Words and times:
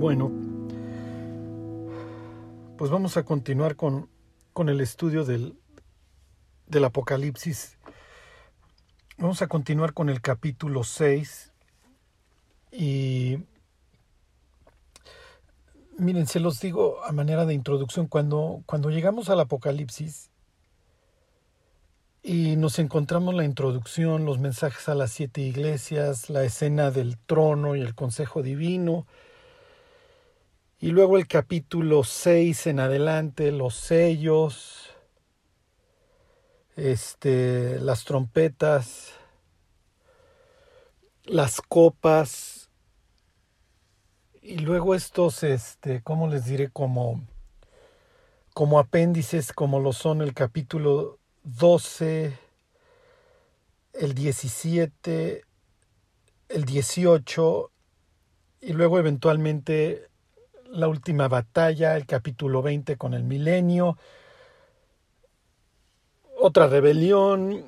Bueno, 0.00 0.32
pues 2.78 2.90
vamos 2.90 3.18
a 3.18 3.22
continuar 3.22 3.76
con, 3.76 4.08
con 4.54 4.70
el 4.70 4.80
estudio 4.80 5.26
del, 5.26 5.58
del 6.66 6.84
Apocalipsis. 6.86 7.76
Vamos 9.18 9.42
a 9.42 9.46
continuar 9.46 9.92
con 9.92 10.08
el 10.08 10.22
capítulo 10.22 10.84
6 10.84 11.52
y 12.72 13.40
miren, 15.98 16.26
se 16.26 16.40
los 16.40 16.60
digo 16.60 17.04
a 17.04 17.12
manera 17.12 17.44
de 17.44 17.52
introducción, 17.52 18.06
cuando, 18.06 18.62
cuando 18.64 18.88
llegamos 18.88 19.28
al 19.28 19.40
Apocalipsis 19.40 20.30
y 22.22 22.56
nos 22.56 22.78
encontramos 22.78 23.34
la 23.34 23.44
introducción, 23.44 24.24
los 24.24 24.38
mensajes 24.38 24.88
a 24.88 24.94
las 24.94 25.12
siete 25.12 25.42
iglesias, 25.42 26.30
la 26.30 26.42
escena 26.42 26.90
del 26.90 27.18
trono 27.18 27.76
y 27.76 27.82
el 27.82 27.94
consejo 27.94 28.42
divino, 28.42 29.06
y 30.82 30.92
luego 30.92 31.18
el 31.18 31.26
capítulo 31.26 32.04
6 32.04 32.66
en 32.68 32.80
adelante, 32.80 33.52
los 33.52 33.74
sellos, 33.74 34.88
este, 36.74 37.78
las 37.80 38.04
trompetas, 38.04 39.12
las 41.24 41.60
copas, 41.60 42.70
y 44.40 44.56
luego 44.60 44.94
estos, 44.94 45.42
este, 45.42 46.02
¿cómo 46.02 46.28
les 46.28 46.46
diré? 46.46 46.70
Como, 46.70 47.20
como 48.54 48.78
apéndices, 48.78 49.52
como 49.52 49.80
lo 49.80 49.92
son 49.92 50.22
el 50.22 50.32
capítulo 50.32 51.18
12, 51.42 52.38
el 53.92 54.14
17, 54.14 55.44
el 56.48 56.64
18, 56.64 57.70
y 58.62 58.72
luego 58.72 58.98
eventualmente 58.98 60.09
la 60.72 60.88
última 60.88 61.28
batalla, 61.28 61.96
el 61.96 62.06
capítulo 62.06 62.62
20 62.62 62.96
con 62.96 63.14
el 63.14 63.24
milenio, 63.24 63.98
otra 66.38 66.68
rebelión, 66.68 67.64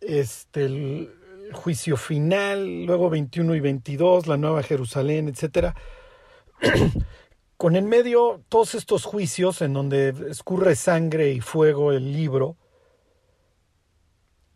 este, 0.00 0.64
el 0.64 1.10
juicio 1.52 1.96
final, 1.96 2.84
luego 2.84 3.10
21 3.10 3.54
y 3.54 3.60
22, 3.60 4.26
la 4.26 4.36
Nueva 4.36 4.62
Jerusalén, 4.62 5.28
etc. 5.28 5.74
con 7.56 7.76
en 7.76 7.88
medio 7.88 8.42
todos 8.48 8.74
estos 8.74 9.04
juicios 9.04 9.62
en 9.62 9.72
donde 9.72 10.14
escurre 10.28 10.76
sangre 10.76 11.32
y 11.32 11.40
fuego 11.40 11.92
el 11.92 12.12
libro, 12.12 12.56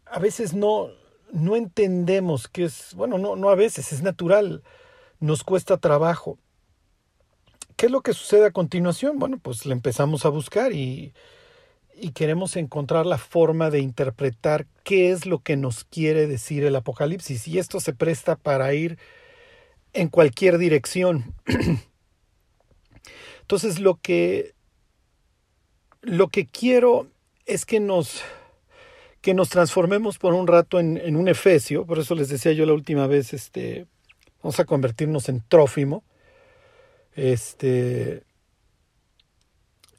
a 0.06 0.18
veces 0.18 0.54
no, 0.54 0.88
no 1.32 1.56
entendemos 1.56 2.48
que 2.48 2.64
es, 2.64 2.94
bueno, 2.94 3.18
no, 3.18 3.36
no 3.36 3.50
a 3.50 3.54
veces, 3.54 3.92
es 3.92 4.02
natural, 4.02 4.62
nos 5.20 5.42
cuesta 5.42 5.78
trabajo. 5.78 6.38
¿Qué 7.76 7.86
es 7.86 7.92
lo 7.92 8.00
que 8.00 8.14
sucede 8.14 8.46
a 8.46 8.50
continuación? 8.50 9.18
Bueno, 9.18 9.38
pues 9.38 9.66
le 9.66 9.72
empezamos 9.72 10.24
a 10.24 10.30
buscar 10.30 10.72
y, 10.72 11.12
y 11.94 12.12
queremos 12.12 12.56
encontrar 12.56 13.04
la 13.04 13.18
forma 13.18 13.70
de 13.70 13.80
interpretar 13.80 14.66
qué 14.82 15.10
es 15.10 15.26
lo 15.26 15.40
que 15.40 15.56
nos 15.56 15.84
quiere 15.84 16.26
decir 16.26 16.64
el 16.64 16.76
Apocalipsis. 16.76 17.46
Y 17.48 17.58
esto 17.58 17.80
se 17.80 17.92
presta 17.92 18.36
para 18.36 18.72
ir 18.72 18.98
en 19.92 20.08
cualquier 20.08 20.58
dirección. 20.58 21.34
Entonces 23.40 23.78
lo 23.78 23.96
que, 23.96 24.54
lo 26.02 26.28
que 26.28 26.46
quiero 26.46 27.08
es 27.46 27.64
que 27.64 27.80
nos, 27.80 28.22
que 29.20 29.34
nos 29.34 29.48
transformemos 29.50 30.18
por 30.18 30.34
un 30.34 30.46
rato 30.46 30.80
en, 30.80 30.96
en, 30.96 31.16
un 31.16 31.28
Efesio, 31.28 31.86
por 31.86 31.98
eso 31.98 32.14
les 32.14 32.28
decía 32.28 32.52
yo 32.52 32.66
la 32.66 32.72
última 32.72 33.06
vez, 33.06 33.32
este, 33.32 33.86
vamos 34.42 34.58
a 34.58 34.64
convertirnos 34.64 35.28
en 35.28 35.44
Trófimo, 35.46 36.02
este, 37.16 38.22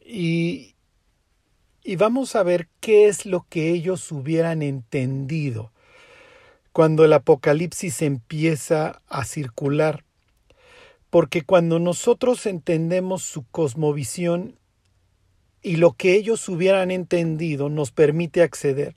y, 0.06 0.76
y 1.84 1.96
vamos 1.98 2.36
a 2.36 2.44
ver 2.44 2.70
qué 2.80 3.08
es 3.08 3.26
lo 3.26 3.46
que 3.50 3.72
ellos 3.72 4.12
hubieran 4.12 4.62
entendido 4.62 5.72
cuando 6.72 7.04
el 7.04 7.14
Apocalipsis 7.14 8.04
empieza 8.04 9.02
a 9.08 9.26
circular. 9.26 10.06
Porque 11.10 11.42
cuando 11.42 11.80
nosotros 11.80 12.46
entendemos 12.46 13.24
su 13.24 13.48
cosmovisión 13.50 14.60
y 15.64 15.78
lo 15.78 15.94
que 15.94 16.14
ellos 16.14 16.48
hubieran 16.48 16.92
entendido 16.92 17.70
nos 17.70 17.92
permite 17.92 18.44
acceder 18.44 18.96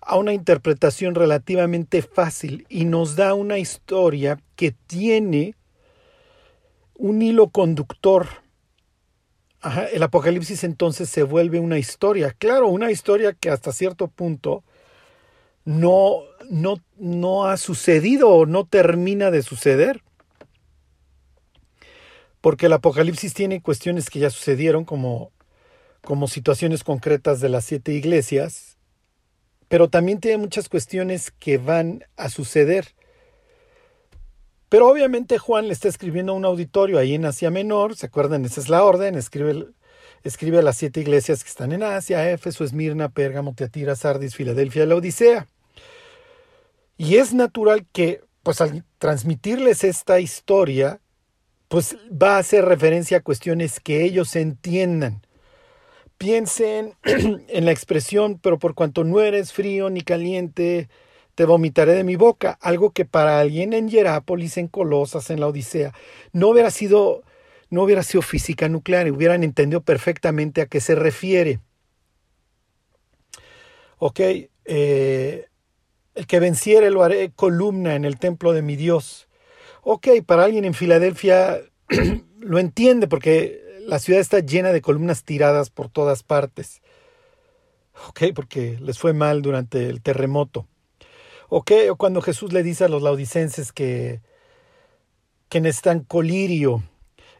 a 0.00 0.16
una 0.16 0.32
interpretación 0.32 1.14
relativamente 1.14 2.00
fácil 2.00 2.66
y 2.70 2.86
nos 2.86 3.16
da 3.16 3.34
una 3.34 3.58
historia 3.58 4.40
que 4.56 4.72
tiene 4.72 5.56
un 6.94 7.22
hilo 7.22 7.48
conductor. 7.48 8.28
El 9.92 10.02
Apocalipsis 10.02 10.62
entonces 10.64 11.08
se 11.08 11.22
vuelve 11.22 11.58
una 11.58 11.78
historia, 11.78 12.32
claro, 12.32 12.68
una 12.68 12.90
historia 12.90 13.32
que 13.32 13.50
hasta 13.50 13.72
cierto 13.72 14.08
punto 14.08 14.62
no, 15.64 16.20
no, 16.50 16.76
no 16.98 17.46
ha 17.46 17.56
sucedido 17.56 18.28
o 18.30 18.46
no 18.46 18.66
termina 18.66 19.30
de 19.30 19.42
suceder. 19.42 20.02
Porque 22.40 22.66
el 22.66 22.74
Apocalipsis 22.74 23.32
tiene 23.32 23.62
cuestiones 23.62 24.10
que 24.10 24.18
ya 24.18 24.28
sucedieron, 24.28 24.84
como, 24.84 25.32
como 26.02 26.28
situaciones 26.28 26.84
concretas 26.84 27.40
de 27.40 27.48
las 27.48 27.64
siete 27.64 27.92
iglesias, 27.92 28.76
pero 29.68 29.88
también 29.88 30.20
tiene 30.20 30.36
muchas 30.36 30.68
cuestiones 30.68 31.30
que 31.30 31.56
van 31.56 32.04
a 32.18 32.28
suceder. 32.28 32.94
Pero 34.74 34.88
obviamente 34.88 35.38
Juan 35.38 35.68
le 35.68 35.72
está 35.72 35.86
escribiendo 35.86 36.32
a 36.32 36.34
un 36.34 36.44
auditorio 36.44 36.98
ahí 36.98 37.14
en 37.14 37.24
Asia 37.24 37.48
Menor, 37.48 37.94
¿se 37.94 38.06
acuerdan? 38.06 38.44
Esa 38.44 38.60
es 38.60 38.68
la 38.68 38.82
orden, 38.82 39.14
escribe, 39.14 40.58
a 40.58 40.62
las 40.62 40.76
siete 40.76 40.98
iglesias 40.98 41.44
que 41.44 41.48
están 41.48 41.70
en 41.70 41.84
Asia, 41.84 42.28
Éfeso, 42.28 42.64
Esmirna, 42.64 43.08
Pérgamo, 43.08 43.54
Teatira, 43.54 43.94
Sardis, 43.94 44.34
Filadelfia, 44.34 44.84
la 44.84 44.96
Odisea. 44.96 45.46
Y 46.96 47.18
es 47.18 47.32
natural 47.32 47.86
que, 47.92 48.24
pues 48.42 48.60
al 48.60 48.82
transmitirles 48.98 49.84
esta 49.84 50.18
historia, 50.18 50.98
pues 51.68 51.96
va 52.10 52.34
a 52.34 52.38
hacer 52.38 52.64
referencia 52.64 53.18
a 53.18 53.22
cuestiones 53.22 53.78
que 53.78 54.02
ellos 54.02 54.34
entiendan. 54.34 55.24
Piensen 56.18 56.94
en 57.04 57.64
la 57.64 57.70
expresión, 57.70 58.40
pero 58.42 58.58
por 58.58 58.74
cuanto 58.74 59.04
no 59.04 59.20
eres 59.20 59.52
frío 59.52 59.88
ni 59.88 60.00
caliente, 60.00 60.88
te 61.34 61.44
vomitaré 61.44 61.94
de 61.94 62.04
mi 62.04 62.16
boca, 62.16 62.58
algo 62.60 62.90
que 62.92 63.04
para 63.04 63.40
alguien 63.40 63.72
en 63.72 63.88
Hierápolis, 63.88 64.56
en 64.56 64.68
Colosas, 64.68 65.30
en 65.30 65.40
la 65.40 65.48
Odisea, 65.48 65.92
no 66.32 66.48
hubiera 66.48 66.70
sido, 66.70 67.22
no 67.70 67.82
hubiera 67.82 68.02
sido 68.02 68.22
física 68.22 68.68
nuclear, 68.68 69.10
hubieran 69.10 69.42
entendido 69.44 69.80
perfectamente 69.82 70.62
a 70.62 70.66
qué 70.66 70.80
se 70.80 70.94
refiere. 70.94 71.60
Ok, 73.98 74.20
eh, 74.64 75.46
el 76.14 76.26
que 76.26 76.40
venciere 76.40 76.90
lo 76.90 77.02
haré 77.02 77.32
columna 77.32 77.94
en 77.94 78.04
el 78.04 78.18
templo 78.18 78.52
de 78.52 78.62
mi 78.62 78.76
Dios. 78.76 79.28
Ok, 79.82 80.08
para 80.26 80.44
alguien 80.44 80.64
en 80.64 80.74
Filadelfia 80.74 81.60
lo 82.38 82.58
entiende 82.58 83.08
porque 83.08 83.60
la 83.86 83.98
ciudad 83.98 84.20
está 84.20 84.40
llena 84.40 84.72
de 84.72 84.80
columnas 84.80 85.24
tiradas 85.24 85.70
por 85.70 85.88
todas 85.88 86.22
partes. 86.22 86.80
Ok, 88.08 88.22
porque 88.34 88.78
les 88.80 88.98
fue 88.98 89.12
mal 89.12 89.42
durante 89.42 89.88
el 89.88 90.02
terremoto. 90.02 90.66
O 91.48 91.64
cuando 91.96 92.22
Jesús 92.22 92.52
le 92.52 92.62
dice 92.62 92.84
a 92.84 92.88
los 92.88 93.02
laudicenses 93.02 93.72
que, 93.72 94.20
que 95.48 95.60
necesitan 95.60 96.00
colirio, 96.00 96.82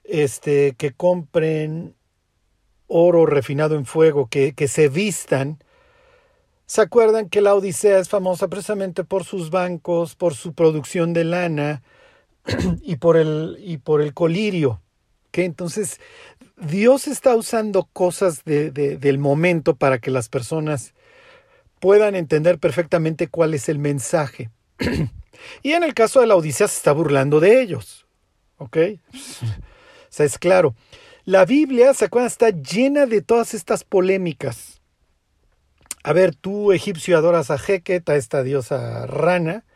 este, 0.05 0.75
que 0.77 0.93
compren 0.93 1.95
oro 2.87 3.27
refinado 3.27 3.77
en 3.77 3.87
fuego, 3.87 4.29
que, 4.29 4.53
que 4.53 4.69
se 4.69 4.89
vistan. 4.89 5.59
¿Se 6.67 6.81
acuerdan 6.81 7.29
que 7.29 7.41
la 7.41 7.55
Odisea 7.55 7.99
es 7.99 8.09
famosa 8.09 8.49
precisamente 8.49 9.05
por 9.05 9.25
sus 9.25 9.51
bancos, 9.51 10.15
por 10.15 10.35
su 10.35 10.55
producción 10.55 11.13
de 11.13 11.25
lana 11.25 11.83
y 12.83 12.97
por 12.97 13.17
el, 13.17 13.57
y 13.61 13.79
por 13.79 14.01
el 14.01 14.15
colirio? 14.15 14.81
que 15.35 15.45
Entonces, 15.45 15.99
Dios 16.57 17.09
está 17.09 17.35
usando 17.35 17.89
cosas 17.93 18.45
de, 18.45 18.71
del 18.71 19.19
momento 19.19 19.75
para 19.75 19.99
que 19.99 20.13
las 20.13 20.29
personas 20.29 20.94
puedan 21.85 22.15
entender 22.15 22.59
perfectamente 22.59 23.29
cuál 23.29 23.53
es 23.53 23.69
el 23.69 23.79
mensaje. 23.79 24.49
y 25.63 25.73
en 25.73 25.83
el 25.83 25.93
caso 25.93 26.21
de 26.21 26.27
la 26.27 26.35
Odisea 26.35 26.67
se 26.67 26.79
está 26.79 26.93
burlando 26.93 27.41
de 27.41 27.61
ellos. 27.61 28.07
¿Ok? 28.57 28.79
O 29.13 29.17
sea, 30.09 30.25
es 30.25 30.39
claro. 30.39 30.75
La 31.27 31.45
Biblia, 31.45 31.93
¿se 31.93 32.07
acuerdan? 32.07 32.29
Está 32.29 32.49
llena 32.49 33.05
de 33.05 33.21
todas 33.21 33.53
estas 33.53 33.85
polémicas. 33.85 34.81
A 36.03 36.15
ver, 36.15 36.35
tú 36.35 36.73
egipcio 36.73 37.19
adoras 37.19 37.51
a 37.51 37.59
Heket, 37.59 38.09
a 38.09 38.17
esta 38.17 38.43
diosa 38.43 39.05
rana. 39.05 39.67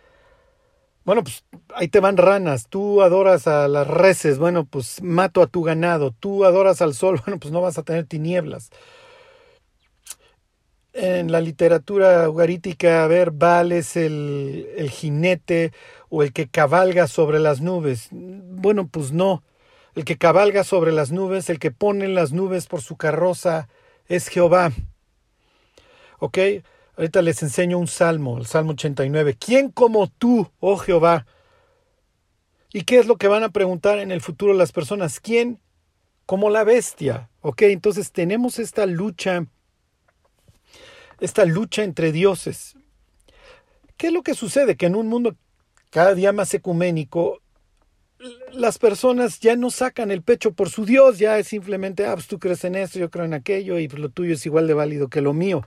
Bueno, 1.04 1.22
pues 1.22 1.44
ahí 1.74 1.88
te 1.88 2.00
van 2.00 2.16
ranas. 2.16 2.68
Tú 2.70 3.02
adoras 3.02 3.46
a 3.46 3.68
las 3.68 3.86
reses. 3.86 4.38
Bueno, 4.38 4.64
pues 4.64 5.02
mato 5.02 5.42
a 5.42 5.46
tu 5.46 5.62
ganado. 5.62 6.14
Tú 6.18 6.46
adoras 6.46 6.80
al 6.80 6.94
sol. 6.94 7.20
Bueno, 7.26 7.38
pues 7.38 7.52
no 7.52 7.60
vas 7.60 7.76
a 7.76 7.82
tener 7.82 8.06
tinieblas 8.06 8.70
en 10.92 11.30
la 11.30 11.40
literatura 11.40 12.28
ugarítica, 12.28 13.04
a 13.04 13.06
ver, 13.06 13.30
Baal 13.30 13.72
es 13.72 13.96
el, 13.96 14.68
el, 14.76 14.90
jinete 14.90 15.72
o 16.08 16.22
el 16.22 16.32
que 16.32 16.48
cabalga 16.48 17.06
sobre 17.06 17.38
las 17.38 17.60
nubes. 17.60 18.08
bueno, 18.10 18.88
pues 18.88 19.12
no. 19.12 19.42
El 19.94 20.04
que 20.04 20.16
cabalga 20.16 20.64
sobre 20.64 20.92
las 20.92 21.10
nubes, 21.10 21.50
el 21.50 21.58
que 21.58 21.70
pone 21.70 22.08
las 22.08 22.32
nubes 22.32 22.66
por 22.66 22.82
su 22.82 22.96
carroza, 22.96 23.68
es 24.06 24.28
Jehová. 24.28 24.72
¿Ok? 26.18 26.38
Ahorita 26.96 27.22
les 27.22 27.42
enseño 27.42 27.78
un 27.78 27.86
salmo, 27.86 28.38
el 28.38 28.46
Salmo 28.46 28.72
89. 28.72 29.36
¿Quién 29.38 29.70
como 29.70 30.08
tú, 30.08 30.50
oh 30.58 30.76
Jehová? 30.78 31.26
¿Y 32.72 32.82
qué 32.82 32.98
es 32.98 33.06
lo 33.06 33.16
que 33.16 33.28
van 33.28 33.44
a 33.44 33.50
preguntar 33.50 33.98
en 33.98 34.10
el 34.10 34.20
futuro 34.20 34.52
las 34.52 34.72
personas? 34.72 35.20
¿Quién 35.20 35.60
como 36.26 36.50
la 36.50 36.64
bestia? 36.64 37.30
¿Ok? 37.40 37.62
Entonces 37.62 38.12
tenemos 38.12 38.58
esta 38.58 38.84
lucha, 38.84 39.46
esta 41.20 41.44
lucha 41.44 41.82
entre 41.82 42.12
dioses. 42.12 42.76
¿Qué 43.96 44.08
es 44.08 44.12
lo 44.12 44.22
que 44.22 44.34
sucede? 44.34 44.76
Que 44.76 44.86
en 44.86 44.94
un 44.94 45.08
mundo 45.08 45.36
cada 45.90 46.14
día 46.14 46.32
más 46.32 46.52
ecuménico, 46.54 47.40
las 48.52 48.78
personas 48.78 49.40
ya 49.40 49.56
no 49.56 49.70
sacan 49.70 50.10
el 50.10 50.22
pecho 50.22 50.52
por 50.52 50.70
su 50.70 50.84
Dios, 50.84 51.18
ya 51.18 51.38
es 51.38 51.48
simplemente, 51.48 52.06
ah, 52.06 52.14
pues 52.14 52.26
tú 52.26 52.38
crees 52.38 52.64
en 52.64 52.74
esto, 52.74 52.98
yo 52.98 53.10
creo 53.10 53.24
en 53.24 53.34
aquello, 53.34 53.78
y 53.78 53.88
lo 53.88 54.08
tuyo 54.08 54.34
es 54.34 54.44
igual 54.46 54.66
de 54.66 54.74
válido 54.74 55.08
que 55.08 55.20
lo 55.20 55.32
mío. 55.32 55.64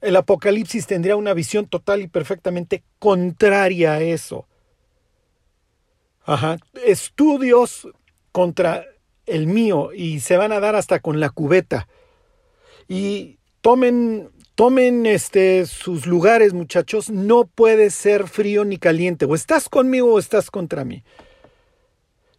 El 0.00 0.16
Apocalipsis 0.16 0.86
tendría 0.86 1.16
una 1.16 1.34
visión 1.34 1.66
total 1.66 2.02
y 2.02 2.08
perfectamente 2.08 2.84
contraria 2.98 3.94
a 3.94 4.00
eso. 4.00 4.46
Ajá. 6.24 6.58
Estudios 6.84 7.88
contra 8.32 8.84
el 9.26 9.46
mío 9.46 9.90
y 9.92 10.20
se 10.20 10.36
van 10.36 10.52
a 10.52 10.60
dar 10.60 10.76
hasta 10.76 11.00
con 11.00 11.20
la 11.20 11.30
cubeta. 11.30 11.88
Y 12.86 13.38
tomen, 13.60 14.30
tomen 14.54 15.06
este, 15.06 15.66
sus 15.66 16.06
lugares, 16.06 16.52
muchachos. 16.52 17.10
No 17.10 17.44
puede 17.44 17.90
ser 17.90 18.28
frío 18.28 18.64
ni 18.64 18.78
caliente. 18.78 19.24
O 19.24 19.34
estás 19.34 19.68
conmigo 19.68 20.14
o 20.14 20.18
estás 20.18 20.50
contra 20.50 20.84
mí. 20.84 21.04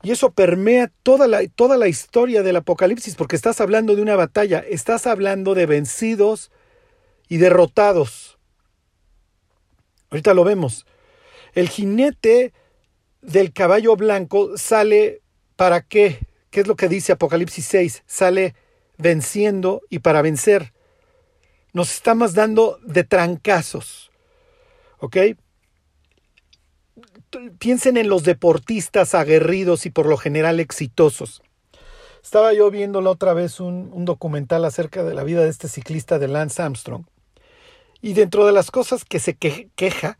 Y 0.01 0.11
eso 0.11 0.31
permea 0.31 0.91
toda 1.03 1.27
la, 1.27 1.45
toda 1.47 1.77
la 1.77 1.87
historia 1.87 2.41
del 2.41 2.55
Apocalipsis, 2.55 3.15
porque 3.15 3.35
estás 3.35 3.59
hablando 3.59 3.95
de 3.95 4.01
una 4.01 4.15
batalla, 4.15 4.59
estás 4.59 5.05
hablando 5.07 5.55
de 5.55 5.65
vencidos 5.65 6.51
y 7.27 7.37
derrotados. 7.37 8.37
Ahorita 10.09 10.33
lo 10.33 10.43
vemos. 10.43 10.85
El 11.53 11.67
jinete 11.67 12.53
del 13.21 13.51
caballo 13.51 13.95
blanco 13.95 14.57
sale 14.57 15.21
para 15.55 15.81
qué? 15.81 16.19
¿Qué 16.49 16.61
es 16.61 16.67
lo 16.67 16.75
que 16.75 16.87
dice 16.87 17.11
Apocalipsis 17.11 17.65
6? 17.65 18.03
Sale 18.07 18.55
venciendo 18.97 19.81
y 19.89 19.99
para 19.99 20.21
vencer. 20.21 20.73
Nos 21.71 21.91
estamos 21.91 22.33
dando 22.33 22.79
de 22.83 23.03
trancazos. 23.03 24.11
¿Ok? 24.99 25.17
Piensen 27.59 27.97
en 27.97 28.09
los 28.09 28.23
deportistas 28.23 29.13
aguerridos 29.13 29.85
y 29.85 29.91
por 29.91 30.07
lo 30.07 30.17
general 30.17 30.59
exitosos. 30.59 31.43
Estaba 32.23 32.53
yo 32.53 32.71
viendo 32.71 33.01
la 33.01 33.11
otra 33.11 33.33
vez 33.33 33.59
un, 33.59 34.03
documental 34.03 34.65
acerca 34.65 35.03
de 35.03 35.13
la 35.13 35.23
vida 35.23 35.43
de 35.43 35.49
este 35.49 35.67
ciclista 35.69 36.19
de 36.19 36.27
Lance 36.27 36.61
Armstrong. 36.61 37.05
Y 38.01 38.13
dentro 38.13 38.45
de 38.45 38.51
las 38.51 38.71
cosas 38.71 39.05
que 39.05 39.19
se 39.19 39.35
queja 39.35 40.17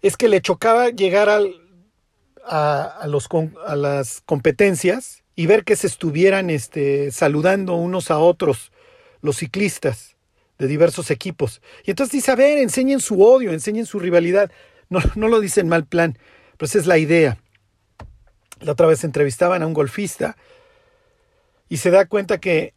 es 0.00 0.16
que 0.16 0.28
le 0.28 0.40
chocaba 0.40 0.88
llegar 0.90 1.28
a 1.28 3.06
las 3.06 4.22
competencias 4.22 5.24
y 5.36 5.46
ver 5.46 5.64
que 5.64 5.76
se 5.76 5.86
estuvieran 5.86 6.50
este, 6.50 7.12
saludando 7.12 7.74
unos 7.74 8.10
a 8.10 8.18
otros 8.18 8.72
los 9.20 9.36
ciclistas 9.36 10.17
de 10.58 10.66
diversos 10.66 11.10
equipos. 11.10 11.62
Y 11.84 11.90
entonces 11.90 12.12
dice, 12.12 12.32
a 12.32 12.36
ver, 12.36 12.58
enseñen 12.58 13.00
su 13.00 13.22
odio, 13.22 13.52
enseñen 13.52 13.86
su 13.86 13.98
rivalidad. 13.98 14.50
No, 14.88 15.00
no 15.16 15.28
lo 15.28 15.40
dicen 15.40 15.68
mal 15.68 15.86
plan, 15.86 16.18
pero 16.56 16.66
esa 16.66 16.78
es 16.78 16.86
la 16.86 16.98
idea. 16.98 17.38
La 18.60 18.72
otra 18.72 18.86
vez 18.86 19.04
entrevistaban 19.04 19.62
a 19.62 19.66
un 19.66 19.74
golfista 19.74 20.36
y 21.68 21.76
se 21.76 21.90
da 21.90 22.06
cuenta 22.06 22.38
que 22.38 22.74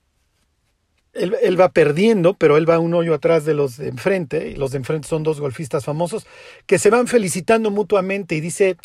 él, 1.13 1.59
va 1.59 1.69
perdiendo, 1.69 2.35
pero 2.35 2.55
él 2.55 2.69
va 2.69 2.79
un 2.79 2.93
hoyo 2.93 3.13
atrás 3.13 3.43
de 3.43 3.53
los 3.53 3.77
de 3.77 3.89
enfrente, 3.89 4.49
y 4.49 4.55
los 4.55 4.71
de 4.71 4.77
enfrente 4.77 5.07
son 5.07 5.23
dos 5.23 5.41
golfistas 5.41 5.83
famosos, 5.83 6.25
que 6.65 6.79
se 6.79 6.89
van 6.89 7.07
felicitando 7.07 7.69
mutuamente 7.69 8.35
y 8.35 8.41
dice, 8.41 8.77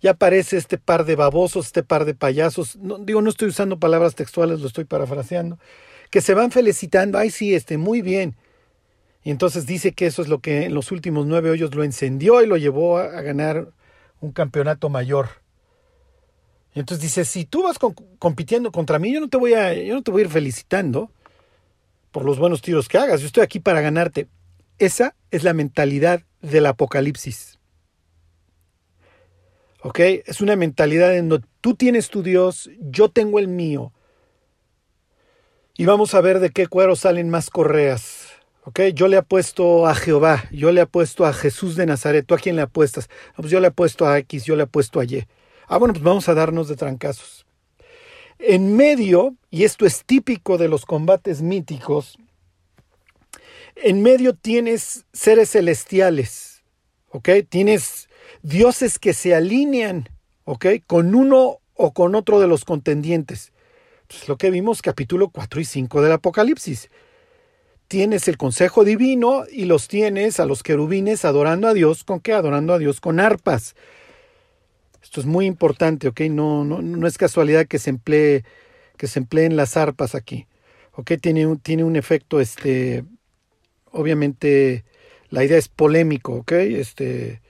ya 0.00 0.14
parece 0.14 0.56
este 0.56 0.78
par 0.78 1.04
de 1.04 1.16
babosos, 1.16 1.66
este 1.66 1.82
par 1.82 2.04
de 2.06 2.14
payasos, 2.14 2.76
no, 2.76 2.98
digo, 2.98 3.20
no 3.20 3.28
estoy 3.28 3.48
usando 3.48 3.78
palabras 3.78 4.14
textuales, 4.14 4.60
lo 4.60 4.66
estoy 4.66 4.84
parafraseando, 4.84 5.58
que 6.10 6.22
se 6.22 6.32
van 6.32 6.50
felicitando, 6.50 7.18
ay 7.18 7.30
sí, 7.30 7.54
este, 7.54 7.76
muy 7.76 8.00
bien. 8.00 8.34
Y 9.24 9.30
entonces 9.30 9.64
dice 9.64 9.92
que 9.92 10.06
eso 10.06 10.20
es 10.20 10.28
lo 10.28 10.40
que 10.40 10.66
en 10.66 10.74
los 10.74 10.92
últimos 10.92 11.26
nueve 11.26 11.48
hoyos 11.48 11.74
lo 11.74 11.82
encendió 11.82 12.42
y 12.42 12.46
lo 12.46 12.58
llevó 12.58 12.98
a, 12.98 13.08
ganar 13.22 13.72
un 14.20 14.32
campeonato 14.32 14.90
mayor. 14.90 15.28
Y 16.74 16.80
entonces 16.80 17.02
dice, 17.02 17.24
si 17.24 17.46
tú 17.46 17.62
vas 17.62 17.78
compitiendo 18.18 18.70
contra 18.70 18.98
mí, 18.98 19.14
yo 19.14 19.20
no 19.20 19.28
te 19.28 19.38
voy 19.38 19.54
a, 19.54 19.72
yo 19.72 19.94
no 19.94 20.02
te 20.02 20.10
voy 20.10 20.22
a 20.22 20.24
ir 20.26 20.30
felicitando 20.30 21.10
por 22.10 22.24
los 22.24 22.38
buenos 22.38 22.60
tiros 22.60 22.86
que 22.86 22.98
hagas. 22.98 23.22
Yo 23.22 23.26
estoy 23.26 23.42
aquí 23.42 23.60
para 23.60 23.80
ganarte. 23.80 24.28
Esa 24.78 25.16
es 25.30 25.42
la 25.42 25.54
mentalidad 25.54 26.22
del 26.42 26.66
apocalipsis. 26.66 27.58
¿Ok? 29.82 30.00
Es 30.26 30.42
una 30.42 30.54
mentalidad 30.56 31.16
en 31.16 31.30
donde 31.30 31.46
tú 31.62 31.74
tienes 31.74 32.10
tu 32.10 32.22
Dios, 32.22 32.70
yo 32.78 33.08
tengo 33.08 33.38
el 33.38 33.48
mío. 33.48 33.92
Y 35.76 35.86
vamos 35.86 36.14
a 36.14 36.20
ver 36.20 36.40
de 36.40 36.50
qué 36.50 36.66
cuero 36.66 36.94
salen 36.94 37.30
más 37.30 37.50
correas. 37.50 38.23
Yo 38.94 39.08
le 39.08 39.18
apuesto 39.18 39.86
a 39.86 39.94
Jehová, 39.94 40.44
yo 40.50 40.72
le 40.72 40.80
apuesto 40.80 41.26
a 41.26 41.34
Jesús 41.34 41.76
de 41.76 41.84
Nazaret. 41.84 42.24
¿Tú 42.26 42.34
a 42.34 42.38
quién 42.38 42.56
le 42.56 42.62
apuestas? 42.62 43.10
pues 43.36 43.50
yo 43.50 43.60
le 43.60 43.66
apuesto 43.66 44.06
a 44.06 44.18
X, 44.18 44.44
yo 44.44 44.56
le 44.56 44.62
apuesto 44.62 45.00
a 45.00 45.04
Y. 45.04 45.26
Ah, 45.68 45.76
bueno, 45.76 45.92
pues 45.92 46.02
vamos 46.02 46.28
a 46.28 46.34
darnos 46.34 46.68
de 46.68 46.76
trancazos. 46.76 47.44
En 48.38 48.74
medio, 48.74 49.36
y 49.50 49.64
esto 49.64 49.84
es 49.86 50.04
típico 50.04 50.56
de 50.56 50.68
los 50.68 50.86
combates 50.86 51.42
míticos, 51.42 52.18
en 53.76 54.02
medio 54.02 54.34
tienes 54.34 55.04
seres 55.12 55.50
celestiales, 55.50 56.62
¿ok? 57.10 57.28
Tienes 57.48 58.08
dioses 58.42 58.98
que 58.98 59.12
se 59.12 59.34
alinean, 59.34 60.08
¿ok? 60.44 60.66
Con 60.86 61.14
uno 61.14 61.58
o 61.74 61.92
con 61.92 62.14
otro 62.14 62.40
de 62.40 62.46
los 62.46 62.64
contendientes. 62.64 63.52
Es 64.08 64.28
lo 64.28 64.36
que 64.36 64.50
vimos 64.50 64.80
capítulo 64.80 65.28
4 65.28 65.60
y 65.60 65.64
5 65.64 66.02
del 66.02 66.12
Apocalipsis. 66.12 66.90
Tienes 67.88 68.28
el 68.28 68.36
consejo 68.36 68.84
divino 68.84 69.44
y 69.50 69.66
los 69.66 69.88
tienes 69.88 70.40
a 70.40 70.46
los 70.46 70.62
querubines 70.62 71.24
adorando 71.24 71.68
a 71.68 71.74
Dios 71.74 72.04
con 72.04 72.20
qué? 72.20 72.32
Adorando 72.32 72.72
a 72.72 72.78
Dios 72.78 73.00
con 73.00 73.20
arpas. 73.20 73.76
Esto 75.02 75.20
es 75.20 75.26
muy 75.26 75.46
importante, 75.46 76.08
¿ok? 76.08 76.22
No, 76.30 76.64
no, 76.64 76.80
no 76.82 77.06
es 77.06 77.18
casualidad 77.18 77.66
que 77.66 77.78
se 77.78 77.90
emplee, 77.90 78.44
que 78.96 79.06
se 79.06 79.18
empleen 79.18 79.56
las 79.56 79.76
arpas 79.76 80.14
aquí. 80.14 80.46
¿Ok? 80.92 81.12
Tiene 81.20 81.46
un, 81.46 81.58
tiene 81.58 81.84
un 81.84 81.96
efecto, 81.96 82.40
este, 82.40 83.04
obviamente, 83.90 84.84
la 85.28 85.44
idea 85.44 85.58
es 85.58 85.68
polémico, 85.68 86.34
¿ok? 86.34 86.52
Este, 86.52 87.42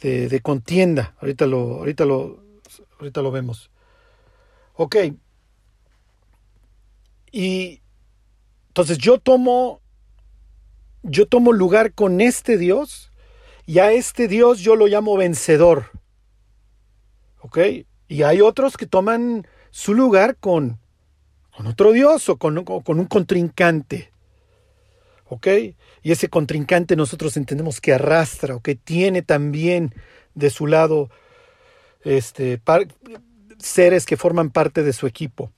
de, 0.00 0.40
contienda. 0.40 1.14
Ahorita 1.20 1.46
lo, 1.46 1.76
ahorita 1.78 2.04
lo, 2.04 2.42
ahorita 2.98 3.22
lo 3.22 3.30
vemos. 3.30 3.70
Ok. 4.74 4.96
Y 7.32 7.80
entonces 8.78 8.98
yo 8.98 9.18
tomo, 9.18 9.80
yo 11.02 11.26
tomo 11.26 11.52
lugar 11.52 11.94
con 11.94 12.20
este 12.20 12.56
Dios 12.56 13.10
y 13.66 13.80
a 13.80 13.90
este 13.90 14.28
Dios 14.28 14.60
yo 14.60 14.76
lo 14.76 14.86
llamo 14.86 15.16
vencedor. 15.16 15.90
¿Ok? 17.40 17.58
Y 18.06 18.22
hay 18.22 18.40
otros 18.40 18.76
que 18.76 18.86
toman 18.86 19.48
su 19.72 19.94
lugar 19.94 20.36
con, 20.36 20.78
con 21.56 21.66
otro 21.66 21.90
Dios 21.90 22.28
o 22.28 22.36
con, 22.36 22.62
con 22.62 23.00
un 23.00 23.06
contrincante. 23.06 24.12
¿Ok? 25.24 25.48
Y 26.04 26.12
ese 26.12 26.28
contrincante 26.28 26.94
nosotros 26.94 27.36
entendemos 27.36 27.80
que 27.80 27.94
arrastra 27.94 28.54
o 28.54 28.60
que 28.60 28.76
tiene 28.76 29.22
también 29.22 29.92
de 30.36 30.50
su 30.50 30.68
lado 30.68 31.10
este, 32.04 32.62
seres 33.58 34.06
que 34.06 34.16
forman 34.16 34.50
parte 34.50 34.84
de 34.84 34.92
su 34.92 35.08
equipo. 35.08 35.50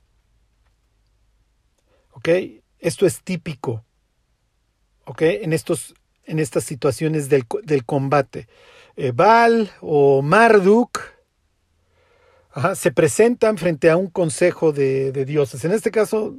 ¿Ok? 2.12 2.30
Esto 2.80 3.06
es 3.06 3.22
típico. 3.22 3.84
¿Ok? 5.04 5.22
En, 5.22 5.52
estos, 5.52 5.94
en 6.24 6.38
estas 6.38 6.64
situaciones 6.64 7.28
del, 7.28 7.44
del 7.62 7.84
combate. 7.84 8.48
Eh, 8.96 9.12
Baal 9.14 9.70
o 9.80 10.22
Marduk 10.22 11.00
se 12.74 12.90
presentan 12.90 13.58
frente 13.58 13.90
a 13.90 13.96
un 13.96 14.08
consejo 14.08 14.72
de, 14.72 15.12
dioses. 15.24 15.64
En 15.64 15.72
este 15.72 15.90
caso, 15.90 16.34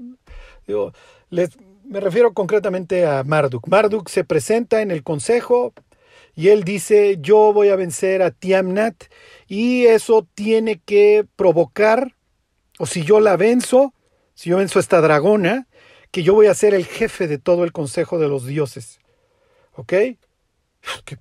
digo, 0.67 0.93
les, 1.29 1.51
me 1.86 2.00
refiero 2.00 2.33
concretamente 2.33 3.05
a 3.05 3.24
Marduk. 3.24 3.67
Marduk 3.67 4.10
se 4.10 4.24
presenta 4.24 4.81
en 4.81 4.91
el 4.91 5.03
consejo 5.03 5.74
y 6.36 6.50
él 6.50 6.63
dice, 6.63 7.17
yo 7.19 7.53
voy 7.53 7.69
a 7.69 7.75
vencer 7.75 8.21
a 8.21 8.31
Tiamnat 8.31 9.05
y 9.48 9.86
eso 9.86 10.27
tiene 10.33 10.79
que 10.79 11.25
provocar, 11.36 12.15
o 12.79 12.86
si 12.86 13.03
yo 13.03 13.19
la 13.19 13.38
venzo, 13.38 13.93
si 14.33 14.50
yo 14.50 14.57
venzo 14.57 14.79
a 14.79 14.81
esta 14.81 15.01
dragona, 15.01 15.67
que 16.11 16.23
yo 16.23 16.33
voy 16.33 16.47
a 16.47 16.53
ser 16.53 16.73
el 16.73 16.85
jefe 16.85 17.27
de 17.27 17.37
todo 17.37 17.63
el 17.63 17.71
consejo 17.71 18.19
de 18.19 18.27
los 18.27 18.45
dioses. 18.45 18.99
¿Ok? 19.73 19.93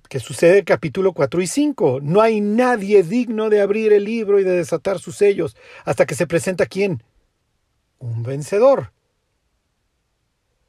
que, 0.09 0.19
sucede 0.19 0.63
capítulo 0.63 1.13
4 1.13 1.41
y 1.41 1.47
5. 1.47 1.99
No 2.01 2.21
hay 2.21 2.41
nadie 2.41 3.03
digno 3.03 3.49
de 3.49 3.61
abrir 3.61 3.93
el 3.93 4.03
libro 4.03 4.39
y 4.39 4.43
de 4.43 4.51
desatar 4.51 4.99
sus 4.99 5.15
sellos 5.15 5.55
hasta 5.85 6.05
que 6.05 6.15
se 6.15 6.27
presenta 6.27 6.65
quién? 6.65 7.03
Un 7.99 8.23
vencedor. 8.23 8.91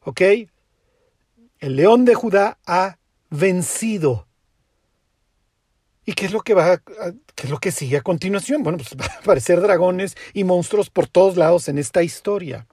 ¿Ok? 0.04 0.20
El 1.58 1.76
león 1.76 2.04
de 2.04 2.14
Judá 2.14 2.58
ha 2.66 2.98
vencido. 3.30 4.26
¿Y 6.04 6.14
qué 6.14 6.26
es 6.26 6.32
lo 6.32 6.40
que 6.40 6.54
va, 6.54 6.78
qué 6.78 7.44
es 7.44 7.50
lo 7.50 7.58
que 7.58 7.70
sigue 7.70 7.96
a 7.96 8.02
continuación? 8.02 8.62
Bueno, 8.62 8.78
pues 8.78 8.96
va 9.00 9.06
a 9.06 9.18
aparecer 9.18 9.60
dragones 9.60 10.16
y 10.34 10.44
monstruos 10.44 10.90
por 10.90 11.06
todos 11.06 11.36
lados 11.36 11.68
en 11.68 11.78
esta 11.78 12.02
historia. 12.02 12.66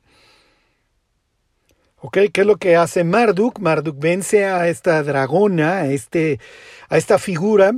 ¿Ok? 2.02 2.18
¿Qué 2.32 2.42
es 2.42 2.48
lo 2.48 2.58
que 2.58 2.76
hace 2.76 3.04
Marduk? 3.04 3.60
Marduk 3.60 3.98
vence 4.00 4.46
a 4.46 4.68
esta 4.70 5.04
dragona, 5.04 5.80
a, 5.80 5.88
este, 5.88 6.40
a 6.88 6.98
esta 6.98 7.20
figura 7.20 7.74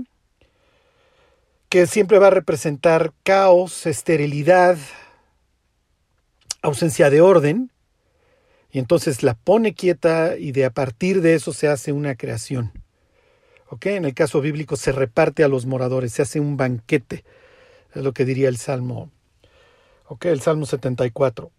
que 1.70 1.88
siempre 1.88 2.20
va 2.20 2.28
a 2.28 2.32
representar 2.32 3.14
caos, 3.24 3.86
esterilidad, 3.88 4.78
ausencia 6.62 7.10
de 7.10 7.22
orden, 7.22 7.72
y 8.72 8.80
entonces 8.80 9.24
la 9.24 9.34
pone 9.34 9.74
quieta 9.74 10.38
y 10.38 10.52
de 10.52 10.66
a 10.66 10.70
partir 10.70 11.22
de 11.22 11.34
eso 11.34 11.54
se 11.54 11.68
hace 11.68 11.92
una 11.92 12.16
creación. 12.16 12.72
¿Ok? 13.70 13.86
En 13.88 14.06
el 14.06 14.14
caso 14.14 14.42
bíblico 14.42 14.76
se 14.76 14.92
reparte 14.92 15.44
a 15.44 15.48
los 15.48 15.66
moradores, 15.66 16.14
se 16.14 16.22
hace 16.22 16.40
un 16.40 16.58
banquete, 16.58 17.24
es 17.96 18.04
lo 18.04 18.14
que 18.14 18.26
diría 18.26 18.50
el 18.50 18.58
Salmo, 18.58 19.10
¿ok? 20.08 20.26
El 20.26 20.42
Salmo 20.42 20.66
74. 20.66 21.52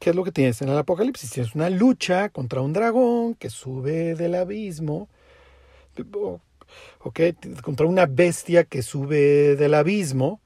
¿Qué 0.00 0.10
es 0.10 0.16
lo 0.16 0.24
que 0.24 0.32
tienes 0.32 0.62
en 0.62 0.70
el 0.70 0.78
Apocalipsis? 0.78 1.30
Tienes 1.30 1.54
una 1.54 1.68
lucha 1.68 2.30
contra 2.30 2.62
un 2.62 2.72
dragón 2.72 3.34
que 3.34 3.50
sube 3.50 4.14
del 4.14 4.34
abismo, 4.34 5.10
¿ok? 7.00 7.20
Contra 7.62 7.84
una 7.84 8.06
bestia 8.06 8.64
que 8.64 8.82
sube 8.82 9.56
del 9.56 9.74
abismo 9.74 10.40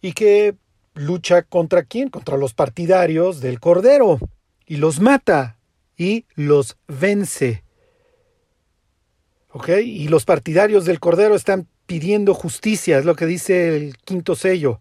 y 0.00 0.14
que 0.14 0.56
lucha 0.94 1.42
contra 1.42 1.82
quién? 1.82 2.08
Contra 2.08 2.38
los 2.38 2.54
partidarios 2.54 3.42
del 3.42 3.60
Cordero 3.60 4.20
y 4.66 4.76
los 4.76 5.00
mata 5.00 5.58
y 5.98 6.24
los 6.34 6.78
vence. 6.88 7.62
¿Ok? 9.50 9.68
Y 9.84 10.08
los 10.08 10.24
partidarios 10.24 10.86
del 10.86 10.98
Cordero 10.98 11.34
están 11.34 11.68
pidiendo 11.86 12.32
justicia, 12.32 12.98
es 12.98 13.04
lo 13.04 13.14
que 13.14 13.26
dice 13.26 13.76
el 13.76 13.98
quinto 13.98 14.34
sello. 14.34 14.80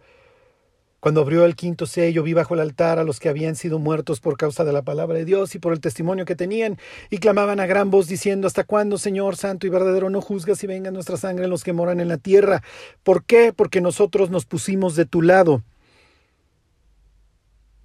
Cuando 1.06 1.22
abrió 1.22 1.46
el 1.46 1.56
quinto 1.56 1.86
sello, 1.86 2.24
vi 2.24 2.34
bajo 2.34 2.56
el 2.56 2.62
altar 2.62 2.98
a 2.98 3.04
los 3.04 3.20
que 3.20 3.30
habían 3.30 3.56
sido 3.56 3.78
muertos 3.78 4.20
por 4.20 4.38
causa 4.38 4.64
de 4.64 4.74
la 4.74 4.82
palabra 4.82 5.20
de 5.20 5.24
Dios 5.24 5.54
y 5.54 5.60
por 5.60 5.72
el 5.72 5.80
testimonio 5.80 6.26
que 6.26 6.36
tenían, 6.36 6.80
y 7.12 7.20
clamaban 7.20 7.60
a 7.60 7.68
gran 7.68 7.92
voz 7.92 8.08
diciendo, 8.08 8.48
¿Hasta 8.48 8.64
cuándo, 8.64 8.98
Señor 8.98 9.36
Santo 9.36 9.68
y 9.68 9.70
verdadero, 9.70 10.10
no 10.10 10.20
juzgas 10.20 10.64
y 10.64 10.66
venga 10.66 10.90
nuestra 10.90 11.16
sangre 11.16 11.44
en 11.44 11.52
los 11.52 11.64
que 11.64 11.74
moran 11.74 12.00
en 12.00 12.08
la 12.08 12.18
tierra? 12.18 12.64
¿Por 13.04 13.24
qué? 13.24 13.54
Porque 13.56 13.82
nosotros 13.82 14.32
nos 14.32 14.46
pusimos 14.46 14.96
de 14.96 15.06
tu 15.06 15.22
lado. 15.22 15.62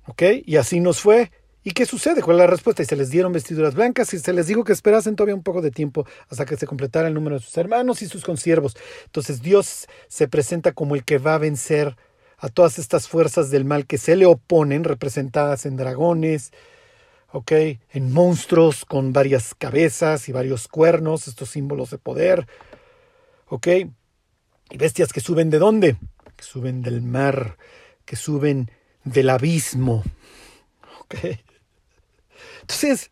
¿Ok? 0.06 0.22
Y 0.46 0.56
así 0.56 0.80
nos 0.80 1.02
fue. 1.02 1.30
¿Y 1.62 1.72
qué 1.72 1.84
sucede? 1.84 2.22
¿Cuál 2.22 2.38
es 2.38 2.40
la 2.40 2.46
respuesta? 2.46 2.82
Y 2.82 2.86
se 2.86 2.96
les 2.96 3.10
dieron 3.10 3.34
vestiduras 3.34 3.74
blancas 3.74 4.14
y 4.14 4.18
se 4.18 4.32
les 4.32 4.46
dijo 4.46 4.64
que 4.64 4.72
esperasen 4.72 5.14
todavía 5.14 5.34
un 5.34 5.42
poco 5.42 5.60
de 5.60 5.70
tiempo 5.70 6.06
hasta 6.30 6.46
que 6.46 6.56
se 6.56 6.66
completara 6.66 7.08
el 7.08 7.12
número 7.12 7.36
de 7.36 7.42
sus 7.42 7.58
hermanos 7.58 8.00
y 8.00 8.06
sus 8.06 8.24
consiervos. 8.24 8.78
Entonces 9.04 9.42
Dios 9.42 9.88
se 10.08 10.26
presenta 10.26 10.72
como 10.72 10.94
el 10.94 11.04
que 11.04 11.18
va 11.18 11.34
a 11.34 11.38
vencer 11.38 11.98
a 12.40 12.49
todas 12.49 12.78
estas 12.78 13.06
fuerzas 13.06 13.50
del 13.50 13.64
mal 13.64 13.87
que 13.87 13.99
se 13.99 14.16
le 14.16 14.26
oponen, 14.26 14.85
representadas 14.85 15.66
en 15.66 15.76
dragones, 15.76 16.52
¿ok? 17.32 17.52
En 17.90 18.12
monstruos 18.12 18.85
con 18.87 19.12
varias 19.12 19.54
cabezas 19.54 20.28
y 20.28 20.32
varios 20.32 20.66
cuernos, 20.66 21.28
estos 21.28 21.50
símbolos 21.50 21.90
de 21.90 21.99
poder, 21.99 22.47
¿ok? 23.49 23.68
Y 24.70 24.76
bestias 24.76 25.12
que 25.12 25.20
suben 25.20 25.50
de 25.50 25.59
dónde? 25.59 25.97
Que 26.37 26.44
suben 26.44 26.80
del 26.82 27.02
mar, 27.02 27.59
que 28.06 28.16
suben 28.16 28.70
del 29.04 29.28
abismo. 29.28 30.02
Entonces, 32.62 33.11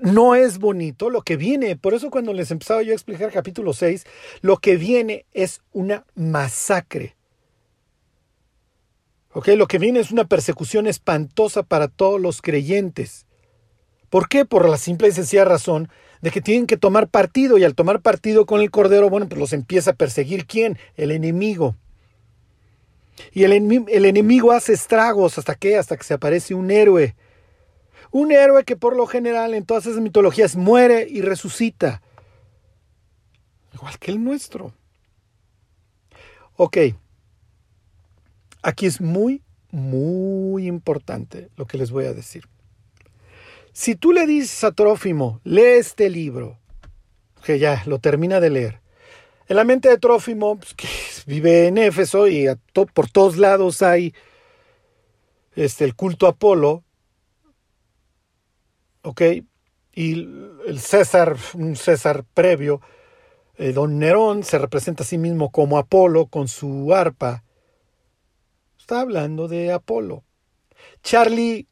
no 0.00 0.34
es 0.34 0.58
bonito 0.58 1.10
lo 1.10 1.22
que 1.22 1.36
viene. 1.36 1.76
Por 1.76 1.92
eso 1.92 2.10
cuando 2.10 2.32
les 2.32 2.50
empezaba 2.50 2.82
yo 2.82 2.92
a 2.92 2.94
explicar 2.94 3.30
capítulo 3.32 3.72
6, 3.72 4.06
lo 4.40 4.56
que 4.58 4.76
viene 4.76 5.26
es 5.32 5.60
una 5.72 6.04
masacre. 6.14 7.16
Lo 9.44 9.66
que 9.66 9.78
viene 9.78 10.00
es 10.00 10.10
una 10.10 10.24
persecución 10.24 10.86
espantosa 10.86 11.62
para 11.62 11.88
todos 11.88 12.18
los 12.18 12.40
creyentes. 12.40 13.26
¿Por 14.08 14.28
qué? 14.28 14.46
Por 14.46 14.66
la 14.66 14.78
simple 14.78 15.08
y 15.08 15.12
sencilla 15.12 15.44
razón 15.44 15.90
de 16.22 16.30
que 16.30 16.40
tienen 16.40 16.66
que 16.66 16.78
tomar 16.78 17.08
partido 17.08 17.58
y 17.58 17.64
al 17.64 17.74
tomar 17.74 18.00
partido 18.00 18.46
con 18.46 18.62
el 18.62 18.70
Cordero, 18.70 19.10
bueno, 19.10 19.28
pues 19.28 19.38
los 19.38 19.52
empieza 19.52 19.90
a 19.90 19.94
perseguir 19.94 20.46
quién? 20.46 20.78
El 20.96 21.10
enemigo. 21.10 21.76
Y 23.30 23.44
el, 23.44 23.52
el 23.52 24.04
enemigo 24.06 24.52
hace 24.52 24.72
estragos 24.72 25.36
hasta 25.36 25.54
que, 25.54 25.76
hasta 25.76 25.98
que 25.98 26.04
se 26.04 26.14
aparece 26.14 26.54
un 26.54 26.70
héroe. 26.70 27.14
Un 28.10 28.32
héroe 28.32 28.64
que 28.64 28.76
por 28.76 28.96
lo 28.96 29.06
general 29.06 29.52
en 29.52 29.66
todas 29.66 29.84
esas 29.84 30.00
mitologías 30.00 30.56
muere 30.56 31.06
y 31.08 31.20
resucita. 31.20 32.00
Igual 33.74 33.98
que 33.98 34.12
el 34.12 34.24
nuestro. 34.24 34.72
Ok, 36.56 36.78
Aquí 38.66 38.86
es 38.86 39.00
muy, 39.00 39.44
muy 39.70 40.66
importante 40.66 41.50
lo 41.54 41.68
que 41.68 41.78
les 41.78 41.92
voy 41.92 42.06
a 42.06 42.12
decir. 42.12 42.48
Si 43.72 43.94
tú 43.94 44.10
le 44.10 44.26
dices 44.26 44.64
a 44.64 44.72
Trófimo, 44.72 45.40
lee 45.44 45.78
este 45.78 46.10
libro, 46.10 46.58
que 47.44 47.60
ya 47.60 47.84
lo 47.86 48.00
termina 48.00 48.40
de 48.40 48.50
leer, 48.50 48.80
en 49.46 49.54
la 49.54 49.62
mente 49.62 49.88
de 49.88 49.98
Trófimo, 49.98 50.58
pues, 50.58 50.74
que 50.74 50.88
vive 51.26 51.68
en 51.68 51.78
Éfeso 51.78 52.26
y 52.26 52.48
por 52.92 53.08
todos 53.08 53.36
lados 53.36 53.82
hay 53.82 54.12
este, 55.54 55.84
el 55.84 55.94
culto 55.94 56.26
a 56.26 56.30
Apolo, 56.30 56.82
¿ok? 59.02 59.22
Y 59.92 60.12
el 60.66 60.80
César, 60.80 61.36
un 61.54 61.76
César 61.76 62.24
previo, 62.34 62.80
eh, 63.58 63.72
don 63.72 64.00
Nerón 64.00 64.42
se 64.42 64.58
representa 64.58 65.04
a 65.04 65.06
sí 65.06 65.18
mismo 65.18 65.52
como 65.52 65.78
Apolo 65.78 66.26
con 66.26 66.48
su 66.48 66.92
arpa 66.92 67.44
Está 68.86 69.00
hablando 69.00 69.48
de 69.48 69.72
Apolo. 69.72 70.22
Charlie, 71.02 71.66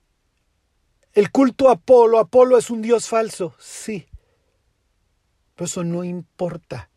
el 1.12 1.30
culto 1.30 1.68
a 1.68 1.74
Apolo, 1.74 2.18
Apolo 2.18 2.58
es 2.58 2.70
un 2.70 2.82
dios 2.82 3.06
falso, 3.08 3.54
sí. 3.60 4.08
Pero 5.54 5.66
eso 5.66 5.84
no 5.84 6.02
importa. 6.02 6.90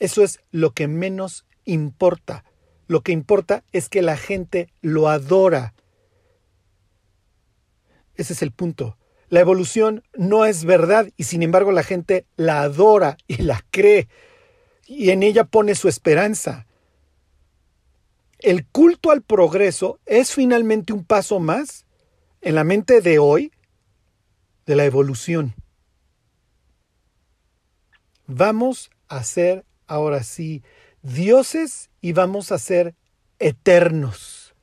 Eso 0.00 0.24
es 0.24 0.40
lo 0.50 0.72
que 0.72 0.88
menos 0.88 1.46
importa. 1.64 2.44
Lo 2.88 3.02
que 3.02 3.12
importa 3.12 3.62
es 3.70 3.88
que 3.88 4.02
la 4.02 4.16
gente 4.16 4.66
lo 4.80 5.08
adora. 5.08 5.74
Ese 8.16 8.32
es 8.32 8.42
el 8.42 8.50
punto. 8.50 8.98
La 9.28 9.38
evolución 9.38 10.02
no 10.14 10.44
es 10.44 10.64
verdad 10.64 11.08
y 11.16 11.22
sin 11.22 11.44
embargo 11.44 11.70
la 11.70 11.84
gente 11.84 12.26
la 12.34 12.62
adora 12.62 13.16
y 13.28 13.42
la 13.42 13.64
cree 13.70 14.08
y 14.88 15.10
en 15.10 15.22
ella 15.22 15.44
pone 15.44 15.76
su 15.76 15.86
esperanza. 15.86 16.66
El 18.42 18.66
culto 18.66 19.10
al 19.10 19.22
progreso 19.22 19.98
es 20.06 20.32
finalmente 20.32 20.92
un 20.92 21.04
paso 21.04 21.40
más 21.40 21.84
en 22.40 22.54
la 22.54 22.64
mente 22.64 23.02
de 23.02 23.18
hoy 23.18 23.52
de 24.64 24.76
la 24.76 24.84
evolución. 24.84 25.54
Vamos 28.26 28.90
a 29.08 29.24
ser 29.24 29.64
ahora 29.86 30.22
sí 30.22 30.62
dioses 31.02 31.90
y 32.00 32.12
vamos 32.12 32.52
a 32.52 32.58
ser 32.58 32.94
eternos. 33.38 34.54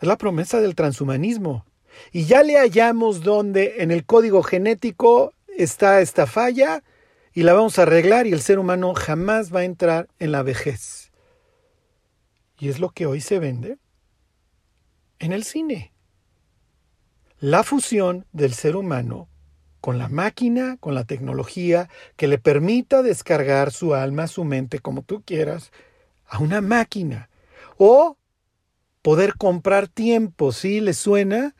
Es 0.00 0.06
la 0.06 0.18
promesa 0.18 0.60
del 0.60 0.74
transhumanismo. 0.74 1.64
Y 2.12 2.26
ya 2.26 2.42
le 2.42 2.58
hallamos 2.58 3.22
donde 3.22 3.82
en 3.82 3.90
el 3.90 4.04
código 4.04 4.42
genético 4.42 5.34
está 5.48 6.00
esta 6.00 6.26
falla 6.26 6.84
y 7.32 7.42
la 7.42 7.54
vamos 7.54 7.78
a 7.78 7.82
arreglar 7.82 8.26
y 8.26 8.32
el 8.32 8.40
ser 8.40 8.58
humano 8.58 8.94
jamás 8.94 9.54
va 9.54 9.60
a 9.60 9.64
entrar 9.64 10.08
en 10.18 10.32
la 10.32 10.42
vejez. 10.42 10.99
Y 12.60 12.68
es 12.68 12.78
lo 12.78 12.90
que 12.90 13.06
hoy 13.06 13.20
se 13.20 13.38
vende 13.38 13.78
en 15.18 15.32
el 15.32 15.44
cine. 15.44 15.92
La 17.40 17.64
fusión 17.64 18.26
del 18.32 18.52
ser 18.52 18.76
humano 18.76 19.28
con 19.80 19.96
la 19.96 20.10
máquina, 20.10 20.76
con 20.78 20.94
la 20.94 21.04
tecnología, 21.04 21.88
que 22.16 22.28
le 22.28 22.36
permita 22.36 23.02
descargar 23.02 23.72
su 23.72 23.94
alma, 23.94 24.26
su 24.26 24.44
mente, 24.44 24.78
como 24.78 25.00
tú 25.00 25.22
quieras, 25.24 25.72
a 26.26 26.38
una 26.38 26.60
máquina. 26.60 27.30
O 27.78 28.18
poder 29.00 29.36
comprar 29.36 29.88
tiempo, 29.88 30.52
¿sí? 30.52 30.80
¿Le 30.80 30.92
suena? 30.92 31.54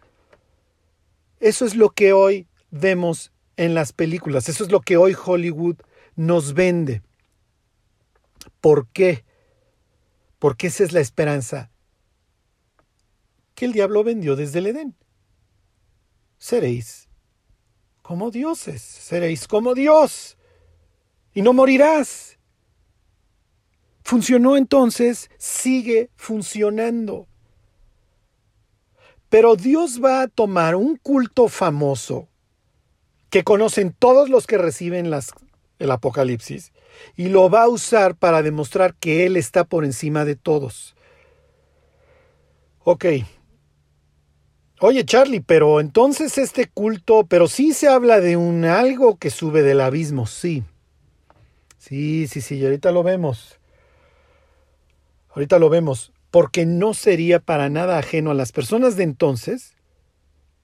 Eso 1.41 1.65
es 1.65 1.75
lo 1.75 1.91
que 1.91 2.13
hoy 2.13 2.47
vemos 2.71 3.33
en 3.57 3.75
las 3.75 3.95
películas, 3.95 4.51
eso 4.51 4.65
es 4.65 4.71
lo 4.71 4.81
que 4.81 4.99
hoy 4.99 5.15
Hollywood 5.15 5.77
nos 6.15 6.53
vende. 6.53 7.03
¿Por 8.61 8.87
qué? 8.89 9.25
Porque 10.41 10.69
esa 10.69 10.83
es 10.83 10.93
la 10.93 11.01
esperanza 11.01 11.71
que 13.55 13.67
el 13.67 13.73
diablo 13.73 14.03
vendió 14.03 14.35
desde 14.35 14.59
el 14.59 14.67
Edén. 14.69 14.97
Seréis 16.39 17.09
como 18.03 18.33
dioses, 18.33 18.83
seréis 18.83 19.47
como 19.47 19.75
Dios 19.75 20.39
y 21.35 21.43
no 21.43 21.53
morirás. 21.53 22.39
Funcionó 24.03 24.57
entonces, 24.57 25.31
sigue 25.39 26.11
funcionando. 26.17 27.29
Pero 29.29 29.55
Dios 29.55 30.03
va 30.03 30.23
a 30.23 30.29
tomar 30.29 30.75
un 30.75 30.97
culto 30.97 31.49
famoso 31.49 32.29
que 33.29 33.45
conocen 33.45 33.93
todos 33.93 34.31
los 34.31 34.47
que 34.47 34.59
reciben 34.59 35.11
las, 35.11 35.33
el 35.79 35.91
Apocalipsis 35.91 36.73
y 37.17 37.29
lo 37.29 37.51
va 37.51 37.65
a 37.65 37.69
usar 37.69 38.17
para 38.17 38.43
demostrar 38.43 38.95
que 38.95 39.27
Él 39.27 39.37
está 39.37 39.65
por 39.65 39.85
encima 39.85 40.25
de 40.25 40.37
todos. 40.37 40.95
Ok. 42.85 43.05
Oye 44.81 45.05
Charlie, 45.05 45.41
pero 45.41 45.81
entonces 45.81 46.39
este 46.39 46.67
culto, 46.67 47.27
pero 47.27 47.49
sí 47.49 47.75
se 47.75 47.89
habla 47.89 48.21
de 48.21 48.37
un 48.37 48.65
algo 48.65 49.19
que 49.19 49.31
sube 49.31 49.63
del 49.63 49.81
abismo, 49.81 50.27
sí. 50.27 50.65
Sí, 51.77 52.27
sí, 52.29 52.41
sí, 52.41 52.57
y 52.57 52.65
ahorita 52.65 52.91
lo 52.91 53.03
vemos. 53.03 53.59
Ahorita 55.31 55.59
lo 55.59 55.69
vemos, 55.69 56.13
porque 56.31 56.65
no 56.65 56.95
sería 56.95 57.41
para 57.41 57.69
nada 57.69 57.99
ajeno 57.99 58.31
a 58.31 58.35
las 58.35 58.53
personas 58.53 58.97
de 58.97 59.05
entonces 59.05 59.75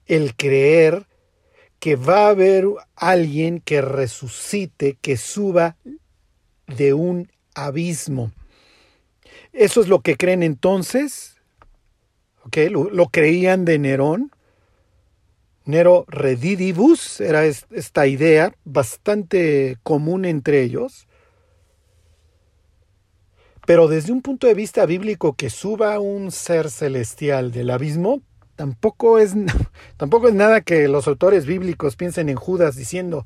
el 0.07 0.35
creer 0.35 1.05
que 1.79 1.95
va 1.95 2.25
a 2.25 2.29
haber 2.29 2.65
alguien 2.95 3.59
que 3.59 3.81
resucite, 3.81 4.97
que 4.99 5.17
suba 5.17 5.75
de 6.67 6.93
un 6.93 7.31
abismo. 7.55 8.31
Eso 9.53 9.81
es 9.81 9.87
lo 9.87 10.01
que 10.01 10.17
creen 10.17 10.43
entonces, 10.43 11.41
¿ok? 12.43 12.57
Lo, 12.69 12.89
lo 12.89 13.07
creían 13.07 13.65
de 13.65 13.79
Nerón. 13.79 14.31
Nero 15.65 16.05
redidibus 16.07 17.19
era 17.19 17.45
esta 17.45 18.07
idea 18.07 18.53
bastante 18.63 19.77
común 19.83 20.23
entre 20.23 20.61
ellos. 20.61 21.07
Pero 23.65 23.89
desde 23.89 24.13
un 24.13 24.21
punto 24.21 24.47
de 24.47 24.53
vista 24.53 24.85
bíblico 24.85 25.33
que 25.33 25.49
suba 25.49 25.99
un 25.99 26.31
ser 26.31 26.71
celestial 26.71 27.51
del 27.51 27.69
abismo, 27.69 28.21
tampoco 28.55 29.19
es, 29.19 29.33
tampoco 29.97 30.29
es 30.29 30.33
nada 30.33 30.61
que 30.61 30.87
los 30.87 31.05
autores 31.05 31.45
bíblicos 31.45 31.97
piensen 31.97 32.29
en 32.29 32.37
Judas 32.37 32.77
diciendo, 32.77 33.25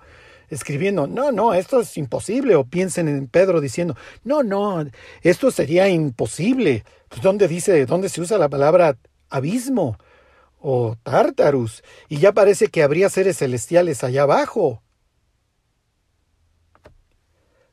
escribiendo, 0.52 1.08
no, 1.08 1.32
no, 1.32 1.54
esto 1.54 1.82
es 1.82 1.98
imposible, 1.98 2.56
o 2.56 2.66
piensen 2.66 3.08
en 3.08 3.28
Pedro 3.28 3.62
diciendo, 3.62 3.96
no, 4.24 4.44
no, 4.44 4.86
esto 5.22 5.50
sería 5.50 5.88
imposible. 5.88 6.84
Pues, 7.08 7.22
¿Dónde 7.22 7.48
dice, 7.48 7.86
dónde 7.86 8.10
se 8.10 8.22
usa 8.22 8.38
la 8.38 8.50
palabra 8.50 8.98
abismo 9.30 9.98
o 10.60 10.98
tártarus? 11.04 11.84
Y 12.10 12.18
ya 12.18 12.34
parece 12.34 12.68
que 12.68 12.84
habría 12.84 13.10
seres 13.10 13.38
celestiales 13.38 14.04
allá 14.04 14.24
abajo. 14.24 14.84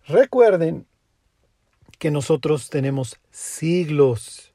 Recuerden 0.07 0.87
que 1.99 2.13
nosotros 2.13 2.71
tenemos 2.71 3.19
siglos 3.33 4.55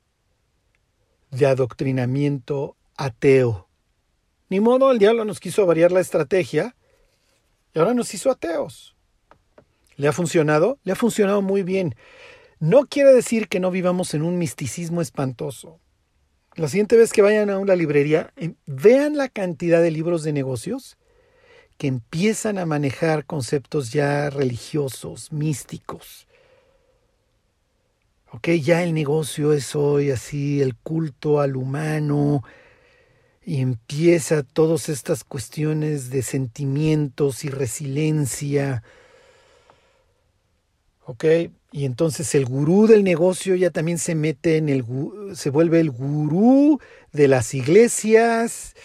de 1.30 1.46
adoctrinamiento 1.46 2.78
ateo. 2.96 3.68
Ni 4.50 4.62
modo, 4.62 4.92
el 4.92 5.00
diablo 5.00 5.26
nos 5.26 5.42
quiso 5.42 5.66
variar 5.66 5.92
la 5.92 6.00
estrategia 6.00 6.76
y 7.74 7.80
ahora 7.80 7.94
nos 7.94 8.14
hizo 8.14 8.30
ateos. 8.30 8.96
¿Le 9.96 10.08
ha 10.08 10.14
funcionado? 10.14 10.80
Le 10.84 10.92
ha 10.92 10.96
funcionado 10.96 11.42
muy 11.42 11.64
bien. 11.64 11.96
No 12.60 12.88
quiere 12.88 13.14
decir 13.14 13.48
que 13.48 13.60
no 13.60 13.72
vivamos 13.72 14.14
en 14.14 14.22
un 14.22 14.38
misticismo 14.38 15.02
espantoso. 15.02 15.80
La 16.56 16.68
siguiente 16.68 16.98
vez 16.98 17.12
que 17.12 17.22
vayan 17.22 17.50
a 17.50 17.58
una 17.58 17.76
librería, 17.76 18.32
eh, 18.36 18.54
vean 18.66 19.18
la 19.18 19.28
cantidad 19.28 19.82
de 19.82 19.92
libros 19.92 20.24
de 20.24 20.34
negocios 20.34 20.98
que 21.78 21.88
empiezan 21.88 22.60
a 22.60 22.66
manejar 22.66 23.26
conceptos 23.26 23.92
ya 23.92 24.30
religiosos, 24.30 25.32
místicos. 25.32 26.28
Ok, 28.32 28.50
ya 28.62 28.84
el 28.84 28.94
negocio 28.94 29.54
es 29.54 29.76
hoy 29.76 30.12
así, 30.12 30.62
el 30.62 30.76
culto 30.76 31.40
al 31.40 31.56
humano, 31.56 32.44
y 33.46 33.62
empieza 33.62 34.44
todas 34.44 34.90
estas 34.90 35.24
cuestiones 35.24 36.10
de 36.10 36.22
sentimientos 36.22 37.44
y 37.44 37.50
resiliencia. 37.50 38.84
¿Ok? 41.06 41.26
Y 41.72 41.86
entonces 41.86 42.34
el 42.36 42.46
gurú 42.46 42.88
del 42.88 43.04
negocio 43.04 43.56
ya 43.56 43.70
también 43.70 43.98
se 43.98 44.16
mete 44.16 44.58
en 44.58 44.70
el, 44.70 44.86
se 45.36 45.50
vuelve 45.50 45.80
el 45.80 45.92
gurú 45.92 46.80
de 47.12 47.28
las 47.28 47.54
iglesias 47.54 48.76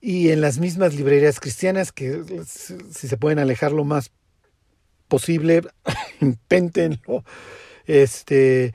y 0.00 0.30
en 0.30 0.40
las 0.40 0.58
mismas 0.58 0.94
librerías 0.94 1.40
cristianas 1.40 1.92
que 1.92 2.22
si 2.44 3.08
se 3.08 3.16
pueden 3.16 3.38
alejar 3.38 3.72
lo 3.72 3.84
más 3.84 4.10
posible, 5.08 5.62
inténtenlo 6.20 7.24
este, 7.86 8.74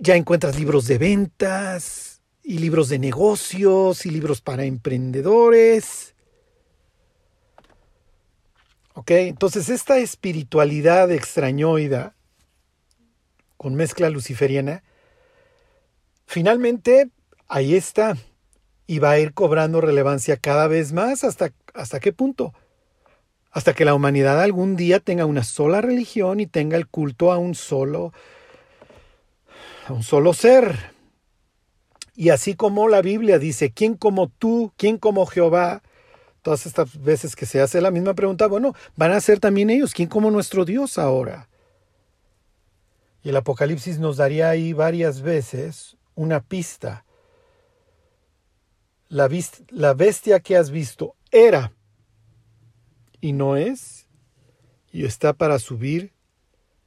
ya 0.00 0.16
encuentras 0.16 0.58
libros 0.58 0.86
de 0.86 0.98
ventas 0.98 2.13
y 2.44 2.58
libros 2.58 2.90
de 2.90 2.98
negocios 2.98 4.04
y 4.06 4.10
libros 4.10 4.40
para 4.40 4.64
emprendedores. 4.64 6.14
¿Ok? 8.92 9.10
Entonces 9.10 9.70
esta 9.70 9.98
espiritualidad 9.98 11.10
extrañoida 11.10 12.14
con 13.56 13.74
mezcla 13.74 14.10
luciferiana, 14.10 14.84
finalmente 16.26 17.08
ahí 17.48 17.74
está 17.74 18.16
y 18.86 18.98
va 18.98 19.12
a 19.12 19.18
ir 19.18 19.32
cobrando 19.32 19.80
relevancia 19.80 20.36
cada 20.36 20.68
vez 20.68 20.92
más 20.92 21.24
hasta, 21.24 21.50
hasta 21.72 21.98
qué 21.98 22.12
punto 22.12 22.52
hasta 23.54 23.72
que 23.72 23.84
la 23.84 23.94
humanidad 23.94 24.42
algún 24.42 24.74
día 24.74 24.98
tenga 24.98 25.26
una 25.26 25.44
sola 25.44 25.80
religión 25.80 26.40
y 26.40 26.46
tenga 26.46 26.76
el 26.76 26.88
culto 26.88 27.32
a 27.32 27.38
un 27.38 27.54
solo 27.54 28.12
a 29.86 29.92
un 29.92 30.02
solo 30.02 30.34
ser. 30.34 30.93
Y 32.16 32.30
así 32.30 32.54
como 32.54 32.88
la 32.88 33.02
Biblia 33.02 33.38
dice, 33.38 33.72
¿quién 33.72 33.94
como 33.96 34.28
tú? 34.28 34.72
¿quién 34.76 34.98
como 34.98 35.26
Jehová? 35.26 35.82
Todas 36.42 36.66
estas 36.66 37.02
veces 37.02 37.34
que 37.34 37.46
se 37.46 37.60
hace 37.60 37.80
la 37.80 37.90
misma 37.90 38.14
pregunta, 38.14 38.46
bueno, 38.46 38.74
van 38.96 39.12
a 39.12 39.20
ser 39.20 39.40
también 39.40 39.70
ellos, 39.70 39.94
¿quién 39.94 40.08
como 40.08 40.30
nuestro 40.30 40.64
Dios 40.64 40.98
ahora? 40.98 41.48
Y 43.22 43.30
el 43.30 43.36
Apocalipsis 43.36 43.98
nos 43.98 44.18
daría 44.18 44.50
ahí 44.50 44.72
varias 44.72 45.22
veces 45.22 45.96
una 46.14 46.40
pista. 46.40 47.04
La, 49.08 49.28
la 49.70 49.94
bestia 49.94 50.40
que 50.40 50.56
has 50.56 50.70
visto 50.70 51.16
era 51.30 51.72
y 53.20 53.32
no 53.32 53.56
es, 53.56 54.06
y 54.92 55.06
está 55.06 55.32
para 55.32 55.58
subir 55.58 56.12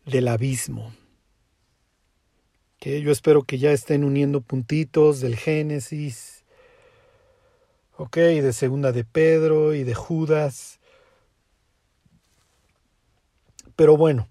del 0.06 0.28
abismo 0.28 0.94
que 2.80 3.02
yo 3.02 3.12
espero 3.12 3.44
que 3.44 3.58
ya 3.58 3.72
estén 3.72 4.04
uniendo 4.04 4.42
puntitos 4.42 5.20
del 5.20 5.36
Génesis, 5.36 6.46
ok, 7.98 8.18
de 8.18 8.54
segunda 8.54 8.92
de 8.92 9.04
Pedro 9.04 9.74
y 9.74 9.84
de 9.84 9.96
Judas. 9.96 10.80
Pero 13.76 13.98
bueno, 13.98 14.28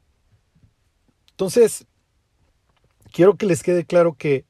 entonces, 1.30 1.86
quiero 3.12 3.36
que 3.36 3.46
les 3.46 3.62
quede 3.62 3.84
claro 3.84 4.14
que 4.14 4.44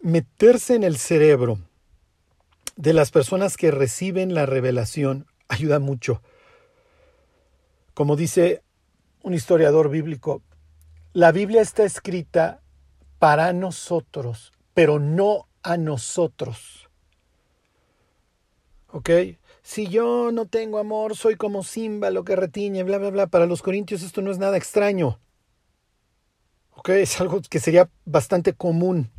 meterse 0.00 0.74
en 0.74 0.84
el 0.84 0.98
cerebro 0.98 1.58
de 2.76 2.92
las 2.92 3.10
personas 3.10 3.56
que 3.56 3.70
reciben 3.70 4.34
la 4.34 4.46
revelación 4.46 5.26
ayuda 5.48 5.78
mucho. 5.78 6.22
Como 7.94 8.16
dice 8.16 8.62
un 9.22 9.34
historiador 9.34 9.90
bíblico, 9.90 10.42
la 11.18 11.32
Biblia 11.32 11.62
está 11.62 11.82
escrita 11.82 12.62
para 13.18 13.52
nosotros, 13.52 14.52
pero 14.72 15.00
no 15.00 15.48
a 15.64 15.76
nosotros. 15.76 16.88
¿Ok? 18.92 19.10
Si 19.60 19.88
yo 19.88 20.30
no 20.30 20.46
tengo 20.46 20.78
amor, 20.78 21.16
soy 21.16 21.34
como 21.34 21.64
Simba, 21.64 22.10
lo 22.10 22.22
que 22.22 22.36
retiñe, 22.36 22.84
bla, 22.84 22.98
bla, 22.98 23.10
bla. 23.10 23.26
Para 23.26 23.46
los 23.46 23.62
corintios 23.62 24.04
esto 24.04 24.22
no 24.22 24.30
es 24.30 24.38
nada 24.38 24.56
extraño. 24.56 25.18
¿Ok? 26.76 26.90
Es 26.90 27.20
algo 27.20 27.40
que 27.50 27.58
sería 27.58 27.90
bastante 28.04 28.52
común. 28.52 29.10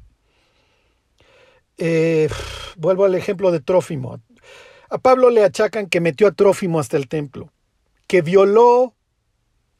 Eh, 1.77 2.29
vuelvo 2.77 3.03
al 3.03 3.15
ejemplo 3.15 3.51
de 3.51 3.59
Trófimo. 3.59 4.21
A 4.89 4.97
Pablo 4.99 5.31
le 5.31 5.43
achacan 5.43 5.89
que 5.89 5.99
metió 5.99 6.27
a 6.27 6.31
Trófimo 6.31 6.79
hasta 6.79 6.95
el 6.95 7.09
templo, 7.09 7.51
que 8.07 8.21
violó 8.21 8.95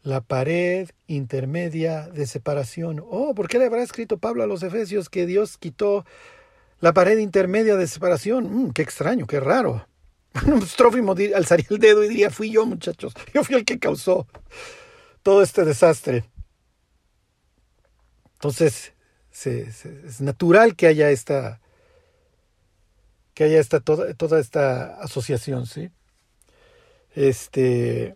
la 0.03 0.21
pared 0.21 0.89
intermedia 1.07 2.07
de 2.07 2.25
separación. 2.25 3.03
Oh, 3.09 3.33
¿por 3.35 3.47
qué 3.47 3.59
le 3.59 3.65
habrá 3.65 3.83
escrito 3.83 4.17
Pablo 4.17 4.43
a 4.43 4.47
los 4.47 4.63
Efesios 4.63 5.09
que 5.09 5.25
Dios 5.25 5.57
quitó 5.57 6.05
la 6.79 6.93
pared 6.93 7.17
intermedia 7.17 7.75
de 7.75 7.87
separación? 7.87 8.67
Mm, 8.67 8.71
qué 8.71 8.81
extraño, 8.81 9.27
qué 9.27 9.39
raro. 9.39 9.87
Trófimo 10.77 11.15
alzaría 11.35 11.67
el 11.69 11.79
dedo 11.79 12.03
y 12.03 12.09
diría, 12.09 12.29
fui 12.29 12.51
yo 12.51 12.65
muchachos, 12.65 13.13
yo 13.33 13.43
fui 13.43 13.55
el 13.55 13.65
que 13.65 13.79
causó 13.79 14.27
todo 15.23 15.41
este 15.41 15.65
desastre. 15.65 16.23
Entonces, 18.35 18.93
es 19.45 20.21
natural 20.21 20.75
que 20.75 20.87
haya 20.87 21.11
esta, 21.11 21.59
que 23.33 23.43
haya 23.43 23.59
esta, 23.59 23.79
toda, 23.79 24.13
toda 24.13 24.39
esta 24.39 25.01
asociación, 25.01 25.65
¿sí? 25.65 25.91
Este. 27.15 28.15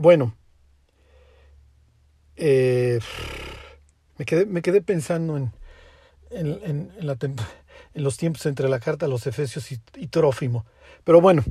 Bueno. 0.00 0.34
Eh, 2.36 3.00
me, 4.16 4.24
quedé, 4.24 4.80
pensando 4.80 5.36
en, 6.30 6.92
los 7.92 8.16
tiempos 8.16 8.46
entre 8.46 8.70
la 8.70 8.80
carta 8.80 9.04
a 9.04 9.10
los 9.10 9.26
Efesios 9.26 9.70
y, 9.72 9.80
y 9.96 10.06
Trófimo. 10.06 10.64
Pero 11.04 11.20
bueno, 11.20 11.44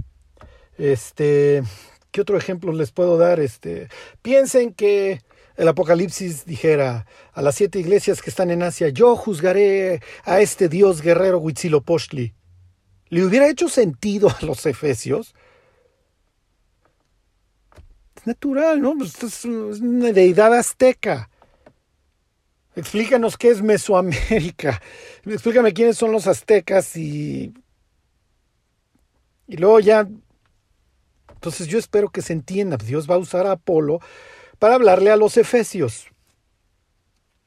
este, 0.79 1.61
¿qué 2.09 2.21
otro 2.21 2.39
ejemplo 2.39 2.73
les 2.73 2.91
puedo 2.91 3.19
dar? 3.19 3.39
Este, 3.39 3.87
piensen 4.23 4.73
que 4.73 5.21
el 5.55 5.67
Apocalipsis 5.67 6.45
dijera 6.45 7.05
a 7.33 7.43
las 7.43 7.53
siete 7.53 7.77
iglesias 7.77 8.23
que 8.23 8.31
están 8.31 8.49
en 8.49 8.63
Asia, 8.63 8.89
yo 8.89 9.15
juzgaré 9.15 10.01
a 10.23 10.39
este 10.39 10.69
dios 10.69 11.03
guerrero 11.03 11.37
Huitzilopochtli. 11.37 12.33
¿Le 13.09 13.23
hubiera 13.23 13.47
hecho 13.47 13.69
sentido 13.69 14.27
a 14.29 14.43
los 14.43 14.65
efesios? 14.65 15.35
Natural, 18.25 18.81
¿no? 18.81 18.97
Pues 18.97 19.21
es 19.23 19.45
una 19.45 20.11
deidad 20.11 20.53
azteca. 20.53 21.29
Explícanos 22.75 23.37
qué 23.37 23.49
es 23.49 23.61
Mesoamérica. 23.61 24.81
Explícame 25.25 25.73
quiénes 25.73 25.97
son 25.97 26.11
los 26.11 26.27
aztecas 26.27 26.95
y. 26.95 27.53
Y 29.47 29.57
luego 29.57 29.79
ya. 29.79 30.07
Entonces 31.33 31.67
yo 31.67 31.79
espero 31.79 32.09
que 32.09 32.21
se 32.21 32.33
entienda. 32.33 32.77
Dios 32.77 33.09
va 33.09 33.15
a 33.15 33.19
usar 33.19 33.47
a 33.47 33.53
Apolo 33.53 33.99
para 34.59 34.75
hablarle 34.75 35.11
a 35.11 35.17
los 35.17 35.37
efesios. 35.37 36.07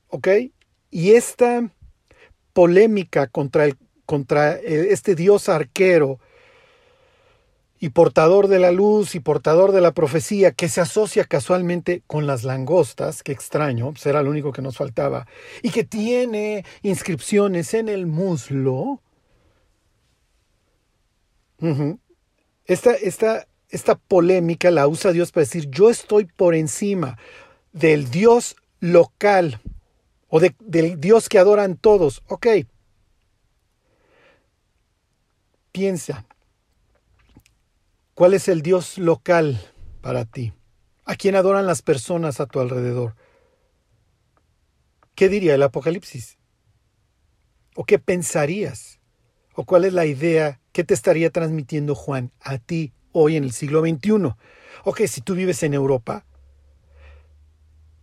¿Ok? 0.08 0.28
Y 0.90 1.12
esta 1.12 1.70
polémica 2.52 3.26
contra, 3.26 3.64
el, 3.64 3.76
contra 4.04 4.54
este 4.56 5.14
Dios 5.14 5.48
arquero 5.48 6.20
y 7.82 7.88
portador 7.88 8.46
de 8.46 8.60
la 8.60 8.70
luz 8.70 9.16
y 9.16 9.20
portador 9.20 9.72
de 9.72 9.80
la 9.80 9.90
profecía 9.90 10.52
que 10.52 10.68
se 10.68 10.80
asocia 10.80 11.24
casualmente 11.24 12.04
con 12.06 12.28
las 12.28 12.44
langostas, 12.44 13.24
que 13.24 13.32
extraño, 13.32 13.92
será 13.96 14.22
lo 14.22 14.30
único 14.30 14.52
que 14.52 14.62
nos 14.62 14.76
faltaba, 14.76 15.26
y 15.64 15.70
que 15.70 15.82
tiene 15.82 16.64
inscripciones 16.82 17.74
en 17.74 17.88
el 17.88 18.06
muslo. 18.06 19.00
esta, 22.66 22.94
esta, 22.94 23.48
esta 23.68 23.96
polémica 23.96 24.70
la 24.70 24.86
usa 24.86 25.10
Dios 25.10 25.32
para 25.32 25.42
decir, 25.42 25.68
yo 25.68 25.90
estoy 25.90 26.26
por 26.26 26.54
encima 26.54 27.18
del 27.72 28.12
Dios 28.12 28.54
local 28.78 29.60
o 30.28 30.38
del 30.38 31.00
Dios 31.00 31.28
que 31.28 31.40
adoran 31.40 31.76
todos. 31.76 32.22
Ok. 32.28 32.46
Piensa, 35.72 36.24
¿cuál 38.22 38.34
es 38.34 38.46
el 38.46 38.62
Dios 38.62 38.98
local 38.98 39.60
para 40.00 40.24
ti? 40.24 40.52
¿A 41.04 41.16
quién 41.16 41.34
adoran 41.34 41.66
las 41.66 41.82
personas 41.82 42.38
a 42.38 42.46
tu 42.46 42.60
alrededor? 42.60 43.16
¿Qué 45.16 45.28
diría 45.28 45.56
el 45.56 45.62
Apocalipsis? 45.64 46.38
¿O 47.74 47.82
qué 47.82 47.98
pensarías? 47.98 49.00
¿O 49.56 49.64
cuál 49.64 49.84
es 49.84 49.92
la 49.92 50.06
idea 50.06 50.60
que 50.70 50.84
te 50.84 50.94
estaría 50.94 51.30
transmitiendo 51.30 51.96
Juan 51.96 52.30
a 52.40 52.58
ti 52.58 52.92
hoy 53.10 53.34
en 53.34 53.42
el 53.42 53.50
siglo 53.50 53.80
XXI. 53.80 54.36
Ok, 54.84 55.00
si 55.08 55.20
tú 55.20 55.34
vives 55.34 55.64
en 55.64 55.74
Europa, 55.74 56.24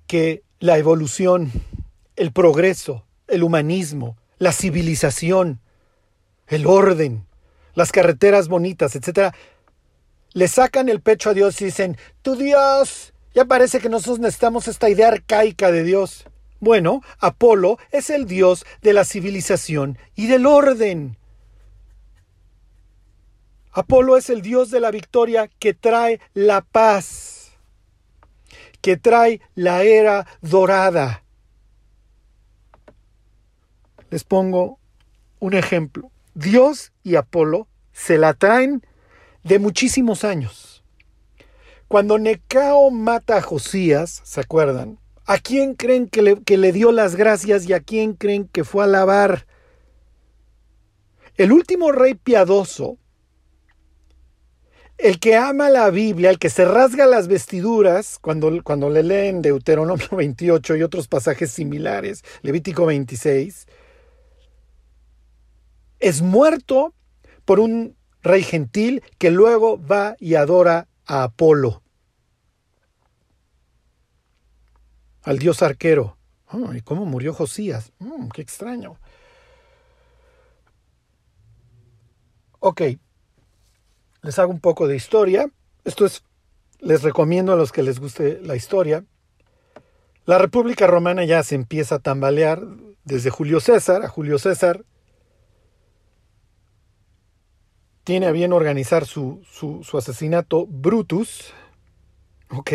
que 0.06 0.44
la 0.60 0.78
evolución, 0.78 1.50
el 2.18 2.34
progreso, 2.34 3.06
el 3.30 3.42
humanismo, 3.42 4.18
la 4.38 4.52
civilización, 4.52 5.62
el 6.48 6.68
orden, 6.68 7.26
las 7.74 7.94
carreteras 7.94 8.50
bonitas, 8.50 8.98
etcétera, 8.98 9.34
le 10.34 10.48
sacan 10.48 10.90
el 10.90 11.02
pecho 11.02 11.30
a 11.30 11.34
Dios 11.34 11.62
y 11.62 11.66
dicen, 11.66 11.98
tu 12.22 12.36
Dios, 12.36 13.14
ya 13.34 13.46
parece 13.46 13.80
que 13.80 13.90
nosotros 13.90 14.20
necesitamos 14.20 14.68
esta 14.68 14.90
idea 14.90 15.10
arcaica 15.10 15.72
de 15.72 15.84
Dios. 15.84 16.26
Bueno, 16.60 17.02
Apolo 17.20 17.78
es 17.92 18.10
el 18.10 18.26
Dios 18.26 18.66
de 18.82 18.94
la 18.94 19.06
civilización 19.06 19.98
y 20.16 20.28
del 20.28 20.46
orden. 20.46 21.18
Apolo 23.72 24.18
es 24.18 24.30
el 24.30 24.42
dios 24.42 24.72
de 24.72 24.80
la 24.80 24.92
victoria 24.92 25.48
que 25.48 25.74
trae 25.74 26.20
la 26.34 26.62
paz, 26.62 27.52
que 28.82 28.98
trae 28.98 29.42
la 29.56 29.84
era 29.84 30.26
dorada. 30.42 31.24
Les 34.10 34.24
pongo 34.24 34.80
un 35.40 35.54
ejemplo. 35.54 36.12
Dios 36.34 36.92
y 37.04 37.16
Apolo 37.16 37.68
se 37.94 38.18
la 38.18 38.34
traen 38.34 38.86
de 39.44 39.60
muchísimos 39.60 40.24
años. 40.24 40.84
Cuando 41.88 42.20
Necao 42.20 42.92
mata 42.92 43.38
a 43.38 43.42
Josías, 43.42 44.22
¿se 44.24 44.42
acuerdan? 44.42 45.00
¿A 45.26 45.38
quién 45.38 45.76
creen 45.76 46.08
que 46.08 46.22
le, 46.58 46.72
dio 46.72 46.92
las 46.92 47.16
gracias 47.16 47.68
y 47.68 47.74
a 47.74 47.80
quién 47.80 48.14
creen 48.14 48.48
que 48.48 48.64
fue 48.64 48.84
a 48.84 48.86
alabar? 48.86 49.46
El 51.36 51.52
último 51.52 51.92
rey 51.92 52.16
piadoso 52.16 52.98
el 55.00 55.20
que 55.20 55.38
ama 55.38 55.70
la 55.70 55.90
Biblia, 55.90 56.30
el 56.30 56.40
que 56.40 56.50
se 56.50 56.66
rasga 56.66 57.06
las 57.06 57.30
vestiduras, 57.30 58.20
cuando, 58.20 58.52
cuando 58.64 58.90
le 58.90 59.02
leen 59.02 59.42
Deuteronomio 59.42 60.10
28 60.12 60.76
y 60.76 60.84
otros 60.84 61.08
pasajes 61.08 61.52
similares, 61.52 62.24
Levítico 62.42 62.86
26, 62.86 63.66
es 66.00 66.22
muerto 66.22 66.94
por 67.46 67.60
un 67.60 67.96
rey 68.22 68.44
gentil 68.44 69.04
que 69.18 69.32
luego 69.32 69.80
va 69.84 70.16
y 70.20 70.36
adora 70.36 70.88
a 71.06 71.24
Apolo, 71.24 71.82
al 75.24 75.40
dios 75.40 75.62
arquero. 75.62 76.18
¿Y 76.74 76.82
cómo 76.82 77.06
murió 77.06 77.34
Josías? 77.34 77.92
Mm, 78.00 78.30
qué 78.30 78.42
extraño. 78.42 78.98
Ok, 82.60 82.82
les 84.22 84.40
hago 84.40 84.52
un 84.52 84.60
poco 84.60 84.88
de 84.88 84.96
historia. 84.96 85.50
Esto 85.86 86.06
es, 86.06 86.24
les 86.80 87.04
recomiendo 87.04 87.54
a 87.54 87.56
los 87.56 87.72
que 87.72 87.84
les 87.84 88.00
guste 88.00 88.40
la 88.42 88.56
historia. 88.56 89.06
La 90.26 90.38
República 90.38 90.88
Romana 90.88 91.24
ya 91.24 91.42
se 91.44 91.56
empieza 91.56 91.96
a 91.96 92.00
tambalear 92.00 92.62
desde 93.04 93.30
Julio 93.30 93.60
César 93.60 94.04
a 94.04 94.10
Julio 94.10 94.40
César. 94.40 94.84
Tiene 98.10 98.26
a 98.26 98.32
bien 98.32 98.54
organizar 98.54 99.06
su, 99.06 99.44
su, 99.52 99.86
asesinato 99.96 100.66
Brutus, 100.66 101.54
ok, 102.50 102.72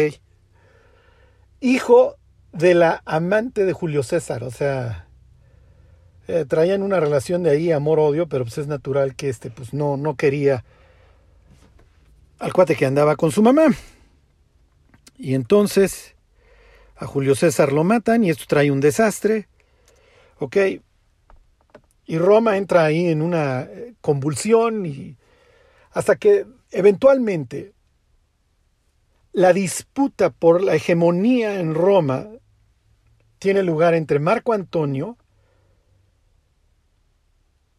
hijo 1.58 2.14
de 2.52 2.74
la 2.74 3.02
amante 3.04 3.64
de 3.64 3.72
Julio 3.72 4.04
César, 4.04 4.44
o 4.44 4.52
sea, 4.52 5.08
eh, 6.28 6.44
traían 6.46 6.84
una 6.84 7.00
relación 7.00 7.42
de 7.42 7.50
ahí 7.50 7.72
amor-odio, 7.72 8.28
pero 8.28 8.44
pues 8.44 8.58
es 8.58 8.68
natural 8.68 9.16
que 9.16 9.28
este 9.28 9.50
pues 9.50 9.74
no, 9.74 9.96
no 9.96 10.14
quería 10.14 10.64
al 12.38 12.52
cuate 12.52 12.76
que 12.76 12.86
andaba 12.86 13.16
con 13.16 13.32
su 13.32 13.42
mamá. 13.42 13.74
Y 15.18 15.34
entonces 15.34 16.14
a 16.94 17.06
Julio 17.06 17.34
César 17.34 17.72
lo 17.72 17.82
matan 17.82 18.22
y 18.22 18.30
esto 18.30 18.44
trae 18.46 18.70
un 18.70 18.80
desastre. 18.80 19.48
¿Ok? 20.38 20.56
Y 22.06 22.18
Roma 22.18 22.56
entra 22.56 22.84
ahí 22.84 23.08
en 23.08 23.20
una 23.20 23.62
eh, 23.62 23.94
convulsión 24.00 24.86
y 24.86 25.16
hasta 25.94 26.16
que 26.16 26.44
eventualmente 26.72 27.72
la 29.32 29.52
disputa 29.52 30.30
por 30.30 30.62
la 30.62 30.74
hegemonía 30.74 31.60
en 31.60 31.74
Roma 31.74 32.26
tiene 33.38 33.62
lugar 33.62 33.94
entre 33.94 34.18
Marco 34.18 34.52
Antonio 34.52 35.16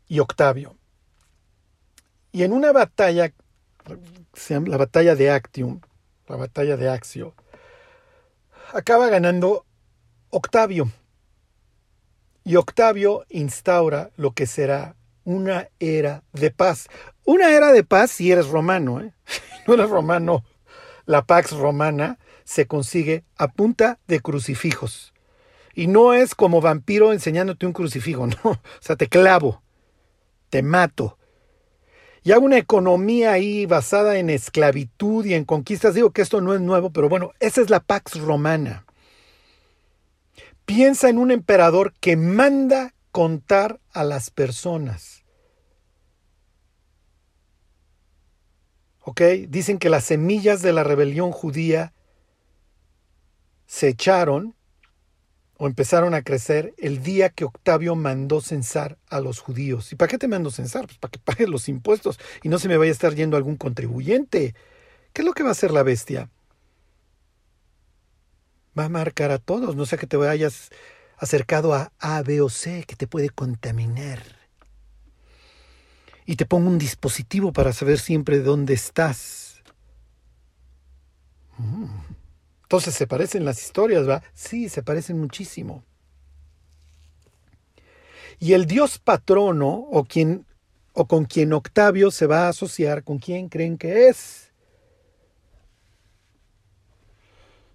y 0.08 0.19
Octavio. 0.19 0.78
Y 2.32 2.43
en 2.43 2.54
una 2.54 2.71
batalla 2.71 3.32
la 4.49 4.78
batalla 4.78 5.15
de 5.15 5.32
Actium, 5.32 5.82
la 6.28 6.36
batalla 6.36 6.78
de 6.78 6.89
Axio, 6.89 7.36
acaba 8.73 9.10
ganando 9.10 9.65
Octavio. 10.30 10.91
Y 12.43 12.56
Octavio 12.56 13.25
instaura 13.30 14.12
lo 14.17 14.32
que 14.32 14.45
será 14.45 14.95
una 15.26 15.68
era 15.80 16.24
de 16.32 16.52
paz. 16.52 16.88
Una 17.26 17.54
era 17.54 17.74
de 17.74 17.84
paz 17.84 18.12
si 18.12 18.32
eres 18.32 18.48
romano, 18.48 19.02
¿eh? 19.02 19.12
no 19.68 19.74
eres 19.74 19.90
romano. 19.90 20.46
La 21.06 21.26
Pax 21.26 21.52
Romana 21.52 22.18
se 22.46 22.66
consigue 22.66 23.26
a 23.38 23.50
punta 23.50 24.00
de 24.08 24.22
crucifijos. 24.22 25.14
Y 25.74 25.88
no 25.88 26.14
es 26.14 26.34
como 26.34 26.62
vampiro 26.62 27.12
enseñándote 27.12 27.66
un 27.66 27.74
crucifijo, 27.74 28.26
no. 28.44 28.52
O 28.52 28.60
sea, 28.80 28.96
te 28.96 29.08
clavo, 29.08 29.62
te 30.50 30.64
mato, 30.64 31.18
y 32.26 32.32
hay 32.32 32.40
una 32.40 32.58
economía 32.58 33.34
ahí 33.34 33.68
basada 33.68 34.18
en 34.18 34.32
esclavitud 34.32 35.24
y 35.26 35.36
en 35.36 35.46
conquistas. 35.46 35.94
Digo 35.94 36.10
que 36.10 36.24
esto 36.24 36.42
no 36.42 36.56
es 36.56 36.60
nuevo, 36.60 36.90
pero 36.90 37.08
bueno, 37.08 37.34
esa 37.40 37.62
es 37.62 37.70
la 37.70 37.82
Pax 37.82 38.20
Romana. 38.20 38.84
Piensa 40.66 41.08
en 41.08 41.20
un 41.20 41.30
emperador 41.30 41.94
que 42.02 42.18
manda 42.18 42.94
contar 43.15 43.80
a 43.93 44.04
las 44.04 44.30
personas. 44.30 45.23
¿Ok? 48.99 49.21
Dicen 49.47 49.80
que 49.80 49.89
las 49.89 50.04
semillas 50.04 50.62
de 50.62 50.73
la 50.73 50.84
rebelión 50.84 51.32
judía 51.32 51.93
se 53.67 53.88
echaron 53.88 54.54
o 55.56 55.65
empezaron 55.65 56.13
a 56.13 56.23
crecer 56.23 56.73
el 56.78 57.01
día 57.04 57.30
que 57.30 57.45
Octavio 57.45 57.95
mandó 57.95 58.41
censar 58.41 58.97
a 59.08 59.21
los 59.21 59.39
judíos. 59.39 59.93
¿Y 59.93 59.95
para 59.95 60.10
qué 60.10 60.17
te 60.17 60.28
mando 60.28 60.51
censar? 60.51 60.86
Pues 60.86 60.97
para 60.97 61.12
que 61.12 61.19
pagues 61.19 61.47
los 61.47 61.69
impuestos 61.69 62.19
y 62.43 62.49
no 62.49 62.60
se 62.60 62.67
me 62.67 62.75
vaya 62.75 62.89
a 62.89 62.91
estar 62.91 63.15
yendo 63.15 63.38
algún 63.38 63.56
contribuyente. 63.56 64.56
¿Qué 65.13 65.21
es 65.21 65.25
lo 65.25 65.32
que 65.32 65.43
va 65.43 65.49
a 65.49 65.54
hacer 65.54 65.71
la 65.71 65.84
bestia? 65.84 66.30
Va 68.78 68.84
a 68.84 68.89
marcar 68.89 69.32
a 69.32 69.39
todos, 69.39 69.78
no 69.78 69.86
sea 69.86 69.97
que 69.97 70.06
te 70.06 70.17
vayas 70.17 70.69
acercado 71.17 71.73
a 71.73 71.91
A, 71.99 72.21
B 72.21 72.41
o 72.41 72.49
C 72.49 72.84
que 72.88 72.95
te 72.95 73.08
puede 73.08 73.30
contaminar. 73.30 74.21
Y 76.25 76.36
te 76.36 76.45
pongo 76.45 76.69
un 76.69 76.78
dispositivo 76.78 77.54
para 77.54 77.73
saber 77.73 77.99
siempre 77.99 78.39
dónde 78.39 78.73
estás. 78.73 79.62
Mm. 81.58 81.86
Entonces 82.63 82.95
se 82.95 83.06
parecen 83.06 83.45
las 83.45 83.62
historias, 83.62 84.10
¿va? 84.10 84.23
Sí, 84.34 84.69
se 84.69 84.82
parecen 84.82 85.19
muchísimo. 85.19 85.84
Y 88.39 88.54
el 88.54 88.65
dios 88.65 88.97
patrono, 88.97 89.69
o, 89.69 90.08
o 90.93 91.08
con 91.08 91.25
quien 91.25 91.54
Octavio 91.54 92.12
se 92.12 92.25
va 92.25 92.45
a 92.45 92.49
asociar, 92.49 93.04
¿con 93.04 93.19
quién 93.19 93.49
creen 93.49 93.78
que 93.78 94.08
es? 94.08 94.51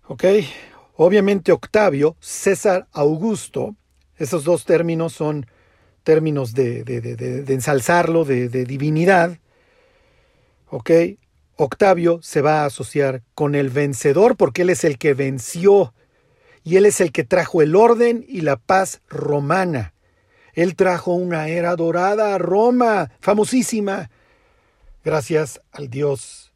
¿Ok? 0.09 0.25
Obviamente 1.03 1.51
Octavio, 1.51 2.15
César 2.21 2.87
Augusto, 2.93 3.75
esos 4.19 4.45
dos 4.45 4.67
términos 4.67 5.15
son 5.15 5.47
términos 6.03 6.53
de, 6.53 6.85
ensalzarlo, 7.49 8.27
de, 8.27 8.51
divinidad. 8.67 9.39
¿Ok? 10.69 10.91
Octavio 11.57 12.21
se 12.21 12.43
va 12.43 12.61
a 12.61 12.65
asociar 12.67 13.23
con 13.35 13.55
el 13.55 13.71
vencedor 13.71 14.37
porque 14.37 14.61
él 14.61 14.69
es 14.69 14.85
el 14.85 14.99
que 14.99 15.15
venció 15.15 15.95
y 16.65 16.77
él 16.77 16.85
es 16.85 17.01
el 17.01 17.13
que 17.13 17.25
trajo 17.25 17.63
el 17.63 17.77
orden 17.77 18.23
y 18.29 18.43
la 18.43 18.57
paz 18.59 19.01
romana. 19.09 19.95
Él 20.53 20.77
trajo 20.77 21.15
una 21.15 21.49
era 21.49 21.77
dorada 21.77 22.35
a 22.35 22.39
Roma, 22.39 23.11
famosísima, 23.21 24.11
gracias 25.03 25.63
al 25.73 25.89
dios 25.89 26.53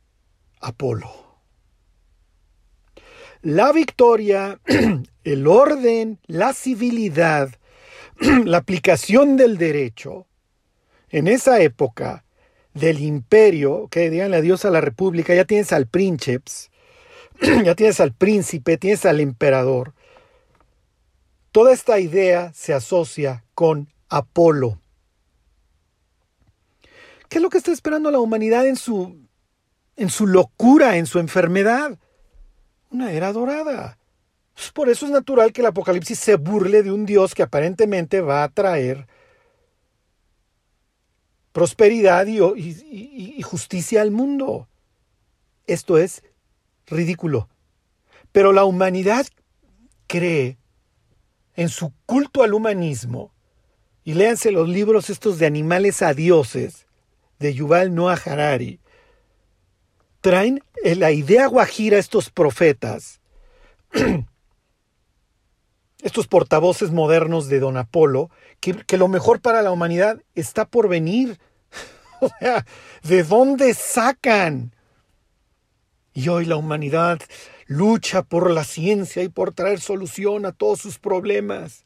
Apolo. 0.61 1.24
La 3.45 3.73
victoria, 3.73 4.59
el 5.25 5.47
orden, 5.47 6.19
la 6.27 6.55
civilidad, 6.55 7.51
la 8.47 8.57
aplicación 8.57 9.37
del 9.37 9.59
derecho, 9.59 10.27
en 11.11 11.29
esa 11.29 11.61
época 11.61 12.25
del 12.73 13.01
imperio, 13.01 13.89
que 13.91 14.09
díganle 14.09 14.39
adiós 14.39 14.65
a 14.65 14.71
la 14.71 14.81
república, 14.81 15.35
ya 15.35 15.45
tienes 15.45 15.75
al 15.75 15.87
princeps, 15.87 16.71
ya 17.65 17.75
tienes 17.75 18.01
al 18.01 18.15
príncipe, 18.15 18.79
tienes 18.79 19.05
al 19.05 19.21
emperador. 19.21 19.93
Toda 21.53 21.75
esta 21.75 22.01
idea 22.01 22.51
se 22.55 22.73
asocia 22.73 23.45
con 23.55 23.93
Apolo. 24.09 24.81
¿Qué 27.29 27.37
es 27.37 27.43
lo 27.43 27.51
que 27.51 27.59
está 27.59 27.73
esperando 27.73 28.11
la 28.11 28.21
humanidad 28.21 28.67
en 28.67 28.77
su 28.77 29.23
en 29.97 30.09
su 30.09 30.27
locura, 30.27 30.97
en 30.97 31.05
su 31.05 31.19
enfermedad? 31.19 31.99
Una 32.95 33.11
era 33.11 33.33
dorada. 33.33 33.99
Por 34.73 34.89
eso 34.89 35.05
es 35.05 35.11
natural 35.11 35.53
que 35.53 35.63
el 35.63 35.67
Apocalipsis 35.67 36.17
se 36.17 36.37
burle 36.37 36.85
de 36.85 36.93
un 36.93 37.07
Dios 37.07 37.35
que 37.35 37.43
aparentemente 37.43 38.21
va 38.21 38.45
a 38.45 38.49
traer 38.49 39.09
prosperidad 41.51 42.25
y, 42.29 43.43
justicia 43.43 44.01
al 44.01 44.13
mundo. 44.13 44.69
Esto 45.67 45.99
es 45.99 46.23
ridículo. 46.87 47.49
Pero 48.31 48.53
la 48.53 48.65
humanidad 48.65 49.27
cree 50.07 50.57
en 51.57 51.71
su 51.71 51.93
culto 52.07 52.45
al 52.45 52.55
humanismo, 52.55 53.33
y 54.05 54.15
léanse 54.15 54.53
los 54.53 54.69
libros 54.69 55.11
estos 55.11 55.41
de 55.41 55.47
animales 55.47 56.01
a 56.01 56.15
dioses, 56.15 56.87
de 57.41 57.55
Yuval 57.55 57.93
Noah 57.93 58.21
Harari, 58.25 58.79
traen 60.25 60.65
la 60.83 61.13
idea 61.13 61.47
guajira 61.49 61.99
estos 61.99 62.31
profetas, 62.31 63.21
estos 66.03 66.29
portavoces 66.29 66.93
modernos 66.93 67.49
de 67.49 67.61
Don 67.61 67.77
Apolo, 67.77 68.31
que, 68.59 68.97
lo 68.97 69.09
mejor 69.09 69.43
para 69.43 69.61
la 69.61 69.71
humanidad 69.71 70.23
está 70.35 70.65
por 70.65 70.89
venir. 70.89 71.39
O 72.21 72.31
sea, 72.39 72.65
¿de 73.03 73.23
dónde 73.23 73.75
sacan? 73.75 74.75
Y 76.15 76.29
hoy 76.29 76.47
la 76.47 76.57
humanidad 76.57 77.19
lucha 77.67 78.23
por 78.23 78.51
la 78.51 78.65
ciencia 78.65 79.23
y 79.23 79.29
por 79.29 79.53
traer 79.53 79.79
solución 79.79 80.47
a 80.47 80.53
todos 80.53 80.81
sus 80.81 80.99
problemas. 80.99 81.85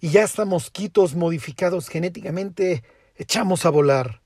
Y 0.00 0.08
ya 0.08 0.24
hasta 0.24 0.46
mosquitos 0.46 1.14
modificados 1.14 1.88
genéticamente 1.88 2.84
echamos 3.16 3.66
a 3.66 3.70
volar. 3.70 4.22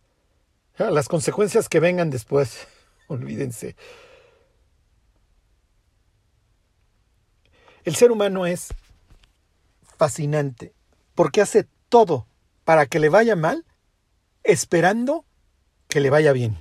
Las 0.78 1.08
consecuencias 1.08 1.68
que 1.68 1.80
vengan 1.80 2.10
después, 2.10 2.68
olvídense. 3.08 3.76
El 7.84 7.94
ser 7.94 8.10
humano 8.10 8.46
es 8.46 8.68
fascinante 9.96 10.74
porque 11.14 11.40
hace 11.40 11.66
todo 11.88 12.26
para 12.64 12.86
que 12.86 12.98
le 12.98 13.08
vaya 13.08 13.36
mal, 13.36 13.64
esperando 14.42 15.24
que 15.88 16.00
le 16.00 16.10
vaya 16.10 16.32
bien. 16.32 16.58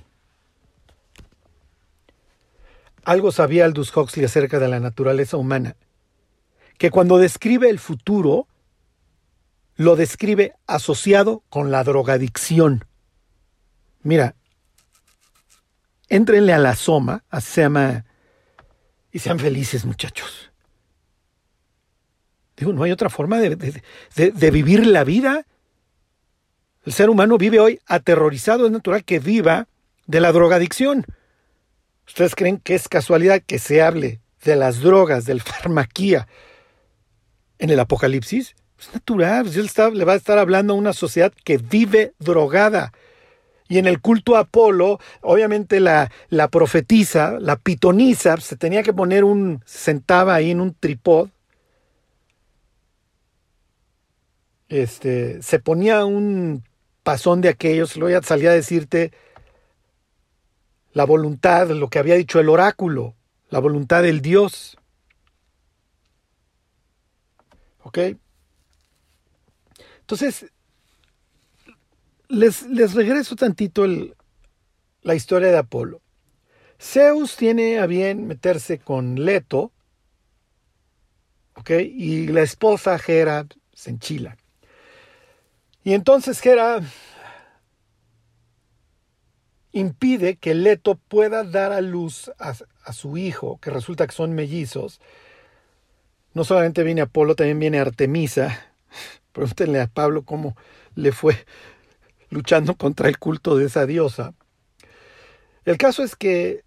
Algo 3.04 3.32
sabía 3.32 3.64
Aldous 3.64 3.96
Huxley 3.96 4.24
acerca 4.24 4.58
de 4.58 4.68
la 4.68 4.80
naturaleza 4.80 5.36
humana, 5.36 5.76
que 6.78 6.90
cuando 6.90 7.18
describe 7.18 7.70
el 7.70 7.78
futuro, 7.78 8.46
lo 9.76 9.94
describe 9.96 10.54
asociado 10.66 11.42
con 11.48 11.70
la 11.70 11.84
drogadicción. 11.84 12.84
Mira, 14.02 14.36
éntrenle 16.08 16.52
a 16.52 16.58
la 16.58 16.74
soma, 16.74 17.24
así 17.30 17.52
se 17.52 17.60
llama, 17.62 18.04
y 19.10 19.18
sean 19.18 19.38
felices 19.38 19.84
muchachos. 19.84 20.50
Digo, 22.56 22.72
no 22.72 22.82
hay 22.84 22.92
otra 22.92 23.10
forma 23.10 23.38
de, 23.38 24.50
vivir 24.50 24.86
la 24.86 25.04
vida. 25.04 25.46
El 26.84 26.92
ser 26.92 27.10
humano 27.10 27.36
vive 27.36 27.60
hoy 27.60 27.80
aterrorizado, 27.86 28.66
es 28.66 28.72
natural 28.72 29.04
que 29.04 29.18
viva 29.18 29.68
de 30.06 30.20
la 30.20 30.32
drogadicción. 30.32 31.04
¿Ustedes 32.06 32.34
creen 32.34 32.58
que 32.58 32.74
es 32.74 32.88
casualidad 32.88 33.42
que 33.44 33.58
se 33.58 33.82
hable 33.82 34.20
de 34.42 34.56
las 34.56 34.80
drogas, 34.80 35.26
del 35.26 35.42
farmaquía 35.42 36.28
en 37.58 37.70
el 37.70 37.80
Apocalipsis? 37.80 38.54
Es 38.78 38.92
natural, 38.94 39.50
Dios 39.50 39.74
le 39.94 40.04
va 40.04 40.12
a 40.12 40.16
estar 40.16 40.38
hablando 40.38 40.72
a 40.72 40.76
una 40.76 40.92
sociedad 40.92 41.32
que 41.44 41.58
vive 41.58 42.14
drogada. 42.18 42.92
Y 43.68 43.78
en 43.78 43.86
el 43.86 44.00
culto 44.00 44.36
a 44.36 44.40
Apolo, 44.40 45.00
obviamente 45.22 45.80
la, 45.80 46.10
la 46.28 46.48
profetisa, 46.48 47.38
la 47.40 47.56
pitonisa, 47.56 48.36
se 48.36 48.56
tenía 48.56 48.82
que 48.82 48.92
poner 48.92 49.24
un, 49.24 49.62
sentaba 49.64 50.34
ahí 50.34 50.50
en 50.50 50.60
un 50.60 50.74
tripod, 50.74 51.30
este, 54.68 55.42
se 55.42 55.58
ponía 55.58 56.04
un 56.04 56.64
pasón 57.02 57.40
de 57.40 57.48
aquellos, 57.48 57.96
luego 57.96 58.18
ya 58.18 58.26
salía 58.26 58.50
a 58.50 58.54
decirte 58.54 59.12
la 60.92 61.04
voluntad, 61.04 61.68
lo 61.70 61.88
que 61.88 61.98
había 61.98 62.14
dicho 62.14 62.40
el 62.40 62.48
oráculo, 62.48 63.14
la 63.50 63.58
voluntad 63.58 64.02
del 64.02 64.22
Dios. 64.22 64.78
¿Ok? 67.82 67.98
Entonces, 70.00 70.46
les, 72.28 72.62
les 72.66 72.94
regreso 72.94 73.36
tantito 73.36 73.84
el, 73.84 74.14
la 75.02 75.14
historia 75.14 75.48
de 75.48 75.58
Apolo. 75.58 76.02
Zeus 76.80 77.36
tiene 77.36 77.78
a 77.78 77.86
bien 77.86 78.26
meterse 78.26 78.78
con 78.78 79.24
Leto, 79.24 79.72
¿ok? 81.54 81.70
Y 81.70 82.26
la 82.26 82.42
esposa 82.42 82.98
Hera 83.06 83.46
se 83.72 83.90
enchila. 83.90 84.36
Y 85.84 85.94
entonces 85.94 86.44
Hera 86.44 86.80
impide 89.72 90.36
que 90.36 90.54
Leto 90.54 90.96
pueda 90.96 91.44
dar 91.44 91.72
a 91.72 91.80
luz 91.80 92.30
a, 92.38 92.92
su 92.92 93.16
hijo, 93.16 93.58
que 93.60 93.70
resulta 93.70 94.06
que 94.06 94.14
son 94.14 94.34
mellizos. 94.34 95.00
No 96.34 96.44
solamente 96.44 96.82
viene 96.82 97.02
Apolo, 97.02 97.34
también 97.34 97.58
viene 97.58 97.78
Artemisa. 97.78 98.66
Pregúntenle 99.32 99.80
a 99.80 99.86
Pablo 99.86 100.24
cómo 100.24 100.56
le 100.94 101.12
fue 101.12 101.36
luchando 102.30 102.74
contra 102.74 103.08
el 103.08 103.18
culto 103.18 103.56
de 103.56 103.66
esa 103.66 103.86
diosa. 103.86 104.34
El 105.64 105.78
caso 105.78 106.02
es 106.02 106.16
que, 106.16 106.64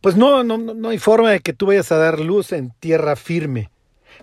pues 0.00 0.16
no, 0.16 0.44
no, 0.44 0.58
no 0.58 0.88
hay 0.88 0.98
forma 0.98 1.30
de 1.30 1.40
que 1.40 1.52
tú 1.52 1.66
vayas 1.66 1.90
a 1.92 1.96
dar 1.96 2.20
luz 2.20 2.52
en 2.52 2.70
tierra 2.80 3.16
firme. 3.16 3.70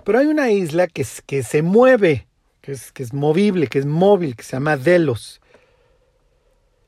Pero 0.04 0.20
hay 0.20 0.28
una 0.28 0.52
isla 0.52 0.88
que, 0.88 1.06
que 1.26 1.44
se 1.44 1.62
mueve 1.62 2.28
que 2.62 2.72
es, 2.72 2.92
que 2.92 3.04
es 3.04 3.14
movible, 3.14 3.68
que 3.68 3.80
es 3.80 3.86
móvil, 3.86 4.36
que 4.36 4.44
se 4.44 4.54
llama 4.54 4.78
Delos. 4.78 5.42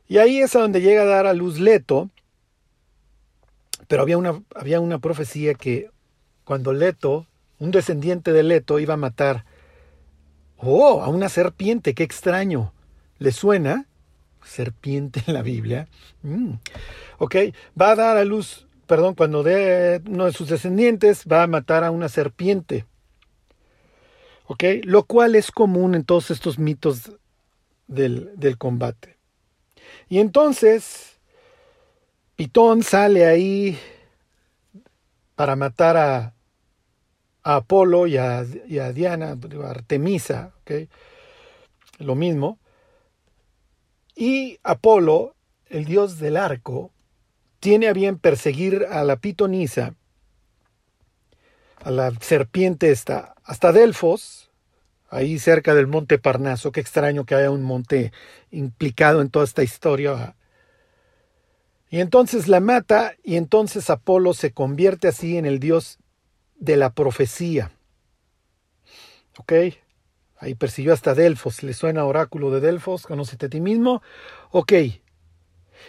Y 0.07 0.19
ahí 0.19 0.39
es 0.39 0.55
a 0.55 0.59
donde 0.59 0.81
llega 0.81 1.01
a 1.01 1.05
dar 1.05 1.25
a 1.25 1.33
luz 1.33 1.59
Leto, 1.59 2.09
pero 3.87 4.03
había 4.03 4.17
una, 4.17 4.41
había 4.55 4.79
una 4.79 4.99
profecía 4.99 5.55
que 5.55 5.89
cuando 6.43 6.73
Leto, 6.73 7.25
un 7.59 7.71
descendiente 7.71 8.31
de 8.31 8.43
Leto, 8.43 8.79
iba 8.79 8.93
a 8.93 8.97
matar, 8.97 9.45
oh, 10.57 11.01
a 11.01 11.09
una 11.09 11.29
serpiente, 11.29 11.95
qué 11.95 12.03
extraño, 12.03 12.72
¿le 13.23 13.31
suena? 13.31 13.85
Serpiente 14.43 15.23
en 15.27 15.33
la 15.33 15.41
Biblia. 15.41 15.87
Mm. 16.23 16.55
Ok, 17.19 17.35
va 17.79 17.91
a 17.91 17.95
dar 17.95 18.17
a 18.17 18.25
luz, 18.25 18.67
perdón, 18.85 19.15
cuando 19.15 19.43
de 19.43 20.01
uno 20.05 20.25
de 20.25 20.33
sus 20.33 20.49
descendientes 20.49 21.23
va 21.25 21.43
a 21.43 21.47
matar 21.47 21.85
a 21.85 21.91
una 21.91 22.09
serpiente. 22.09 22.85
Ok, 24.47 24.65
lo 24.83 25.05
cual 25.05 25.35
es 25.35 25.51
común 25.51 25.95
en 25.95 26.03
todos 26.03 26.31
estos 26.31 26.59
mitos 26.59 27.13
del, 27.87 28.31
del 28.35 28.57
combate. 28.57 29.15
Y 30.09 30.19
entonces, 30.19 31.17
Pitón 32.35 32.83
sale 32.83 33.25
ahí 33.25 33.79
para 35.35 35.55
matar 35.55 35.95
a, 35.95 36.33
Apolo 37.41 38.05
y 38.05 38.17
a, 38.17 38.43
Diana, 38.43 39.37
a 39.37 39.69
Artemisa, 39.69 40.51
¿okay? 40.61 40.89
lo 41.99 42.15
mismo. 42.15 42.59
Y 44.15 44.59
Apolo, 44.63 45.35
el 45.67 45.85
dios 45.85 46.19
del 46.19 46.37
arco, 46.37 46.91
tiene 47.59 47.87
a 47.87 47.93
bien 47.93 48.19
perseguir 48.19 48.85
a 48.89 49.03
la 49.03 49.17
pitonisa, 49.17 49.95
a 51.81 51.91
la 51.91 52.11
serpiente 52.19 52.91
esta, 52.91 53.35
hasta 53.43 53.71
Delfos, 53.71 54.51
ahí 55.09 55.39
cerca 55.39 55.73
del 55.73 55.87
monte 55.87 56.17
Parnaso. 56.17 56.71
Qué 56.71 56.79
extraño 56.79 57.25
que 57.25 57.35
haya 57.35 57.51
un 57.51 57.63
monte 57.63 58.11
implicado 58.51 59.21
en 59.21 59.29
toda 59.29 59.45
esta 59.45 59.63
historia. 59.63 60.35
Y 61.89 61.99
entonces 61.99 62.47
la 62.47 62.59
mata 62.59 63.13
y 63.23 63.35
entonces 63.35 63.89
Apolo 63.89 64.33
se 64.33 64.51
convierte 64.51 65.07
así 65.07 65.37
en 65.37 65.45
el 65.45 65.59
dios 65.59 65.99
de 66.55 66.77
la 66.77 66.91
profecía. 66.91 67.71
¿Ok? 69.37 69.53
Ahí 70.43 70.55
persiguió 70.55 70.91
hasta 70.91 71.15
Delfos. 71.15 71.63
¿Le 71.63 71.73
suena 71.73 72.03
oráculo 72.03 72.51
de 72.51 72.59
Delfos? 72.59 73.07
Conócete 73.07 73.45
a 73.45 73.49
ti 73.49 73.61
mismo. 73.61 74.03
Ok. 74.51 74.73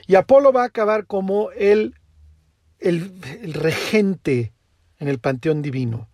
Y 0.06 0.14
Apolo 0.14 0.52
va 0.52 0.62
a 0.62 0.66
acabar 0.66 1.06
como 1.06 1.50
el, 1.50 1.96
el, 2.78 3.52
regente 3.52 4.52
en 5.00 5.08
el 5.08 5.18
panteón 5.18 5.60
divino. 5.60 6.08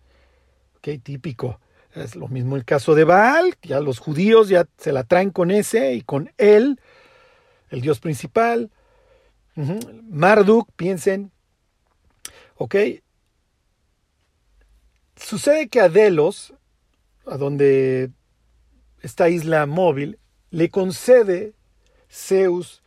Ok, 0.77 1.03
típico. 1.03 1.59
Es 1.93 2.15
lo 2.15 2.29
mismo 2.29 2.55
el 2.55 2.65
caso 2.65 2.95
de 2.95 3.03
Baal. 3.03 3.53
Ya 3.61 3.79
los 3.79 3.99
judíos 3.99 4.49
ya 4.49 4.67
se 4.75 4.91
la 4.91 5.03
traen 5.03 5.29
con 5.29 5.51
ese 5.51 5.93
y 5.93 6.01
con 6.01 6.33
él, 6.39 6.79
el 7.69 7.81
dios 7.81 7.99
principal. 7.99 8.71
Marduk, 10.09 10.67
piensen. 10.75 11.31
Ok. 12.55 12.75
Sucede 15.15 15.69
que 15.69 15.79
a 15.79 15.89
Delos, 15.89 16.55
a 17.27 17.37
donde 17.37 18.09
esta 19.01 19.29
isla 19.29 19.65
móvil, 19.65 20.19
le 20.49 20.69
concede 20.69 21.53
Zeus 22.09 22.81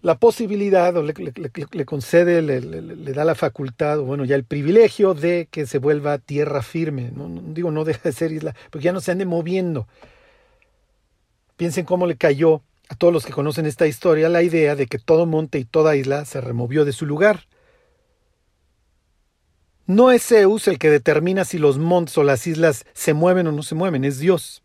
la 0.00 0.18
posibilidad, 0.18 0.96
o 0.96 1.02
le, 1.02 1.84
concede, 1.84 2.40
le, 2.40 3.12
da 3.12 3.24
la 3.24 3.34
facultad, 3.34 3.98
o 3.98 4.04
bueno, 4.04 4.24
ya 4.24 4.36
el 4.36 4.44
privilegio 4.44 5.14
de 5.14 5.48
que 5.50 5.66
se 5.66 5.78
vuelva 5.78 6.18
tierra 6.18 6.62
firme. 6.62 7.10
No, 7.14 7.28
digo, 7.52 7.70
no 7.70 7.84
deja 7.84 8.00
de 8.04 8.12
ser 8.12 8.32
isla, 8.32 8.54
porque 8.70 8.84
ya 8.84 8.92
no 8.92 9.00
se 9.00 9.10
ande 9.10 9.24
moviendo. 9.24 9.88
Piensen 11.56 11.84
cómo 11.84 12.06
le 12.06 12.16
cayó 12.16 12.62
a 12.88 12.94
todos 12.94 13.12
los 13.12 13.26
que 13.26 13.32
conocen 13.32 13.66
esta 13.66 13.86
historia 13.86 14.28
la 14.28 14.42
idea 14.42 14.76
de 14.76 14.86
que 14.86 14.98
todo 14.98 15.26
monte 15.26 15.58
y 15.58 15.64
toda 15.64 15.96
isla 15.96 16.24
se 16.24 16.40
removió 16.40 16.84
de 16.84 16.92
su 16.92 17.04
lugar. 17.04 17.46
No 19.86 20.12
es 20.12 20.26
Zeus 20.26 20.68
el 20.68 20.78
que 20.78 20.90
determina 20.90 21.44
si 21.44 21.58
los 21.58 21.78
montes 21.78 22.16
o 22.18 22.22
las 22.22 22.46
islas 22.46 22.84
se 22.92 23.14
mueven 23.14 23.46
o 23.48 23.52
no 23.52 23.62
se 23.62 23.74
mueven, 23.74 24.04
es 24.04 24.18
Dios. 24.18 24.62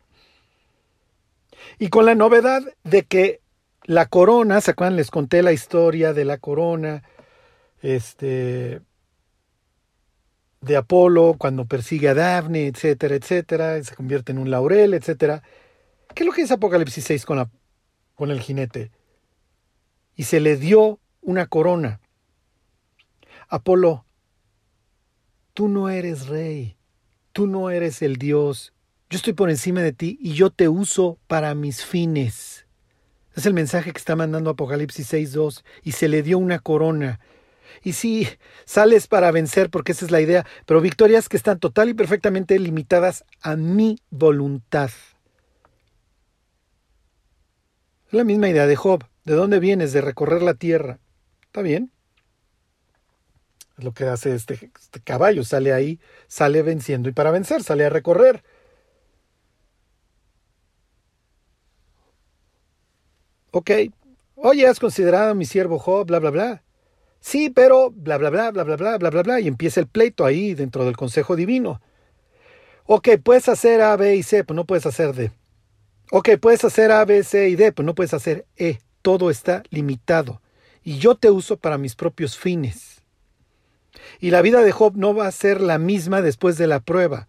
Y 1.78 1.88
con 1.88 2.06
la 2.06 2.14
novedad 2.14 2.62
de 2.84 3.04
que 3.04 3.40
la 3.84 4.06
corona, 4.06 4.60
¿se 4.60 4.72
acuerdan? 4.72 4.96
Les 4.96 5.10
conté 5.10 5.42
la 5.42 5.52
historia 5.52 6.12
de 6.12 6.24
la 6.24 6.38
corona, 6.38 7.02
este, 7.82 8.80
de 10.60 10.76
Apolo 10.76 11.36
cuando 11.38 11.66
persigue 11.66 12.08
a 12.08 12.14
Dafne, 12.14 12.66
etcétera, 12.66 13.14
etcétera, 13.14 13.82
se 13.82 13.94
convierte 13.94 14.32
en 14.32 14.38
un 14.38 14.50
laurel, 14.50 14.94
etcétera. 14.94 15.42
¿Qué 16.14 16.22
es 16.22 16.26
lo 16.26 16.32
que 16.32 16.42
es 16.42 16.50
Apocalipsis 16.50 17.04
6 17.04 17.26
con 17.26 17.36
la 17.38 17.50
con 18.14 18.30
el 18.30 18.40
jinete 18.40 18.90
y 20.16 20.24
se 20.24 20.40
le 20.40 20.56
dio 20.56 21.00
una 21.20 21.46
corona. 21.46 22.00
Apolo, 23.48 24.04
tú 25.52 25.68
no 25.68 25.88
eres 25.88 26.28
rey, 26.28 26.76
tú 27.32 27.46
no 27.46 27.70
eres 27.70 28.02
el 28.02 28.16
Dios, 28.16 28.72
yo 29.14 29.18
estoy 29.18 29.32
por 29.34 29.48
encima 29.48 29.80
de 29.80 29.92
ti 29.92 30.18
y 30.20 30.32
yo 30.32 30.50
te 30.50 30.68
uso 30.68 31.20
para 31.28 31.54
mis 31.54 31.84
fines. 31.84 32.66
Es 33.36 33.46
el 33.46 33.54
mensaje 33.54 33.92
que 33.92 33.98
está 33.98 34.16
mandando 34.16 34.50
Apocalipsis 34.50 35.12
6.2 35.12 35.62
y 35.84 35.92
se 35.92 36.08
le 36.08 36.24
dio 36.24 36.36
una 36.36 36.58
corona. 36.58 37.20
Y 37.84 37.92
sí, 37.92 38.26
sales 38.64 39.06
para 39.06 39.30
vencer 39.30 39.70
porque 39.70 39.92
esa 39.92 40.04
es 40.04 40.10
la 40.10 40.20
idea, 40.20 40.44
pero 40.66 40.80
victorias 40.80 41.28
que 41.28 41.36
están 41.36 41.60
total 41.60 41.90
y 41.90 41.94
perfectamente 41.94 42.58
limitadas 42.58 43.24
a 43.40 43.54
mi 43.54 44.00
voluntad 44.10 44.90
la 48.10 48.24
misma 48.24 48.48
idea 48.48 48.66
de 48.66 48.74
Job. 48.74 49.04
¿De 49.24 49.34
dónde 49.34 49.60
vienes? 49.60 49.92
De 49.92 50.00
recorrer 50.00 50.42
la 50.42 50.54
tierra. 50.54 50.98
¿Está 51.44 51.62
bien? 51.62 51.92
Es 53.78 53.84
lo 53.84 53.92
que 53.92 54.06
hace 54.06 54.34
este, 54.34 54.72
este 54.80 55.00
caballo. 55.00 55.44
Sale 55.44 55.72
ahí, 55.72 56.00
sale 56.26 56.62
venciendo 56.62 57.08
y 57.08 57.12
para 57.12 57.30
vencer, 57.30 57.62
sale 57.62 57.84
a 57.84 57.90
recorrer. 57.90 58.42
Ok. 63.54 63.70
Oye, 64.34 64.66
has 64.66 64.80
considerado 64.80 65.30
a 65.30 65.34
mi 65.34 65.44
siervo 65.44 65.78
Job, 65.78 66.08
bla, 66.08 66.18
bla, 66.18 66.30
bla. 66.30 66.62
Sí, 67.20 67.50
pero 67.50 67.92
bla, 67.92 68.18
bla, 68.18 68.28
bla, 68.28 68.50
bla, 68.50 68.64
bla, 68.64 68.76
bla, 68.76 68.98
bla, 68.98 69.10
bla, 69.10 69.22
bla. 69.22 69.40
Y 69.40 69.46
empieza 69.46 69.78
el 69.78 69.86
pleito 69.86 70.24
ahí 70.24 70.54
dentro 70.54 70.84
del 70.84 70.96
consejo 70.96 71.36
divino. 71.36 71.80
Ok, 72.86 73.10
puedes 73.22 73.48
hacer 73.48 73.80
A, 73.80 73.96
B 73.96 74.16
y 74.16 74.24
C, 74.24 74.42
pues 74.42 74.56
no 74.56 74.64
puedes 74.64 74.86
hacer 74.86 75.14
D. 75.14 75.30
Ok, 76.10 76.30
puedes 76.40 76.64
hacer 76.64 76.90
A, 76.90 77.04
B, 77.04 77.22
C 77.22 77.48
y 77.48 77.54
D, 77.54 77.70
pero 77.70 77.86
no 77.86 77.94
puedes 77.94 78.12
hacer 78.12 78.44
E. 78.56 78.80
Todo 79.02 79.30
está 79.30 79.62
limitado. 79.70 80.42
Y 80.82 80.98
yo 80.98 81.14
te 81.14 81.30
uso 81.30 81.56
para 81.56 81.78
mis 81.78 81.94
propios 81.94 82.36
fines. 82.36 83.02
Y 84.18 84.32
la 84.32 84.42
vida 84.42 84.62
de 84.62 84.72
Job 84.72 84.96
no 84.96 85.14
va 85.14 85.28
a 85.28 85.32
ser 85.32 85.60
la 85.60 85.78
misma 85.78 86.22
después 86.22 86.58
de 86.58 86.66
la 86.66 86.80
prueba. 86.80 87.28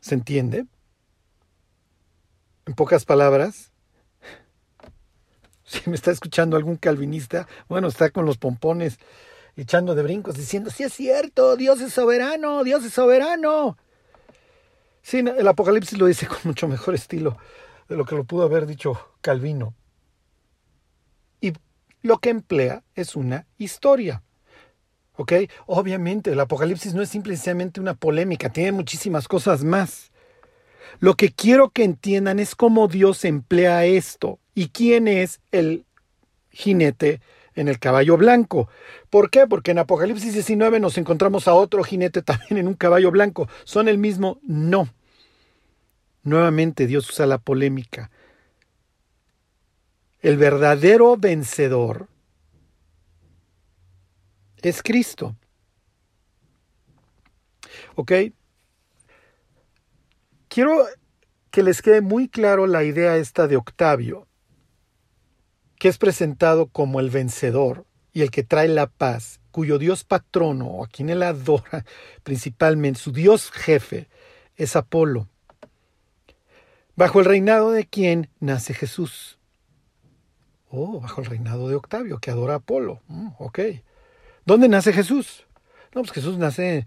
¿Se 0.00 0.16
entiende? 0.16 0.66
En 2.66 2.74
pocas 2.74 3.04
palabras, 3.04 3.72
si 5.64 5.88
me 5.90 5.96
está 5.96 6.10
escuchando 6.10 6.56
algún 6.56 6.76
calvinista, 6.76 7.48
bueno, 7.68 7.88
está 7.88 8.10
con 8.10 8.24
los 8.24 8.38
pompones 8.38 8.98
echando 9.56 9.94
de 9.94 10.02
brincos 10.02 10.36
diciendo, 10.36 10.70
sí 10.70 10.84
es 10.84 10.92
cierto, 10.92 11.56
Dios 11.56 11.80
es 11.80 11.92
soberano, 11.92 12.64
Dios 12.64 12.84
es 12.84 12.92
soberano. 12.92 13.76
Sí, 15.02 15.18
el 15.18 15.48
Apocalipsis 15.48 15.98
lo 15.98 16.06
dice 16.06 16.26
con 16.28 16.38
mucho 16.44 16.68
mejor 16.68 16.94
estilo 16.94 17.36
de 17.88 17.96
lo 17.96 18.04
que 18.04 18.14
lo 18.14 18.24
pudo 18.24 18.44
haber 18.44 18.66
dicho 18.66 19.14
Calvino. 19.20 19.74
Y 21.40 21.52
lo 22.02 22.18
que 22.18 22.30
emplea 22.30 22.84
es 22.94 23.16
una 23.16 23.46
historia. 23.58 24.22
¿Ok? 25.14 25.32
Obviamente, 25.66 26.32
el 26.32 26.40
Apocalipsis 26.40 26.94
no 26.94 27.02
es 27.02 27.10
simplemente 27.10 27.80
una 27.80 27.94
polémica, 27.94 28.50
tiene 28.50 28.72
muchísimas 28.72 29.28
cosas 29.28 29.62
más. 29.64 30.11
Lo 31.02 31.16
que 31.16 31.32
quiero 31.32 31.70
que 31.70 31.82
entiendan 31.82 32.38
es 32.38 32.54
cómo 32.54 32.86
Dios 32.86 33.24
emplea 33.24 33.84
esto 33.86 34.38
y 34.54 34.68
quién 34.68 35.08
es 35.08 35.40
el 35.50 35.84
jinete 36.50 37.20
en 37.56 37.66
el 37.66 37.80
caballo 37.80 38.16
blanco. 38.16 38.68
¿Por 39.10 39.28
qué? 39.28 39.48
Porque 39.48 39.72
en 39.72 39.80
Apocalipsis 39.80 40.32
19 40.32 40.78
nos 40.78 40.96
encontramos 40.98 41.48
a 41.48 41.54
otro 41.54 41.82
jinete 41.82 42.22
también 42.22 42.58
en 42.58 42.68
un 42.68 42.74
caballo 42.74 43.10
blanco. 43.10 43.48
¿Son 43.64 43.88
el 43.88 43.98
mismo? 43.98 44.38
No. 44.42 44.94
Nuevamente 46.22 46.86
Dios 46.86 47.10
usa 47.10 47.26
la 47.26 47.38
polémica. 47.38 48.12
El 50.20 50.36
verdadero 50.36 51.16
vencedor 51.16 52.06
es 54.62 54.84
Cristo. 54.84 55.34
¿Ok? 57.96 58.12
Quiero 60.52 60.84
que 61.50 61.62
les 61.62 61.80
quede 61.80 62.02
muy 62.02 62.28
claro 62.28 62.66
la 62.66 62.84
idea 62.84 63.16
esta 63.16 63.48
de 63.48 63.56
Octavio 63.56 64.28
que 65.78 65.88
es 65.88 65.96
presentado 65.96 66.66
como 66.66 67.00
el 67.00 67.08
vencedor 67.08 67.86
y 68.12 68.20
el 68.20 68.30
que 68.30 68.42
trae 68.42 68.68
la 68.68 68.86
paz, 68.86 69.40
cuyo 69.50 69.78
Dios 69.78 70.04
patrono, 70.04 70.66
o 70.66 70.84
a 70.84 70.88
quien 70.88 71.08
él 71.08 71.22
adora 71.22 71.86
principalmente, 72.22 73.00
su 73.00 73.12
Dios 73.12 73.50
jefe, 73.50 74.10
es 74.54 74.76
Apolo. 74.76 75.26
¿Bajo 76.96 77.20
el 77.20 77.24
reinado 77.24 77.70
de 77.70 77.86
quién 77.86 78.28
nace 78.38 78.74
Jesús? 78.74 79.38
Oh, 80.68 81.00
bajo 81.00 81.22
el 81.22 81.28
reinado 81.28 81.66
de 81.70 81.76
Octavio, 81.76 82.18
que 82.18 82.30
adora 82.30 82.52
a 82.52 82.56
Apolo. 82.58 83.00
Mm, 83.06 83.30
ok. 83.38 83.58
¿Dónde 84.44 84.68
nace 84.68 84.92
Jesús? 84.92 85.46
No, 85.94 86.02
pues 86.02 86.12
Jesús 86.12 86.36
nace 86.36 86.86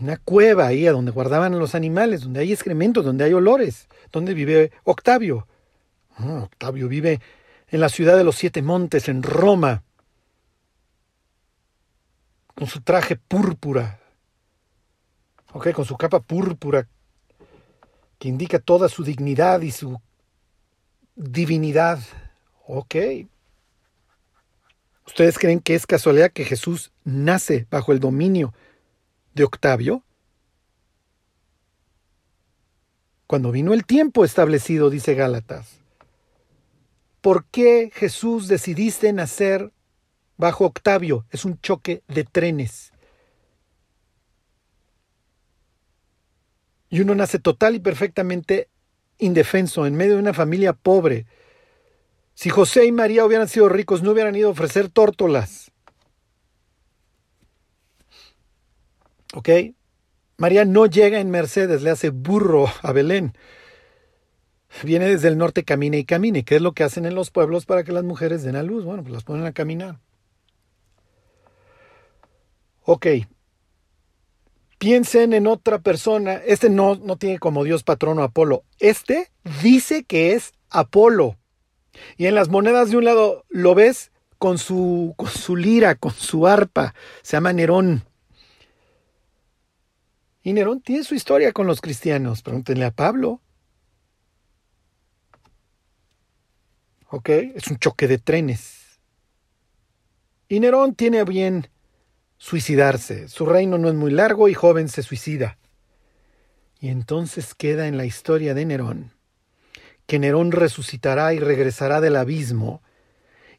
una 0.00 0.16
cueva 0.16 0.66
ahí, 0.66 0.86
a 0.86 0.92
donde 0.92 1.12
guardaban 1.12 1.58
los 1.58 1.74
animales, 1.74 2.22
donde 2.22 2.40
hay 2.40 2.52
excrementos, 2.52 3.04
donde 3.04 3.24
hay 3.24 3.32
olores. 3.32 3.88
¿Dónde 4.12 4.34
vive 4.34 4.72
Octavio? 4.84 5.46
Ah, 6.16 6.42
Octavio 6.44 6.88
vive 6.88 7.20
en 7.68 7.80
la 7.80 7.88
ciudad 7.88 8.16
de 8.16 8.24
los 8.24 8.36
siete 8.36 8.62
montes, 8.62 9.08
en 9.08 9.22
Roma, 9.22 9.82
con 12.54 12.68
su 12.68 12.80
traje 12.80 13.16
púrpura, 13.16 14.00
ok, 15.52 15.72
con 15.72 15.84
su 15.84 15.96
capa 15.96 16.20
púrpura, 16.20 16.86
que 18.18 18.28
indica 18.28 18.58
toda 18.58 18.88
su 18.88 19.02
dignidad 19.02 19.60
y 19.62 19.70
su 19.70 20.00
divinidad. 21.16 21.98
Ok. 22.66 22.94
¿Ustedes 25.06 25.38
creen 25.38 25.60
que 25.60 25.74
es 25.74 25.86
casualidad 25.86 26.32
que 26.32 26.44
Jesús 26.44 26.92
nace 27.04 27.66
bajo 27.70 27.92
el 27.92 28.00
dominio 28.00 28.54
de 29.34 29.44
Octavio? 29.44 30.04
Cuando 33.26 33.50
vino 33.50 33.74
el 33.74 33.84
tiempo 33.84 34.24
establecido, 34.24 34.90
dice 34.90 35.14
Gálatas. 35.14 35.80
¿Por 37.20 37.46
qué 37.46 37.90
Jesús 37.94 38.48
decidiste 38.48 39.12
nacer 39.12 39.72
bajo 40.36 40.66
Octavio? 40.66 41.26
Es 41.30 41.44
un 41.44 41.58
choque 41.60 42.02
de 42.06 42.24
trenes. 42.24 42.92
Y 46.90 47.00
uno 47.00 47.14
nace 47.14 47.38
total 47.38 47.74
y 47.74 47.80
perfectamente 47.80 48.68
indefenso 49.18 49.86
en 49.86 49.96
medio 49.96 50.14
de 50.14 50.20
una 50.20 50.34
familia 50.34 50.74
pobre. 50.74 51.26
Si 52.34 52.50
José 52.50 52.84
y 52.84 52.92
María 52.92 53.24
hubieran 53.24 53.48
sido 53.48 53.68
ricos, 53.68 54.02
no 54.02 54.12
hubieran 54.12 54.36
ido 54.36 54.48
a 54.48 54.52
ofrecer 54.52 54.90
tórtolas. 54.90 55.72
¿Ok? 59.34 59.48
María 60.36 60.64
no 60.64 60.86
llega 60.86 61.20
en 61.20 61.30
Mercedes, 61.30 61.82
le 61.82 61.90
hace 61.90 62.10
burro 62.10 62.66
a 62.82 62.92
Belén. 62.92 63.36
Viene 64.82 65.06
desde 65.06 65.28
el 65.28 65.38
norte, 65.38 65.64
camina 65.64 65.96
y 65.96 66.04
camine. 66.04 66.44
¿Qué 66.44 66.56
es 66.56 66.62
lo 66.62 66.72
que 66.72 66.82
hacen 66.82 67.06
en 67.06 67.14
los 67.14 67.30
pueblos 67.30 67.66
para 67.66 67.84
que 67.84 67.92
las 67.92 68.04
mujeres 68.04 68.42
den 68.42 68.56
a 68.56 68.62
luz? 68.62 68.84
Bueno, 68.84 69.02
pues 69.02 69.12
las 69.12 69.24
ponen 69.24 69.46
a 69.46 69.52
caminar. 69.52 70.00
Ok, 72.86 73.06
piensen 74.78 75.32
en 75.32 75.46
otra 75.46 75.78
persona. 75.78 76.34
Este 76.34 76.68
no, 76.68 76.96
no 76.96 77.16
tiene 77.16 77.38
como 77.38 77.64
Dios 77.64 77.84
patrono 77.84 78.22
Apolo. 78.22 78.64
Este 78.78 79.30
dice 79.62 80.04
que 80.04 80.34
es 80.34 80.52
Apolo. 80.68 81.38
Y 82.18 82.26
en 82.26 82.34
las 82.34 82.50
monedas 82.50 82.90
de 82.90 82.98
un 82.98 83.04
lado 83.04 83.44
lo 83.48 83.74
ves 83.74 84.12
con 84.38 84.58
su, 84.58 85.14
con 85.16 85.28
su 85.28 85.56
lira, 85.56 85.94
con 85.94 86.12
su 86.12 86.46
arpa. 86.46 86.94
Se 87.22 87.36
llama 87.36 87.52
Nerón. 87.52 88.04
Y 90.44 90.52
Nerón 90.52 90.80
tiene 90.80 91.02
su 91.02 91.16
historia 91.16 91.52
con 91.52 91.66
los 91.66 91.80
cristianos. 91.80 92.42
Pregúntenle 92.42 92.84
a 92.84 92.92
Pablo. 92.92 93.40
¿Ok? 97.08 97.28
Es 97.30 97.66
un 97.66 97.78
choque 97.78 98.06
de 98.06 98.18
trenes. 98.18 99.00
Y 100.48 100.60
Nerón 100.60 100.94
tiene 100.94 101.24
bien 101.24 101.68
suicidarse. 102.36 103.26
Su 103.26 103.46
reino 103.46 103.78
no 103.78 103.88
es 103.88 103.96
muy 103.96 104.12
largo 104.12 104.48
y 104.48 104.54
joven 104.54 104.88
se 104.88 105.02
suicida. 105.02 105.58
Y 106.78 106.90
entonces 106.90 107.54
queda 107.54 107.88
en 107.88 107.96
la 107.96 108.04
historia 108.04 108.54
de 108.54 108.66
Nerón 108.66 109.14
que 110.06 110.18
Nerón 110.18 110.52
resucitará 110.52 111.32
y 111.34 111.38
regresará 111.38 112.00
del 112.00 112.16
abismo 112.16 112.82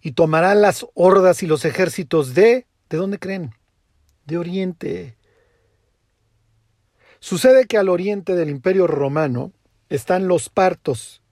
y 0.01 0.11
tomará 0.11 0.53
las 0.53 0.85
hordas 0.93 1.41
y 1.43 1.47
los 1.47 1.65
ejércitos 1.65 2.35
de... 2.35 2.67
¿De 2.89 2.97
dónde 2.97 3.17
creen? 3.17 3.55
De 4.25 4.37
Oriente. 4.37 5.14
Sucede 7.25 7.65
que 7.65 7.79
al 7.79 7.89
oriente 7.89 8.35
del 8.35 8.51
imperio 8.51 8.85
romano 8.85 9.51
están 9.89 10.27
los 10.27 10.49
partos, 10.49 11.23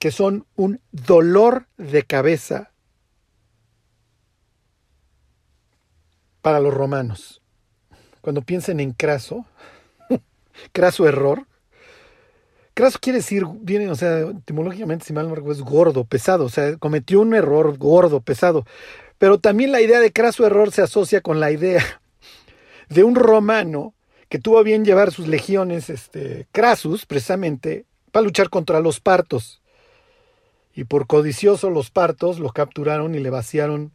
que 0.00 0.10
son 0.10 0.46
un 0.56 0.80
dolor 0.90 1.68
de 1.76 2.02
cabeza 2.02 2.72
para 6.42 6.58
los 6.58 6.74
romanos. 6.74 7.40
Cuando 8.20 8.42
piensen 8.42 8.80
en 8.80 8.90
craso, 8.90 9.46
craso 10.72 11.06
error, 11.06 11.46
craso 12.74 12.98
quiere 13.00 13.20
decir, 13.20 13.44
viene, 13.60 13.88
o 13.88 13.94
sea, 13.94 14.18
etimológicamente, 14.22 15.04
si 15.04 15.12
mal 15.12 15.28
no 15.28 15.36
recuerdo, 15.36 15.62
es 15.62 15.64
gordo, 15.64 16.04
pesado, 16.04 16.46
o 16.46 16.48
sea, 16.48 16.78
cometió 16.78 17.20
un 17.20 17.32
error 17.32 17.78
gordo, 17.78 18.22
pesado. 18.22 18.66
Pero 19.18 19.38
también 19.38 19.70
la 19.70 19.80
idea 19.80 20.00
de 20.00 20.12
craso 20.12 20.44
error 20.44 20.72
se 20.72 20.82
asocia 20.82 21.20
con 21.20 21.38
la 21.38 21.52
idea 21.52 22.02
de 22.88 23.04
un 23.04 23.14
romano 23.14 23.94
que 24.28 24.38
tuvo 24.38 24.62
bien 24.64 24.84
llevar 24.84 25.12
sus 25.12 25.28
legiones, 25.28 25.90
este, 25.90 26.46
crasus, 26.52 27.06
precisamente, 27.06 27.84
para 28.10 28.24
luchar 28.24 28.50
contra 28.50 28.80
los 28.80 29.00
partos. 29.00 29.62
Y 30.74 30.84
por 30.84 31.06
codicioso 31.06 31.70
los 31.70 31.90
partos 31.90 32.38
lo 32.38 32.50
capturaron 32.50 33.14
y 33.14 33.20
le 33.20 33.30
vaciaron 33.30 33.92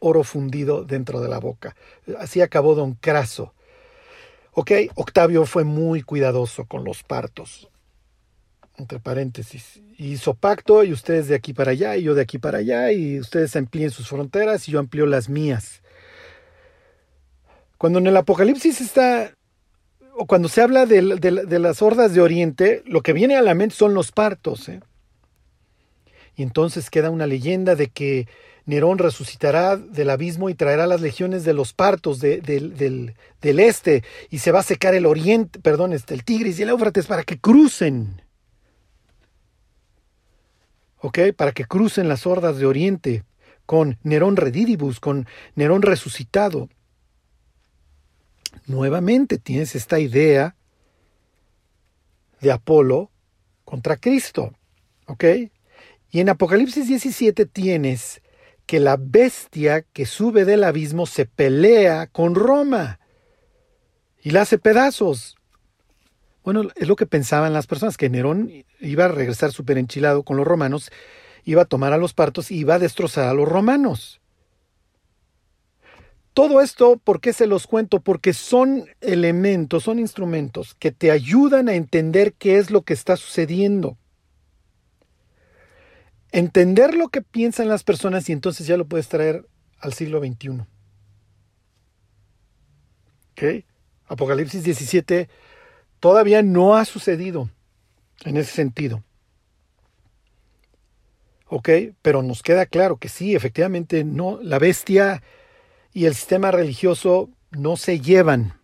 oro 0.00 0.24
fundido 0.24 0.84
dentro 0.84 1.20
de 1.20 1.28
la 1.28 1.38
boca. 1.38 1.76
Así 2.18 2.40
acabó 2.40 2.74
don 2.74 2.94
Craso. 2.94 3.54
Ok, 4.52 4.72
Octavio 4.96 5.46
fue 5.46 5.64
muy 5.64 6.02
cuidadoso 6.02 6.64
con 6.64 6.84
los 6.84 7.02
partos. 7.04 7.68
Entre 8.76 8.98
paréntesis. 8.98 9.80
Hizo 9.98 10.34
pacto 10.34 10.82
y 10.82 10.92
ustedes 10.92 11.28
de 11.28 11.34
aquí 11.34 11.52
para 11.52 11.72
allá 11.72 11.96
y 11.96 12.04
yo 12.04 12.14
de 12.14 12.22
aquí 12.22 12.38
para 12.38 12.58
allá 12.58 12.90
y 12.92 13.20
ustedes 13.20 13.54
amplíen 13.54 13.90
sus 13.90 14.08
fronteras 14.08 14.66
y 14.68 14.72
yo 14.72 14.80
amplío 14.80 15.06
las 15.06 15.28
mías. 15.28 15.82
Cuando 17.80 17.98
en 17.98 18.08
el 18.08 18.16
Apocalipsis 18.18 18.82
está, 18.82 19.32
o 20.12 20.26
cuando 20.26 20.50
se 20.50 20.60
habla 20.60 20.84
de, 20.84 21.00
las 21.00 21.80
hordas 21.80 22.12
de 22.12 22.20
Oriente, 22.20 22.82
lo 22.84 23.00
que 23.00 23.14
viene 23.14 23.36
a 23.36 23.40
la 23.40 23.54
mente 23.54 23.74
son 23.74 23.94
los 23.94 24.12
partos. 24.12 24.68
¿eh? 24.68 24.80
Y 26.36 26.42
entonces 26.42 26.90
queda 26.90 27.08
una 27.08 27.26
leyenda 27.26 27.76
de 27.76 27.86
que 27.86 28.28
Nerón 28.66 28.98
resucitará 28.98 29.78
del 29.78 30.10
abismo 30.10 30.50
y 30.50 30.54
traerá 30.54 30.86
las 30.86 31.00
legiones 31.00 31.42
de 31.44 31.54
los 31.54 31.72
partos 31.72 32.20
del, 32.20 33.14
este 33.40 34.04
y 34.28 34.40
se 34.40 34.52
va 34.52 34.60
a 34.60 34.62
secar 34.62 34.94
el 34.94 35.06
oriente, 35.06 35.58
perdón, 35.58 35.94
este, 35.94 36.12
el 36.12 36.22
Tigris 36.22 36.58
y 36.58 36.64
el 36.64 36.68
Éufrates 36.68 37.06
para 37.06 37.22
que 37.22 37.38
crucen. 37.38 38.20
¿Ok? 40.98 41.18
Para 41.34 41.52
que 41.52 41.64
crucen 41.64 42.10
las 42.10 42.26
hordas 42.26 42.58
de 42.58 42.66
oriente 42.66 43.24
con 43.64 43.96
Nerón 44.02 44.36
redidibus, 44.36 45.00
con 45.00 45.26
Nerón 45.54 45.80
resucitado. 45.80 46.68
Nuevamente 48.70 49.38
tienes 49.38 49.74
esta 49.74 49.98
idea 49.98 50.54
de 52.40 52.52
Apolo 52.52 53.10
contra 53.64 53.96
Cristo. 53.96 54.54
¿Ok? 55.06 55.24
Y 56.12 56.20
en 56.20 56.28
Apocalipsis 56.28 56.86
17 56.86 57.46
tienes 57.46 58.22
que 58.66 58.78
la 58.78 58.96
bestia 58.96 59.82
que 59.92 60.06
sube 60.06 60.44
del 60.44 60.62
abismo 60.62 61.06
se 61.06 61.26
pelea 61.26 62.06
con 62.06 62.36
Roma 62.36 63.00
y 64.22 64.30
la 64.30 64.42
hace 64.42 64.56
pedazos. 64.56 65.36
Bueno, 66.44 66.68
es 66.76 66.86
lo 66.86 66.94
que 66.94 67.06
pensaban 67.06 67.52
las 67.52 67.66
personas, 67.66 67.96
que 67.96 68.08
Nerón 68.08 68.52
iba 68.78 69.06
a 69.06 69.08
regresar 69.08 69.50
súper 69.50 69.78
enchilado 69.78 70.22
con 70.22 70.36
los 70.36 70.46
romanos, 70.46 70.92
iba 71.44 71.62
a 71.62 71.64
tomar 71.64 71.92
a 71.92 71.98
los 71.98 72.14
partos 72.14 72.52
y 72.52 72.58
iba 72.58 72.76
a 72.76 72.78
destrozar 72.78 73.26
a 73.26 73.34
los 73.34 73.48
romanos. 73.48 74.19
Todo 76.40 76.62
esto, 76.62 76.96
¿por 76.96 77.20
qué 77.20 77.34
se 77.34 77.46
los 77.46 77.66
cuento? 77.66 78.00
Porque 78.00 78.32
son 78.32 78.86
elementos, 79.02 79.84
son 79.84 79.98
instrumentos 79.98 80.74
que 80.74 80.90
te 80.90 81.10
ayudan 81.10 81.68
a 81.68 81.74
entender 81.74 82.32
qué 82.32 82.56
es 82.56 82.70
lo 82.70 82.80
que 82.80 82.94
está 82.94 83.16
sucediendo 83.16 83.98
entender 86.32 86.94
lo 86.94 87.08
que 87.08 87.22
piensan 87.22 87.68
las 87.68 87.84
personas 87.84 88.28
y 88.28 88.32
entonces 88.32 88.66
ya 88.66 88.76
lo 88.76 88.86
puedes 88.86 89.08
traer 89.08 89.46
al 89.80 89.92
siglo 89.92 90.20
XXI. 90.20 90.60
¿Ok? 93.32 93.64
Apocalipsis 94.06 94.64
17 94.64 95.28
todavía 95.98 96.42
no 96.42 96.76
ha 96.76 96.84
sucedido 96.84 97.50
en 98.24 98.36
ese 98.36 98.52
sentido. 98.52 99.02
¿Ok? 101.46 101.68
Pero 102.02 102.22
nos 102.22 102.42
queda 102.42 102.66
claro 102.66 102.96
que 102.96 103.08
sí, 103.08 103.34
efectivamente, 103.34 104.04
no, 104.04 104.38
la 104.40 104.58
bestia 104.58 105.22
y 105.92 106.06
el 106.06 106.14
sistema 106.14 106.50
religioso 106.50 107.30
no 107.50 107.76
se 107.76 108.00
llevan. 108.00 108.60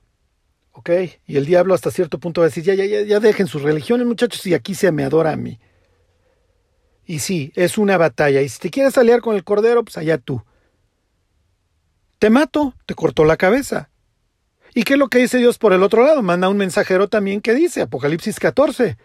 ¿Ok? 0.73 0.91
Y 1.27 1.37
el 1.37 1.47
diablo 1.47 1.75
hasta 1.75 1.91
cierto 1.91 2.19
punto 2.19 2.41
va 2.41 2.47
a 2.47 2.49
decir, 2.49 2.65
ya, 2.65 2.75
ya, 2.75 2.85
ya, 2.85 3.01
ya 3.03 3.21
dejen 3.21 3.47
sus 3.47 3.63
religiones, 3.63 4.07
muchachos, 4.07 4.47
y 4.47 4.55
aquí 4.55 4.75
se 4.75 4.93
me 4.93 5.05
adora 5.05 5.33
a 5.33 5.37
mí. 5.37 5.59
Y 7.07 7.21
sí, 7.21 7.53
es 7.55 7.79
una 7.79 7.97
batalla. 7.97 8.43
Y 8.43 8.49
si 8.49 8.59
te 8.59 8.71
quieres 8.71 8.99
aliar 8.99 9.21
con 9.21 9.37
el 9.37 9.45
cordero, 9.45 9.85
pues 9.85 9.97
allá 9.97 10.19
tú. 10.19 10.43
Te 12.19 12.31
mato, 12.31 12.75
te 12.85 12.95
cortó 12.95 13.25
la 13.25 13.37
cabeza. 13.37 13.91
¿Y 14.75 14.83
qué 14.83 14.95
es 14.95 14.99
lo 14.99 15.09
que 15.09 15.19
dice 15.19 15.39
Dios 15.39 15.57
por 15.57 15.73
el 15.73 15.83
otro 15.83 16.05
lado? 16.05 16.23
Manda 16.23 16.49
un 16.49 16.57
mensajero 16.57 17.09
también 17.09 17.41
que 17.41 17.55
dice, 17.55 17.83
Apocalipsis 17.83 18.39
14, 18.39 18.99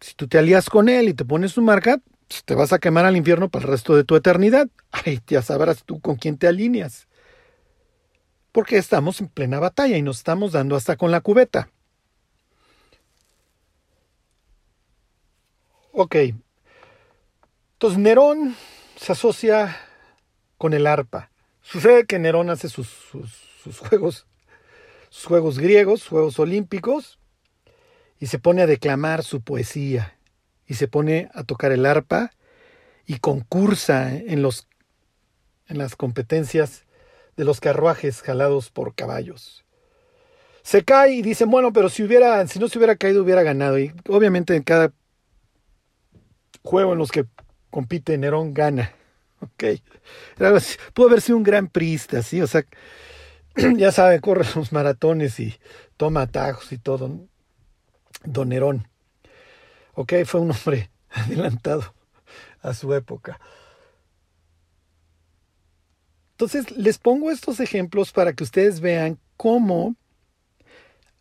si 0.00 0.14
tú 0.14 0.28
te 0.28 0.36
alías 0.36 0.68
con 0.68 0.88
él 0.88 1.08
y 1.08 1.14
te 1.14 1.24
pones 1.24 1.54
tu 1.54 1.62
marca, 1.62 1.98
pues, 2.28 2.44
te 2.44 2.54
vas 2.54 2.72
a 2.72 2.78
quemar 2.78 3.06
al 3.06 3.16
infierno 3.16 3.48
para 3.48 3.64
el 3.64 3.70
resto 3.70 3.96
de 3.96 4.04
tu 4.04 4.16
eternidad. 4.16 4.68
Ay, 4.90 5.20
ya 5.26 5.42
sabrás 5.42 5.84
tú 5.84 6.00
con 6.00 6.16
quién 6.16 6.36
te 6.36 6.46
alineas. 6.46 7.08
Porque 8.56 8.78
estamos 8.78 9.20
en 9.20 9.28
plena 9.28 9.60
batalla 9.60 9.98
y 9.98 10.02
nos 10.02 10.16
estamos 10.16 10.52
dando 10.52 10.76
hasta 10.76 10.96
con 10.96 11.10
la 11.10 11.20
cubeta. 11.20 11.68
Ok. 15.92 16.16
Entonces 17.74 17.98
Nerón 17.98 18.56
se 18.98 19.12
asocia 19.12 19.76
con 20.56 20.72
el 20.72 20.86
arpa. 20.86 21.30
Sucede 21.60 22.06
que 22.06 22.18
Nerón 22.18 22.48
hace 22.48 22.70
sus, 22.70 22.88
juegos 23.90 24.26
sus 25.10 25.26
Juegos 25.26 25.58
griegos, 25.58 26.08
Juegos 26.08 26.38
Olímpicos, 26.38 27.18
y 28.18 28.28
se 28.28 28.38
pone 28.38 28.62
a 28.62 28.66
declamar 28.66 29.22
su 29.22 29.42
poesía, 29.42 30.16
y 30.66 30.76
se 30.76 30.88
pone 30.88 31.28
a 31.34 31.44
tocar 31.44 31.72
el 31.72 31.84
arpa, 31.84 32.32
y 33.04 33.18
concursa 33.18 34.14
en, 34.14 34.40
los, 34.40 34.66
en 35.68 35.76
las 35.76 35.94
competencias 35.94 36.85
de 37.36 37.44
los 37.44 37.60
carruajes 37.60 38.22
jalados 38.22 38.70
por 38.70 38.94
caballos. 38.94 39.64
Se 40.62 40.84
cae 40.84 41.12
y 41.12 41.22
dice, 41.22 41.44
bueno, 41.44 41.72
pero 41.72 41.88
si 41.88 42.02
hubiera, 42.02 42.46
si 42.48 42.58
no 42.58 42.68
se 42.68 42.78
hubiera 42.78 42.96
caído, 42.96 43.22
hubiera 43.22 43.42
ganado. 43.42 43.78
Y 43.78 43.92
obviamente 44.08 44.56
en 44.56 44.62
cada 44.62 44.92
juego 46.62 46.92
en 46.92 46.98
los 46.98 47.12
que 47.12 47.26
compite 47.70 48.18
Nerón 48.18 48.54
gana. 48.54 48.92
Ok. 49.38 49.64
Pudo 50.94 51.08
haber 51.08 51.20
sido 51.20 51.36
un 51.36 51.42
gran 51.42 51.68
priista, 51.68 52.22
sí, 52.22 52.40
o 52.40 52.46
sea, 52.46 52.64
ya 53.76 53.92
sabe, 53.92 54.18
corre 54.20 54.44
sus 54.44 54.72
maratones 54.72 55.38
y 55.40 55.54
toma 55.98 56.22
atajos 56.22 56.72
y 56.72 56.78
todo. 56.78 57.20
Don 58.24 58.48
Nerón. 58.48 58.88
Ok, 59.94 60.14
fue 60.24 60.40
un 60.40 60.52
hombre 60.52 60.90
adelantado 61.10 61.94
a 62.60 62.74
su 62.74 62.92
época. 62.94 63.38
Entonces, 66.36 66.70
les 66.76 66.98
pongo 66.98 67.30
estos 67.30 67.60
ejemplos 67.60 68.12
para 68.12 68.34
que 68.34 68.44
ustedes 68.44 68.80
vean 68.80 69.18
cómo 69.38 69.96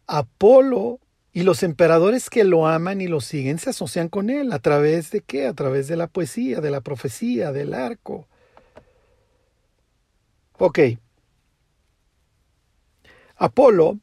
Apolo 0.08 1.00
y 1.32 1.44
los 1.44 1.64
emperadores 1.64 2.30
que 2.30 2.44
lo 2.44 2.68
aman 2.68 3.00
y 3.00 3.08
lo 3.08 3.22
siguen 3.22 3.58
se 3.58 3.70
asocian 3.70 4.10
con 4.10 4.30
él. 4.30 4.52
¿A 4.52 4.60
través 4.60 5.12
de 5.12 5.22
qué? 5.22 5.48
A 5.48 5.54
través 5.54 5.88
de 5.88 5.96
la 5.96 6.08
poesía, 6.08 6.60
de 6.60 6.70
la 6.70 6.82
profecía, 6.82 7.54
del 7.54 7.74
arco. 7.74 8.28
Ok, 10.58 10.80
Apolo, 13.38 14.00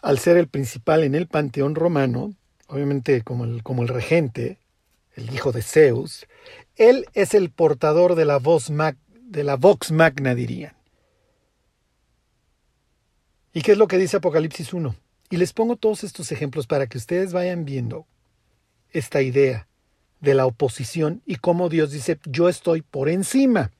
al 0.00 0.18
ser 0.18 0.38
el 0.38 0.48
principal 0.48 1.04
en 1.04 1.14
el 1.14 1.26
panteón 1.26 1.74
romano, 1.74 2.34
obviamente 2.68 3.20
como 3.20 3.44
el, 3.44 3.62
como 3.62 3.82
el 3.82 3.88
regente, 3.88 4.58
el 5.14 5.32
hijo 5.34 5.52
de 5.52 5.60
Zeus, 5.60 6.26
él 6.76 7.04
es 7.12 7.34
el 7.34 7.50
portador 7.50 8.14
de 8.14 8.24
la, 8.24 8.38
voz 8.38 8.70
de 9.32 9.44
la 9.44 9.56
vox 9.56 9.90
magna, 9.90 10.34
dirían. 10.34 10.74
¿Y 13.54 13.62
qué 13.62 13.72
es 13.72 13.78
lo 13.78 13.88
que 13.88 13.96
dice 13.96 14.18
Apocalipsis 14.18 14.74
1? 14.74 14.94
Y 15.30 15.38
les 15.38 15.54
pongo 15.54 15.76
todos 15.76 16.04
estos 16.04 16.30
ejemplos 16.32 16.66
para 16.66 16.86
que 16.86 16.98
ustedes 16.98 17.32
vayan 17.32 17.64
viendo 17.64 18.06
esta 18.90 19.22
idea 19.22 19.66
de 20.20 20.34
la 20.34 20.44
oposición 20.44 21.22
y 21.24 21.36
cómo 21.36 21.70
Dios 21.70 21.90
dice, 21.90 22.18
yo 22.26 22.50
estoy 22.50 22.82
por 22.82 23.08
encima. 23.08 23.70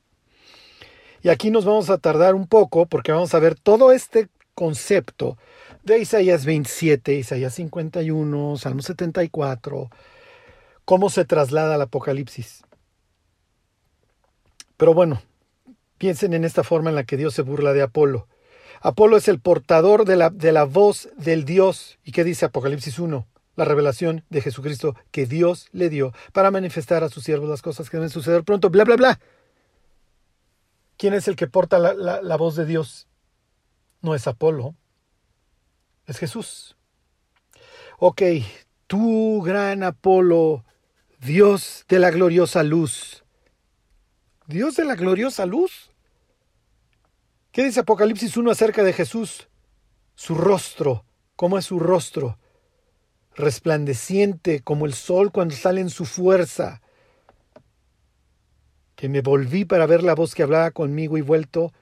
Y 1.22 1.28
aquí 1.28 1.50
nos 1.50 1.66
vamos 1.66 1.90
a 1.90 1.98
tardar 1.98 2.34
un 2.34 2.46
poco 2.46 2.86
porque 2.86 3.12
vamos 3.12 3.34
a 3.34 3.38
ver 3.38 3.54
todo 3.54 3.92
este 3.92 4.28
concepto 4.54 5.36
de 5.82 5.98
Isaías 5.98 6.46
27, 6.46 7.12
Isaías 7.12 7.54
51, 7.54 8.56
Salmo 8.56 8.80
74, 8.80 9.90
cómo 10.86 11.10
se 11.10 11.26
traslada 11.26 11.74
al 11.74 11.82
Apocalipsis. 11.82 12.64
Pero 14.78 14.94
bueno, 14.94 15.22
piensen 16.02 16.34
en 16.34 16.44
esta 16.44 16.64
forma 16.64 16.90
en 16.90 16.96
la 16.96 17.04
que 17.04 17.16
Dios 17.16 17.32
se 17.32 17.42
burla 17.42 17.72
de 17.72 17.82
Apolo. 17.82 18.26
Apolo 18.80 19.16
es 19.16 19.28
el 19.28 19.38
portador 19.38 20.04
de 20.04 20.16
la, 20.16 20.30
de 20.30 20.50
la 20.50 20.64
voz 20.64 21.08
del 21.16 21.44
Dios. 21.44 21.98
¿Y 22.04 22.10
qué 22.10 22.24
dice 22.24 22.44
Apocalipsis 22.44 22.98
1? 22.98 23.24
La 23.54 23.64
revelación 23.64 24.24
de 24.28 24.40
Jesucristo 24.40 24.96
que 25.12 25.26
Dios 25.26 25.68
le 25.70 25.88
dio 25.88 26.12
para 26.32 26.50
manifestar 26.50 27.04
a 27.04 27.08
sus 27.08 27.22
siervos 27.22 27.48
las 27.48 27.62
cosas 27.62 27.88
que 27.88 27.98
deben 27.98 28.10
suceder 28.10 28.42
pronto. 28.42 28.68
Bla, 28.68 28.82
bla, 28.82 28.96
bla. 28.96 29.20
¿Quién 30.96 31.14
es 31.14 31.28
el 31.28 31.36
que 31.36 31.46
porta 31.46 31.78
la, 31.78 32.20
la 32.20 32.36
voz 32.36 32.56
de 32.56 32.66
Dios? 32.66 33.06
no 34.02 34.14
es 34.14 34.26
Apolo, 34.26 34.74
es 36.06 36.18
Jesús. 36.18 36.76
Ok, 37.98 38.22
tú, 38.88 39.40
gran 39.42 39.84
Apolo, 39.84 40.64
Dios 41.20 41.84
de 41.88 42.00
la 42.00 42.10
gloriosa 42.10 42.64
luz. 42.64 43.24
Dios 44.48 44.74
de 44.74 44.84
la 44.84 44.96
gloriosa 44.96 45.46
luz. 45.46 45.91
¿Qué 47.52 47.62
dice 47.62 47.80
Apocalipsis 47.80 48.34
1 48.38 48.50
acerca 48.50 48.82
de 48.82 48.94
Jesús? 48.94 49.46
Su 50.14 50.34
rostro, 50.34 51.04
¿cómo 51.36 51.58
es 51.58 51.66
su 51.66 51.78
rostro? 51.78 52.38
Resplandeciente 53.34 54.60
como 54.60 54.86
el 54.86 54.94
sol 54.94 55.30
cuando 55.32 55.54
sale 55.54 55.82
en 55.82 55.90
su 55.90 56.06
fuerza. 56.06 56.80
Que 58.96 59.10
me 59.10 59.20
volví 59.20 59.66
para 59.66 59.84
ver 59.84 60.02
la 60.02 60.14
voz 60.14 60.34
que 60.34 60.42
hablaba 60.42 60.70
conmigo 60.70 61.18
y 61.18 61.20
vuelto, 61.20 61.74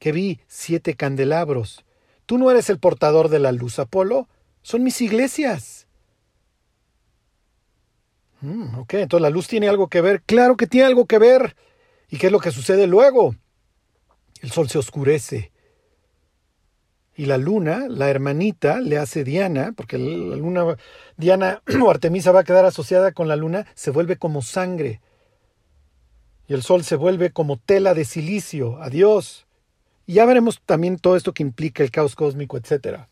que 0.00 0.10
vi 0.10 0.40
siete 0.48 0.96
candelabros. 0.96 1.84
Tú 2.26 2.36
no 2.36 2.50
eres 2.50 2.68
el 2.68 2.80
portador 2.80 3.28
de 3.28 3.38
la 3.38 3.52
luz, 3.52 3.78
Apolo. 3.78 4.28
Son 4.62 4.82
mis 4.82 5.00
iglesias. 5.00 5.86
Mm, 8.40 8.76
ok, 8.80 8.94
entonces 8.94 9.22
la 9.22 9.30
luz 9.30 9.46
tiene 9.46 9.68
algo 9.68 9.86
que 9.86 10.00
ver. 10.00 10.22
Claro 10.22 10.56
que 10.56 10.66
tiene 10.66 10.88
algo 10.88 11.06
que 11.06 11.18
ver. 11.18 11.54
¿Y 12.08 12.18
qué 12.18 12.26
es 12.26 12.32
lo 12.32 12.40
que 12.40 12.50
sucede 12.50 12.88
luego? 12.88 13.36
El 14.42 14.50
sol 14.50 14.68
se 14.68 14.78
oscurece. 14.78 15.52
Y 17.14 17.26
la 17.26 17.38
luna, 17.38 17.86
la 17.88 18.10
hermanita, 18.10 18.80
le 18.80 18.98
hace 18.98 19.22
Diana, 19.22 19.72
porque 19.76 19.98
la 19.98 20.36
luna, 20.36 20.76
Diana 21.16 21.62
o 21.82 21.88
Artemisa 21.88 22.32
va 22.32 22.40
a 22.40 22.44
quedar 22.44 22.64
asociada 22.64 23.12
con 23.12 23.28
la 23.28 23.36
luna, 23.36 23.66
se 23.74 23.90
vuelve 23.90 24.16
como 24.16 24.42
sangre. 24.42 25.00
Y 26.48 26.54
el 26.54 26.62
sol 26.62 26.82
se 26.82 26.96
vuelve 26.96 27.30
como 27.30 27.56
tela 27.56 27.94
de 27.94 28.04
silicio. 28.04 28.82
Adiós. 28.82 29.46
Y 30.06 30.14
ya 30.14 30.26
veremos 30.26 30.60
también 30.66 30.98
todo 30.98 31.16
esto 31.16 31.32
que 31.32 31.44
implica 31.44 31.84
el 31.84 31.92
caos 31.92 32.16
cósmico, 32.16 32.56
etc. 32.56 33.02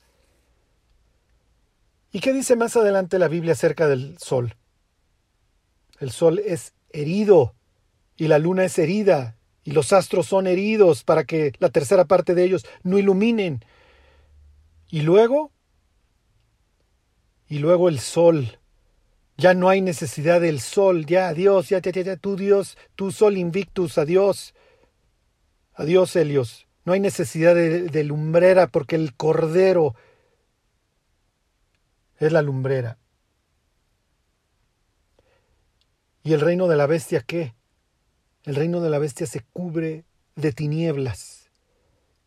¿Y 2.11 2.19
qué 2.19 2.33
dice 2.33 2.57
más 2.57 2.77
adelante 2.77 3.21
la 3.21 3.29
Biblia 3.29 3.53
acerca 3.53 3.87
del 3.87 4.19
sol? 4.19 4.57
El 6.01 6.11
sol 6.11 6.41
es 6.41 6.73
herido 6.93 7.55
y 8.17 8.27
la 8.27 8.41
luna 8.41 8.65
es 8.65 8.77
herida 8.81 9.37
y 9.65 9.73
los 9.73 9.93
astros 9.93 10.27
son 10.27 10.47
heridos 10.47 11.05
para 11.05 11.25
que 11.25 11.53
la 11.59 11.69
tercera 11.69 12.05
parte 12.05 12.35
de 12.35 12.45
ellos 12.45 12.67
no 12.83 12.99
iluminen. 12.99 13.65
Y 14.89 15.03
luego, 15.03 15.53
y 17.49 17.59
luego 17.59 17.89
el 17.89 17.99
sol. 18.01 18.59
Ya 19.37 19.55
no 19.55 19.69
hay 19.69 19.81
necesidad 19.81 20.41
del 20.41 20.61
sol, 20.61 21.07
ya 21.07 21.29
adiós, 21.29 21.69
ya, 21.71 21.81
ya, 21.81 21.91
ya, 21.91 22.03
ya, 22.03 22.17
tú 22.17 22.37
Dios, 22.37 22.77
tu 22.95 23.11
sol 23.11 23.39
invictus, 23.39 23.97
adiós. 23.97 24.55
Adiós, 25.75 26.15
Helios. 26.15 26.67
No 26.85 26.93
hay 26.93 27.01
necesidad 27.01 27.55
de, 27.55 28.05
lumbrera 28.05 28.67
porque 28.67 28.97
el 28.97 29.15
cordero 29.15 29.95
es 32.19 32.33
la 32.33 32.43
lumbrera. 32.43 32.99
¿Y 36.23 36.33
el 36.33 36.41
reino 36.41 36.69
de 36.69 36.77
la 36.77 36.87
bestia 36.87 37.23
qué? 37.23 37.55
El 38.51 38.57
reino 38.57 38.81
de 38.81 38.91
la 38.91 38.99
bestia 38.99 39.29
se 39.29 39.43
cubre 39.53 40.05
de 40.35 40.51
tinieblas 40.51 41.53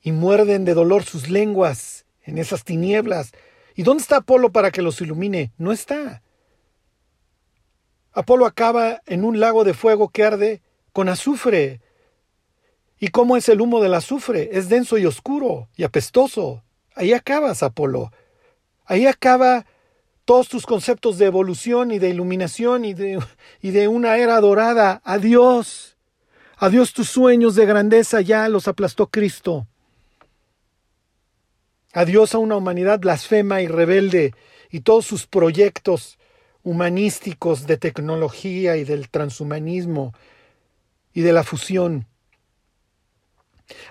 y 0.01 0.13
muerden 0.13 0.63
de 0.63 0.74
dolor 0.74 1.03
sus 1.03 1.28
lenguas 1.28 2.05
en 2.21 2.38
esas 2.38 2.63
tinieblas. 2.63 3.34
¿Y 3.76 3.84
dónde 3.84 4.03
está 4.03 4.19
Apolo 4.19 4.49
para 4.49 4.71
que 4.71 4.82
los 4.82 5.01
ilumine? 5.01 5.51
No 5.57 5.74
está. 5.74 6.24
Apolo 8.13 8.45
acaba 8.45 9.01
en 9.05 9.26
un 9.26 9.41
lago 9.41 9.65
de 9.65 9.74
fuego 9.74 10.07
que 10.07 10.24
arde 10.24 10.61
con 10.93 11.09
azufre. 11.09 11.82
¿Y 13.01 13.09
cómo 13.09 13.36
es 13.36 13.49
el 13.49 13.59
humo 13.59 13.82
del 13.82 13.93
azufre? 13.93 14.51
Es 14.53 14.69
denso 14.69 14.97
y 14.97 15.05
oscuro 15.05 15.67
y 15.76 15.84
apestoso. 15.84 16.63
Ahí 16.95 17.11
acabas, 17.11 17.63
Apolo. 17.63 18.13
Ahí 18.86 19.07
acaba 19.07 19.65
todos 20.24 20.47
tus 20.47 20.65
conceptos 20.65 21.17
de 21.17 21.26
evolución 21.26 21.91
y 21.91 21.99
de 21.99 22.07
iluminación 22.07 22.86
y 22.86 22.93
de, 22.93 23.21
y 23.61 23.71
de 23.71 23.89
una 23.89 24.15
era 24.15 24.39
dorada. 24.39 25.01
Adiós. 25.03 25.93
Adiós 26.64 26.93
tus 26.93 27.09
sueños 27.09 27.55
de 27.55 27.66
grandeza, 27.66 28.22
ya 28.22 28.47
los 28.47 28.70
aplastó 28.70 29.07
Cristo. 29.07 29.68
Adiós 31.91 32.34
a 32.34 32.38
una 32.38 32.55
humanidad 32.55 33.01
blasfema 33.01 33.61
y 33.61 33.68
rebelde 33.68 34.34
y 34.72 34.80
todos 34.80 35.05
sus 35.05 35.28
proyectos 35.28 36.18
humanísticos 36.64 37.68
de 37.68 37.76
tecnología 37.76 38.78
y 38.78 38.86
del 38.86 39.09
transhumanismo 39.09 40.14
y 41.14 41.20
de 41.20 41.34
la 41.34 41.43
fusión. 41.43 42.07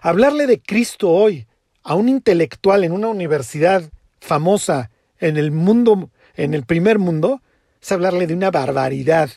Hablarle 0.00 0.46
de 0.46 0.58
Cristo 0.58 1.10
hoy 1.10 1.46
a 1.82 1.94
un 1.94 2.08
intelectual 2.08 2.84
en 2.84 2.92
una 2.92 3.08
universidad 3.08 3.82
famosa 4.18 4.90
en 5.18 5.36
el 5.36 5.50
mundo, 5.52 6.08
en 6.36 6.54
el 6.54 6.64
primer 6.64 6.98
mundo, 6.98 7.42
es 7.82 7.92
hablarle 7.92 8.26
de 8.26 8.32
una 8.32 8.50
barbaridad. 8.50 9.28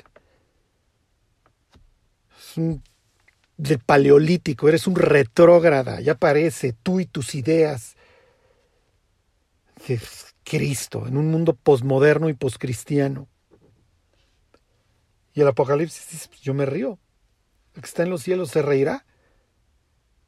Es 2.40 2.56
un 2.56 2.82
de 3.58 3.78
paleolítico, 3.78 4.68
eres 4.68 4.88
un 4.88 4.96
retrógrada, 4.96 6.02
ya 6.02 6.16
parece 6.16 6.74
tú 6.74 7.00
y 7.00 7.06
tus 7.06 7.36
ideas. 7.36 7.96
De 9.88 10.00
Cristo, 10.44 11.08
en 11.08 11.18
un 11.18 11.32
mundo 11.32 11.54
posmoderno 11.54 12.30
y 12.30 12.34
poscristiano. 12.34 13.28
Y 15.34 15.42
el 15.42 15.48
Apocalipsis 15.48 16.08
dice, 16.10 16.28
pues, 16.30 16.42
yo 16.42 16.54
me 16.54 16.66
río. 16.66 17.00
El 17.74 17.82
que 17.82 17.88
está 17.88 18.04
en 18.04 18.10
los 18.10 18.24
cielos 18.24 18.52
se 18.52 18.62
reirá. 18.62 19.06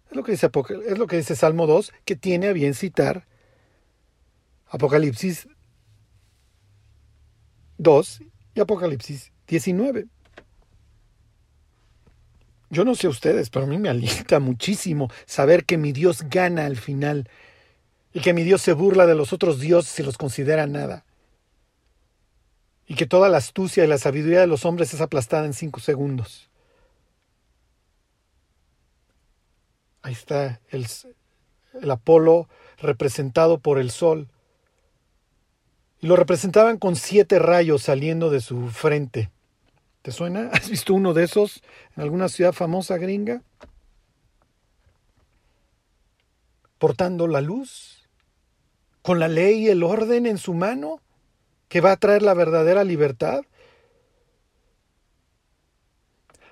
Es 0.09 0.15
lo 0.15 0.23
que 0.23 0.31
dice, 0.31 0.49
es 0.85 0.97
lo 0.97 1.07
que 1.07 1.17
dice 1.17 1.35
Salmo 1.35 1.65
2, 1.65 1.93
que 2.03 2.15
tiene 2.15 2.47
a 2.47 2.53
bien 2.53 2.73
citar 2.73 3.27
Apocalipsis 4.67 5.47
2 7.77 8.21
y 8.55 8.59
Apocalipsis 8.59 9.31
19. 9.47 10.07
Yo 12.69 12.83
no 12.83 12.95
sé 12.95 13.07
ustedes, 13.07 13.49
pero 13.49 13.65
a 13.65 13.67
mí 13.67 13.77
me 13.77 13.89
alienta 13.89 14.39
muchísimo 14.41 15.09
saber 15.25 15.65
que 15.65 15.77
mi 15.77 15.91
Dios 15.91 16.23
gana 16.29 16.65
al 16.65 16.77
final 16.77 17.29
y 18.13 18.19
que 18.21 18.33
mi 18.33 18.43
Dios 18.43 18.61
se 18.61 18.73
burla 18.73 19.05
de 19.05 19.15
los 19.15 19.33
otros 19.33 19.59
dioses 19.59 19.99
y 19.99 20.03
los 20.03 20.17
considera 20.17 20.67
nada. 20.67 21.05
Y 22.87 22.95
que 22.95 23.05
toda 23.05 23.29
la 23.29 23.37
astucia 23.37 23.83
y 23.83 23.87
la 23.87 23.97
sabiduría 23.97 24.39
de 24.39 24.47
los 24.47 24.65
hombres 24.65 24.93
es 24.93 25.01
aplastada 25.01 25.45
en 25.45 25.53
cinco 25.53 25.79
segundos. 25.79 26.49
Ahí 30.01 30.13
está 30.13 30.61
el, 30.69 30.87
el 31.81 31.91
Apolo 31.91 32.47
representado 32.77 33.59
por 33.59 33.77
el 33.77 33.91
sol. 33.91 34.29
Y 35.99 36.07
lo 36.07 36.15
representaban 36.15 36.77
con 36.77 36.95
siete 36.95 37.39
rayos 37.39 37.83
saliendo 37.83 38.29
de 38.29 38.39
su 38.39 38.69
frente. 38.69 39.31
¿Te 40.07 40.13
suena? 40.13 40.49
¿Has 40.53 40.69
visto 40.69 40.93
uno 40.93 41.13
de 41.13 41.25
esos 41.25 41.61
en 41.97 42.03
alguna 42.03 42.29
ciudad 42.29 42.53
famosa 42.53 42.97
gringa? 42.97 43.41
Portando 46.77 47.27
la 47.27 47.41
luz, 47.41 48.07
con 49.01 49.19
la 49.19 49.27
ley 49.27 49.65
y 49.65 49.67
el 49.67 49.83
orden 49.83 50.25
en 50.25 50.37
su 50.37 50.53
mano, 50.53 51.01
que 51.67 51.81
va 51.81 51.91
a 51.91 51.97
traer 51.97 52.21
la 52.21 52.33
verdadera 52.33 52.85
libertad. 52.85 53.41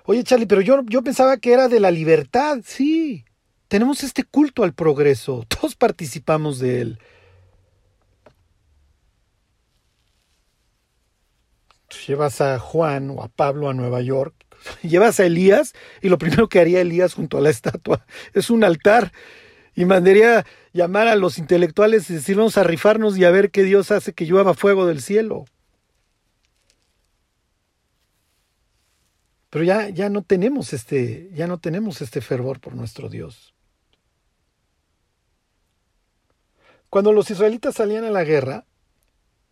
Oye, 0.04 0.22
Charlie, 0.22 0.44
pero 0.44 0.60
yo, 0.60 0.82
yo 0.84 1.00
pensaba 1.00 1.38
que 1.38 1.54
era 1.54 1.68
de 1.68 1.80
la 1.80 1.90
libertad, 1.90 2.58
sí. 2.62 3.24
Tenemos 3.68 4.04
este 4.04 4.24
culto 4.24 4.64
al 4.64 4.74
progreso, 4.74 5.46
todos 5.48 5.76
participamos 5.76 6.58
de 6.58 6.82
él. 6.82 6.98
Llevas 12.06 12.40
a 12.40 12.58
Juan 12.58 13.10
o 13.10 13.22
a 13.22 13.28
Pablo 13.28 13.68
a 13.68 13.74
Nueva 13.74 14.00
York, 14.00 14.34
llevas 14.82 15.20
a 15.20 15.26
Elías 15.26 15.74
y 16.02 16.08
lo 16.08 16.18
primero 16.18 16.48
que 16.48 16.60
haría 16.60 16.80
Elías 16.80 17.14
junto 17.14 17.38
a 17.38 17.40
la 17.40 17.50
estatua 17.50 18.04
es 18.32 18.50
un 18.50 18.64
altar 18.64 19.12
y 19.74 19.84
mandaría 19.84 20.46
llamar 20.72 21.08
a 21.08 21.16
los 21.16 21.38
intelectuales 21.38 22.08
y 22.08 22.14
decir 22.14 22.36
vamos 22.36 22.56
a 22.56 22.64
rifarnos 22.64 23.18
y 23.18 23.24
a 23.24 23.30
ver 23.30 23.50
qué 23.50 23.62
Dios 23.62 23.90
hace 23.90 24.14
que 24.14 24.24
llueva 24.24 24.54
fuego 24.54 24.86
del 24.86 25.02
cielo. 25.02 25.44
Pero 29.50 29.64
ya, 29.64 29.88
ya 29.88 30.08
no 30.08 30.22
tenemos 30.22 30.72
este, 30.72 31.30
ya 31.32 31.46
no 31.46 31.58
tenemos 31.58 32.00
este 32.02 32.20
fervor 32.20 32.60
por 32.60 32.74
nuestro 32.74 33.08
Dios. 33.08 33.54
Cuando 36.90 37.12
los 37.12 37.30
israelitas 37.30 37.74
salían 37.74 38.04
a 38.04 38.10
la 38.10 38.24
guerra, 38.24 38.64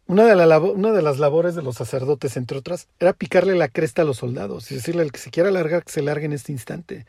una 0.07 0.25
de, 0.27 1.03
las 1.03 1.19
labores 1.19 1.55
de 1.55 1.63
los 1.63 1.77
sacerdotes, 1.77 2.37
entre 2.37 2.59
otras, 2.59 2.89
era 2.99 3.15
picarle 3.15 3.55
la 3.55 3.69
cresta 3.69 4.03
a 4.03 4.05
los 4.05 4.19
soldados 4.19 4.71
y 4.71 4.75
decirle 4.75 5.03
al 5.03 5.13
que 5.13 5.19
se 5.19 5.31
quiera 5.31 5.51
largar 5.51 5.85
que 5.85 5.93
se 5.93 6.03
largue 6.03 6.27
en 6.27 6.35
este 6.35 6.53
instante. 6.53 7.07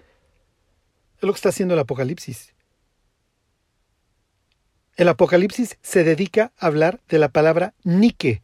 Es 1.17 1.23
lo 1.23 1.33
que 1.33 1.37
está 1.37 1.49
haciendo 1.49 1.73
el 1.73 1.81
Apocalipsis. 1.81 2.53
El 4.95 5.09
Apocalipsis 5.09 5.77
se 5.81 6.05
dedica 6.05 6.53
a 6.57 6.67
hablar 6.67 7.01
de 7.09 7.19
la 7.19 7.27
palabra 7.27 7.73
Nike, 7.83 8.41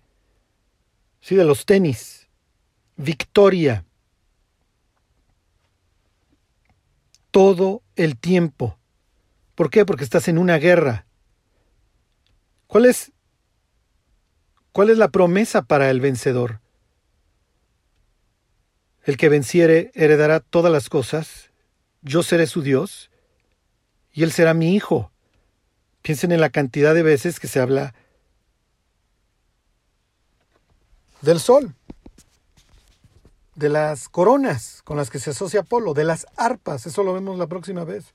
¿sí? 1.22 1.36
de 1.36 1.45
los 1.45 1.66
tenis, 1.66 2.28
victoria, 2.97 3.86
todo 7.32 7.84
el 7.95 8.18
tiempo. 8.18 8.78
¿Por 9.56 9.70
qué? 9.70 9.86
Porque 9.86 10.04
estás 10.04 10.28
en 10.28 10.38
una 10.38 10.58
guerra. 10.58 11.06
¿Cuál 12.68 12.86
es 12.86 13.14
¿Cuál 14.72 14.90
es 14.90 14.98
la 14.98 15.10
promesa 15.10 15.64
para 15.64 15.90
el 15.90 16.00
vencedor? 16.00 16.62
El 19.04 19.18
que 19.18 19.28
venciere 19.28 19.92
heredará 19.96 20.40
todas 20.40 20.72
las 20.72 20.88
cosas, 20.88 21.52
yo 22.02 22.24
seré 22.24 22.48
su 22.48 22.62
Dios, 22.62 23.12
y 24.14 24.24
él 24.24 24.32
será 24.32 24.54
mi 24.54 24.74
hijo. 24.76 25.12
Piensen 26.02 26.32
en 26.32 26.40
la 26.40 26.50
cantidad 26.50 26.94
de 26.94 27.04
veces 27.04 27.40
que 27.40 27.48
se 27.48 27.60
habla 27.60 27.94
del 31.22 31.40
sol, 31.40 31.76
de 33.56 33.70
las 33.70 34.08
coronas 34.08 34.82
con 34.84 34.96
las 34.96 35.10
que 35.10 35.20
se 35.20 35.32
asocia 35.32 35.62
Apolo, 35.62 35.94
de 35.94 36.06
las 36.06 36.26
arpas, 36.38 36.86
eso 36.86 37.04
lo 37.04 37.14
vemos 37.14 37.38
la 37.38 37.48
próxima 37.48 37.84
vez. 37.84 38.06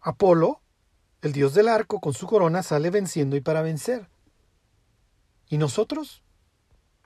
Apolo 0.00 0.59
el 1.22 1.32
dios 1.32 1.54
del 1.54 1.68
arco 1.68 2.00
con 2.00 2.14
su 2.14 2.26
corona 2.26 2.62
sale 2.62 2.90
venciendo 2.90 3.36
y 3.36 3.40
para 3.40 3.62
vencer. 3.62 4.08
¿Y 5.48 5.58
nosotros? 5.58 6.22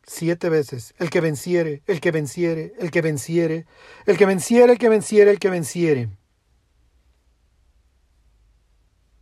Siete 0.06 0.48
veces. 0.48 0.94
El 0.98 1.10
que 1.10 1.20
venciere, 1.20 1.82
el 1.86 2.00
que 2.00 2.10
venciere, 2.10 2.74
el 2.78 2.90
que 2.90 3.00
venciere, 3.00 3.66
el 4.06 4.18
que 4.18 4.26
venciere, 4.26 4.72
el 4.72 4.78
que 4.78 4.88
venciere, 4.88 5.30
el 5.30 5.38
que 5.38 5.50
venciere. 5.50 6.10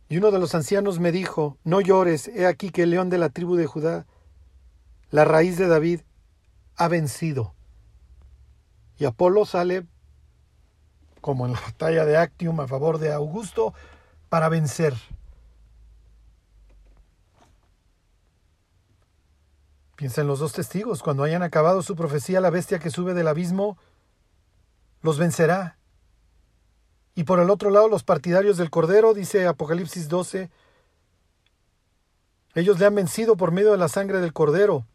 Y 0.09 0.17
uno 0.17 0.29
de 0.29 0.39
los 0.39 0.53
ancianos 0.53 0.99
me 0.99 1.11
dijo, 1.11 1.57
no 1.63 1.81
llores, 1.81 2.27
he 2.27 2.45
aquí 2.45 2.69
que 2.69 2.83
el 2.83 2.91
león 2.91 3.09
de 3.09 3.17
la 3.17 3.29
tribu 3.29 3.55
de 3.55 3.65
Judá, 3.65 4.05
la 5.09 5.25
raíz 5.25 5.57
de 5.57 5.67
David, 5.67 6.01
ha 6.75 6.87
vencido. 6.87 7.55
Y 8.97 9.05
Apolo 9.05 9.45
sale, 9.45 9.87
como 11.21 11.47
en 11.47 11.53
la 11.53 11.61
batalla 11.61 12.05
de 12.05 12.17
Actium 12.17 12.59
a 12.59 12.67
favor 12.67 12.99
de 12.99 13.11
Augusto, 13.11 13.73
para 14.33 14.49
vencer. 14.49 14.95
Piensa 19.95 20.21
en 20.21 20.27
los 20.27 20.39
dos 20.39 20.53
testigos. 20.53 21.03
Cuando 21.03 21.21
hayan 21.21 21.43
acabado 21.43 21.83
su 21.83 21.95
profecía, 21.95 22.41
la 22.41 22.49
bestia 22.49 22.79
que 22.79 22.89
sube 22.89 23.13
del 23.13 23.27
abismo 23.27 23.77
los 25.03 25.19
vencerá. 25.19 25.77
Y 27.13 27.25
por 27.25 27.39
el 27.41 27.51
otro 27.51 27.69
lado, 27.69 27.87
los 27.87 28.01
partidarios 28.01 28.57
del 28.57 28.71
Cordero, 28.71 29.13
dice 29.13 29.45
Apocalipsis 29.45 30.09
12, 30.09 30.49
ellos 32.55 32.79
le 32.79 32.87
han 32.87 32.95
vencido 32.95 33.37
por 33.37 33.51
medio 33.51 33.71
de 33.71 33.77
la 33.77 33.87
sangre 33.87 34.19
del 34.19 34.33
Cordero. 34.33 34.87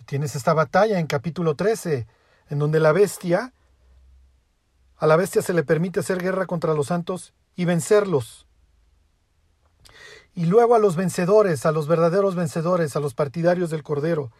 Y 0.00 0.04
tienes 0.04 0.34
esta 0.34 0.54
batalla 0.54 0.98
en 0.98 1.06
capítulo 1.06 1.56
13, 1.56 2.06
en 2.48 2.58
donde 2.58 2.80
la 2.80 2.92
bestia, 2.92 3.52
a 4.96 5.06
la 5.06 5.16
bestia 5.16 5.42
se 5.42 5.52
le 5.52 5.62
permite 5.62 6.00
hacer 6.00 6.22
guerra 6.22 6.46
contra 6.46 6.72
los 6.72 6.86
santos 6.86 7.34
y 7.56 7.64
vencerlos. 7.64 8.46
Y 10.34 10.44
luego 10.44 10.74
a 10.74 10.78
los 10.78 10.94
vencedores, 10.94 11.64
a 11.64 11.72
los 11.72 11.88
verdaderos 11.88 12.34
vencedores, 12.34 12.94
a 12.94 13.00
los 13.00 13.14
partidarios 13.14 13.70
del 13.70 13.82
Cordero, 13.82 14.30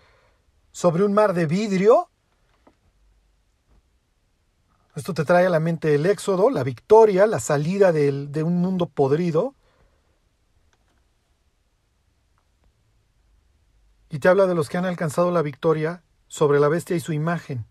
sobre 0.70 1.04
un 1.04 1.14
mar 1.14 1.32
de 1.32 1.46
vidrio. 1.46 2.10
Esto 4.94 5.14
te 5.14 5.24
trae 5.24 5.46
a 5.46 5.50
la 5.50 5.60
mente 5.60 5.94
el 5.94 6.04
éxodo, 6.04 6.50
la 6.50 6.62
victoria, 6.62 7.26
la 7.26 7.40
salida 7.40 7.92
de 7.92 8.42
un 8.42 8.60
mundo 8.60 8.86
podrido. 8.86 9.54
Y 14.10 14.18
te 14.18 14.28
habla 14.28 14.46
de 14.46 14.54
los 14.54 14.68
que 14.68 14.76
han 14.76 14.84
alcanzado 14.84 15.30
la 15.30 15.42
victoria 15.42 16.02
sobre 16.28 16.60
la 16.60 16.68
bestia 16.68 16.96
y 16.96 17.00
su 17.00 17.12
imagen. 17.12 17.64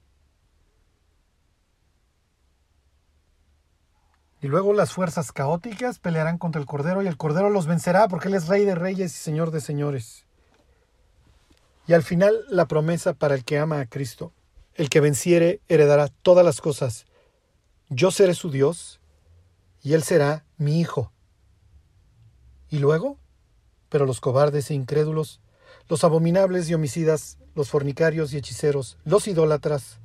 Y 4.46 4.48
luego 4.48 4.74
las 4.74 4.94
fuerzas 4.94 5.32
caóticas 5.32 5.98
pelearán 5.98 6.38
contra 6.38 6.62
el 6.62 6.68
Cordero 6.68 7.02
y 7.02 7.08
el 7.08 7.18
Cordero 7.18 7.50
los 7.50 7.66
vencerá 7.66 8.08
porque 8.08 8.28
Él 8.28 8.36
es 8.36 8.48
Rey 8.48 8.64
de 8.64 8.76
Reyes 8.76 9.12
y 9.12 9.18
Señor 9.18 9.50
de 9.50 9.60
Señores. 9.60 10.28
Y 11.88 11.94
al 11.94 12.04
final 12.04 12.46
la 12.48 12.68
promesa 12.68 13.14
para 13.14 13.34
el 13.34 13.44
que 13.44 13.58
ama 13.58 13.80
a 13.80 13.88
Cristo. 13.88 14.34
El 14.76 14.90
que 14.90 15.00
venciere 15.00 15.62
heredará 15.68 16.10
todas 16.10 16.46
las 16.46 16.62
cosas. 16.62 17.08
Yo 17.90 18.12
seré 18.12 18.36
su 18.36 18.52
Dios 18.52 19.00
y 19.82 19.94
Él 19.94 20.04
será 20.04 20.46
mi 20.60 20.80
Hijo. 20.80 21.12
Y 22.70 22.78
luego, 22.78 23.18
pero 23.90 24.06
los 24.06 24.22
cobardes 24.22 24.70
e 24.70 24.76
incrédulos, 24.76 25.42
los 25.90 26.04
abominables 26.04 26.70
y 26.70 26.76
homicidas, 26.76 27.40
los 27.56 27.72
fornicarios 27.72 28.32
y 28.32 28.38
hechiceros, 28.38 29.00
los 29.06 29.28
idólatras, 29.28 29.98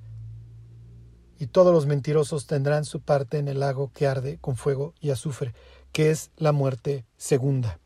y 1.41 1.47
todos 1.47 1.73
los 1.73 1.87
mentirosos 1.87 2.47
tendrán 2.47 2.85
su 2.85 3.01
parte 3.01 3.39
en 3.39 3.49
el 3.49 3.61
lago 3.61 3.91
que 3.95 4.07
arde 4.07 4.37
con 4.39 4.57
fuego 4.57 4.93
y 5.01 5.09
azufre, 5.09 5.55
que 5.91 6.11
es 6.11 6.31
la 6.37 6.53
muerte 6.53 7.07
segunda. 7.17 7.81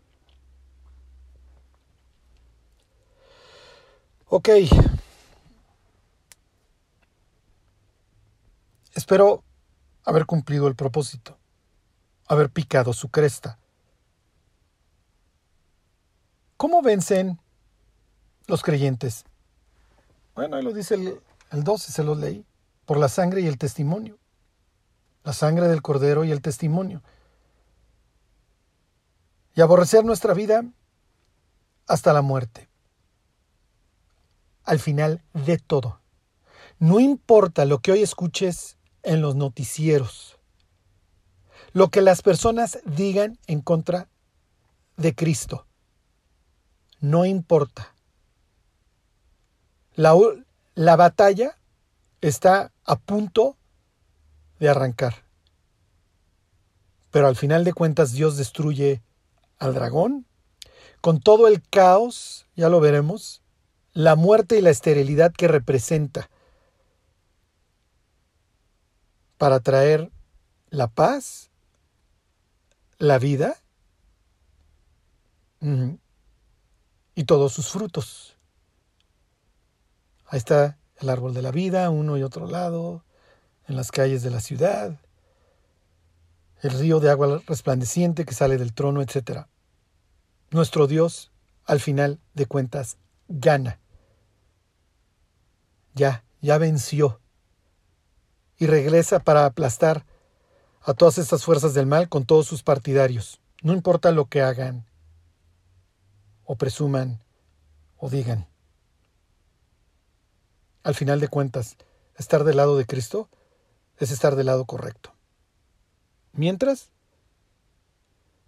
Ok. 4.26 4.48
Espero 8.92 9.44
haber 10.04 10.26
cumplido 10.26 10.66
el 10.66 10.74
propósito, 10.74 11.38
haber 12.26 12.50
picado 12.50 12.92
su 12.92 13.08
cresta. 13.08 13.60
¿Cómo 16.56 16.82
vencen 16.82 17.40
los 18.48 18.64
creyentes? 18.64 19.24
Bueno, 20.34 20.56
ahí 20.56 20.64
lo 20.64 20.72
dice 20.72 20.96
el, 20.96 21.20
el 21.52 21.62
12, 21.62 21.92
se 21.92 22.02
los 22.02 22.18
leí. 22.18 22.44
Por 22.84 22.98
la 22.98 23.08
sangre 23.08 23.40
y 23.40 23.46
el 23.46 23.58
testimonio. 23.58 24.18
La 25.22 25.32
sangre 25.32 25.68
del 25.68 25.82
cordero 25.82 26.24
y 26.24 26.30
el 26.32 26.42
testimonio. 26.42 27.02
Y 29.54 29.60
aborrecer 29.60 30.04
nuestra 30.04 30.34
vida 30.34 30.64
hasta 31.86 32.12
la 32.12 32.22
muerte. 32.22 32.68
Al 34.64 34.78
final 34.78 35.22
de 35.32 35.58
todo. 35.58 36.00
No 36.78 37.00
importa 37.00 37.64
lo 37.64 37.78
que 37.78 37.92
hoy 37.92 38.02
escuches 38.02 38.76
en 39.02 39.20
los 39.20 39.36
noticieros, 39.36 40.38
lo 41.72 41.90
que 41.90 42.00
las 42.00 42.22
personas 42.22 42.78
digan 42.84 43.38
en 43.46 43.60
contra 43.60 44.08
de 44.96 45.14
Cristo. 45.14 45.66
No 47.00 47.24
importa. 47.26 47.94
La, 49.94 50.14
la 50.74 50.96
batalla 50.96 51.58
está 52.20 52.72
a 52.84 52.96
punto 52.96 53.56
de 54.58 54.68
arrancar. 54.68 55.24
Pero 57.10 57.28
al 57.28 57.36
final 57.36 57.64
de 57.64 57.72
cuentas 57.72 58.12
Dios 58.12 58.36
destruye 58.36 59.02
al 59.58 59.74
dragón 59.74 60.26
con 61.00 61.20
todo 61.20 61.48
el 61.48 61.62
caos, 61.68 62.46
ya 62.56 62.68
lo 62.68 62.80
veremos, 62.80 63.42
la 63.92 64.16
muerte 64.16 64.58
y 64.58 64.62
la 64.62 64.70
esterilidad 64.70 65.32
que 65.32 65.48
representa 65.48 66.30
para 69.36 69.60
traer 69.60 70.10
la 70.70 70.88
paz, 70.88 71.50
la 72.98 73.18
vida 73.18 73.56
y 77.14 77.24
todos 77.24 77.52
sus 77.52 77.70
frutos. 77.70 78.36
Ahí 80.26 80.38
está 80.38 80.78
el 81.04 81.10
árbol 81.10 81.34
de 81.34 81.42
la 81.42 81.52
vida, 81.52 81.90
uno 81.90 82.16
y 82.16 82.22
otro 82.22 82.48
lado, 82.48 83.04
en 83.68 83.76
las 83.76 83.92
calles 83.92 84.22
de 84.22 84.30
la 84.30 84.40
ciudad, 84.40 84.98
el 86.62 86.70
río 86.70 86.98
de 86.98 87.10
agua 87.10 87.42
resplandeciente 87.46 88.24
que 88.24 88.34
sale 88.34 88.58
del 88.58 88.72
trono, 88.72 89.02
etc. 89.02 89.46
Nuestro 90.50 90.86
Dios, 90.86 91.30
al 91.64 91.80
final 91.80 92.20
de 92.34 92.46
cuentas, 92.46 92.96
gana. 93.28 93.80
Ya, 95.94 96.24
ya 96.40 96.58
venció. 96.58 97.20
Y 98.58 98.66
regresa 98.66 99.20
para 99.20 99.44
aplastar 99.44 100.06
a 100.80 100.94
todas 100.94 101.18
estas 101.18 101.44
fuerzas 101.44 101.74
del 101.74 101.86
mal 101.86 102.08
con 102.08 102.24
todos 102.24 102.46
sus 102.46 102.62
partidarios. 102.62 103.40
No 103.62 103.72
importa 103.72 104.10
lo 104.10 104.26
que 104.26 104.42
hagan, 104.42 104.86
o 106.44 106.56
presuman, 106.56 107.22
o 107.96 108.08
digan. 108.08 108.53
Al 110.84 110.94
final 110.94 111.18
de 111.18 111.28
cuentas, 111.28 111.76
estar 112.16 112.44
del 112.44 112.58
lado 112.58 112.76
de 112.76 112.86
Cristo 112.86 113.28
es 113.98 114.12
estar 114.12 114.36
del 114.36 114.46
lado 114.46 114.64
correcto. 114.64 115.12
Mientras, 116.32 116.92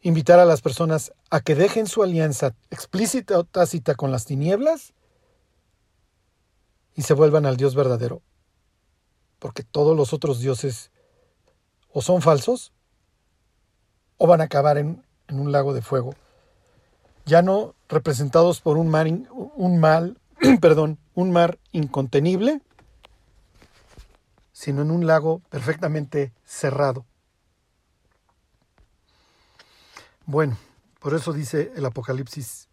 invitar 0.00 0.38
a 0.38 0.44
las 0.44 0.62
personas 0.62 1.12
a 1.30 1.40
que 1.40 1.54
dejen 1.54 1.88
su 1.88 2.02
alianza 2.02 2.54
explícita 2.70 3.38
o 3.38 3.44
tácita 3.44 3.96
con 3.96 4.12
las 4.12 4.24
tinieblas 4.24 4.92
y 6.94 7.02
se 7.02 7.14
vuelvan 7.14 7.46
al 7.46 7.56
Dios 7.56 7.74
verdadero. 7.74 8.22
Porque 9.38 9.62
todos 9.62 9.96
los 9.96 10.12
otros 10.12 10.40
dioses 10.40 10.90
o 11.92 12.02
son 12.02 12.22
falsos 12.22 12.72
o 14.16 14.26
van 14.26 14.40
a 14.40 14.44
acabar 14.44 14.78
en, 14.78 15.04
un 15.30 15.50
lago 15.52 15.74
de 15.74 15.82
fuego, 15.82 16.14
ya 17.24 17.42
no 17.42 17.74
representados 17.88 18.60
por 18.60 18.76
un, 18.76 18.88
mal 18.88 20.20
perdón, 20.60 20.98
un 21.14 21.30
mar 21.30 21.58
incontenible, 21.72 22.60
sino 24.52 24.82
en 24.82 24.90
un 24.90 25.06
lago 25.06 25.40
perfectamente 25.50 26.32
cerrado. 26.44 27.04
Bueno, 30.24 30.56
por 30.98 31.14
eso 31.14 31.32
dice 31.32 31.72
el 31.76 31.86
Apocalipsis 31.86 32.68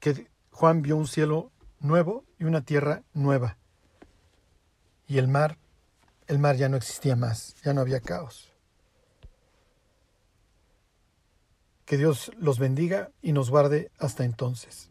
que 0.00 0.28
Juan 0.50 0.82
vio 0.82 0.96
un 0.96 1.06
cielo 1.06 1.50
nuevo 1.80 2.24
y 2.38 2.44
una 2.44 2.62
tierra 2.62 3.02
nueva. 3.14 3.56
Y 5.06 5.18
el 5.18 5.28
mar, 5.28 5.56
el 6.26 6.38
mar 6.38 6.56
ya 6.56 6.68
no 6.68 6.76
existía 6.76 7.16
más, 7.16 7.56
ya 7.64 7.72
no 7.72 7.80
había 7.80 8.00
caos. 8.00 8.52
Que 11.86 11.96
Dios 11.96 12.30
los 12.36 12.58
bendiga 12.58 13.10
y 13.22 13.32
nos 13.32 13.48
guarde 13.50 13.90
hasta 13.98 14.24
entonces. 14.24 14.90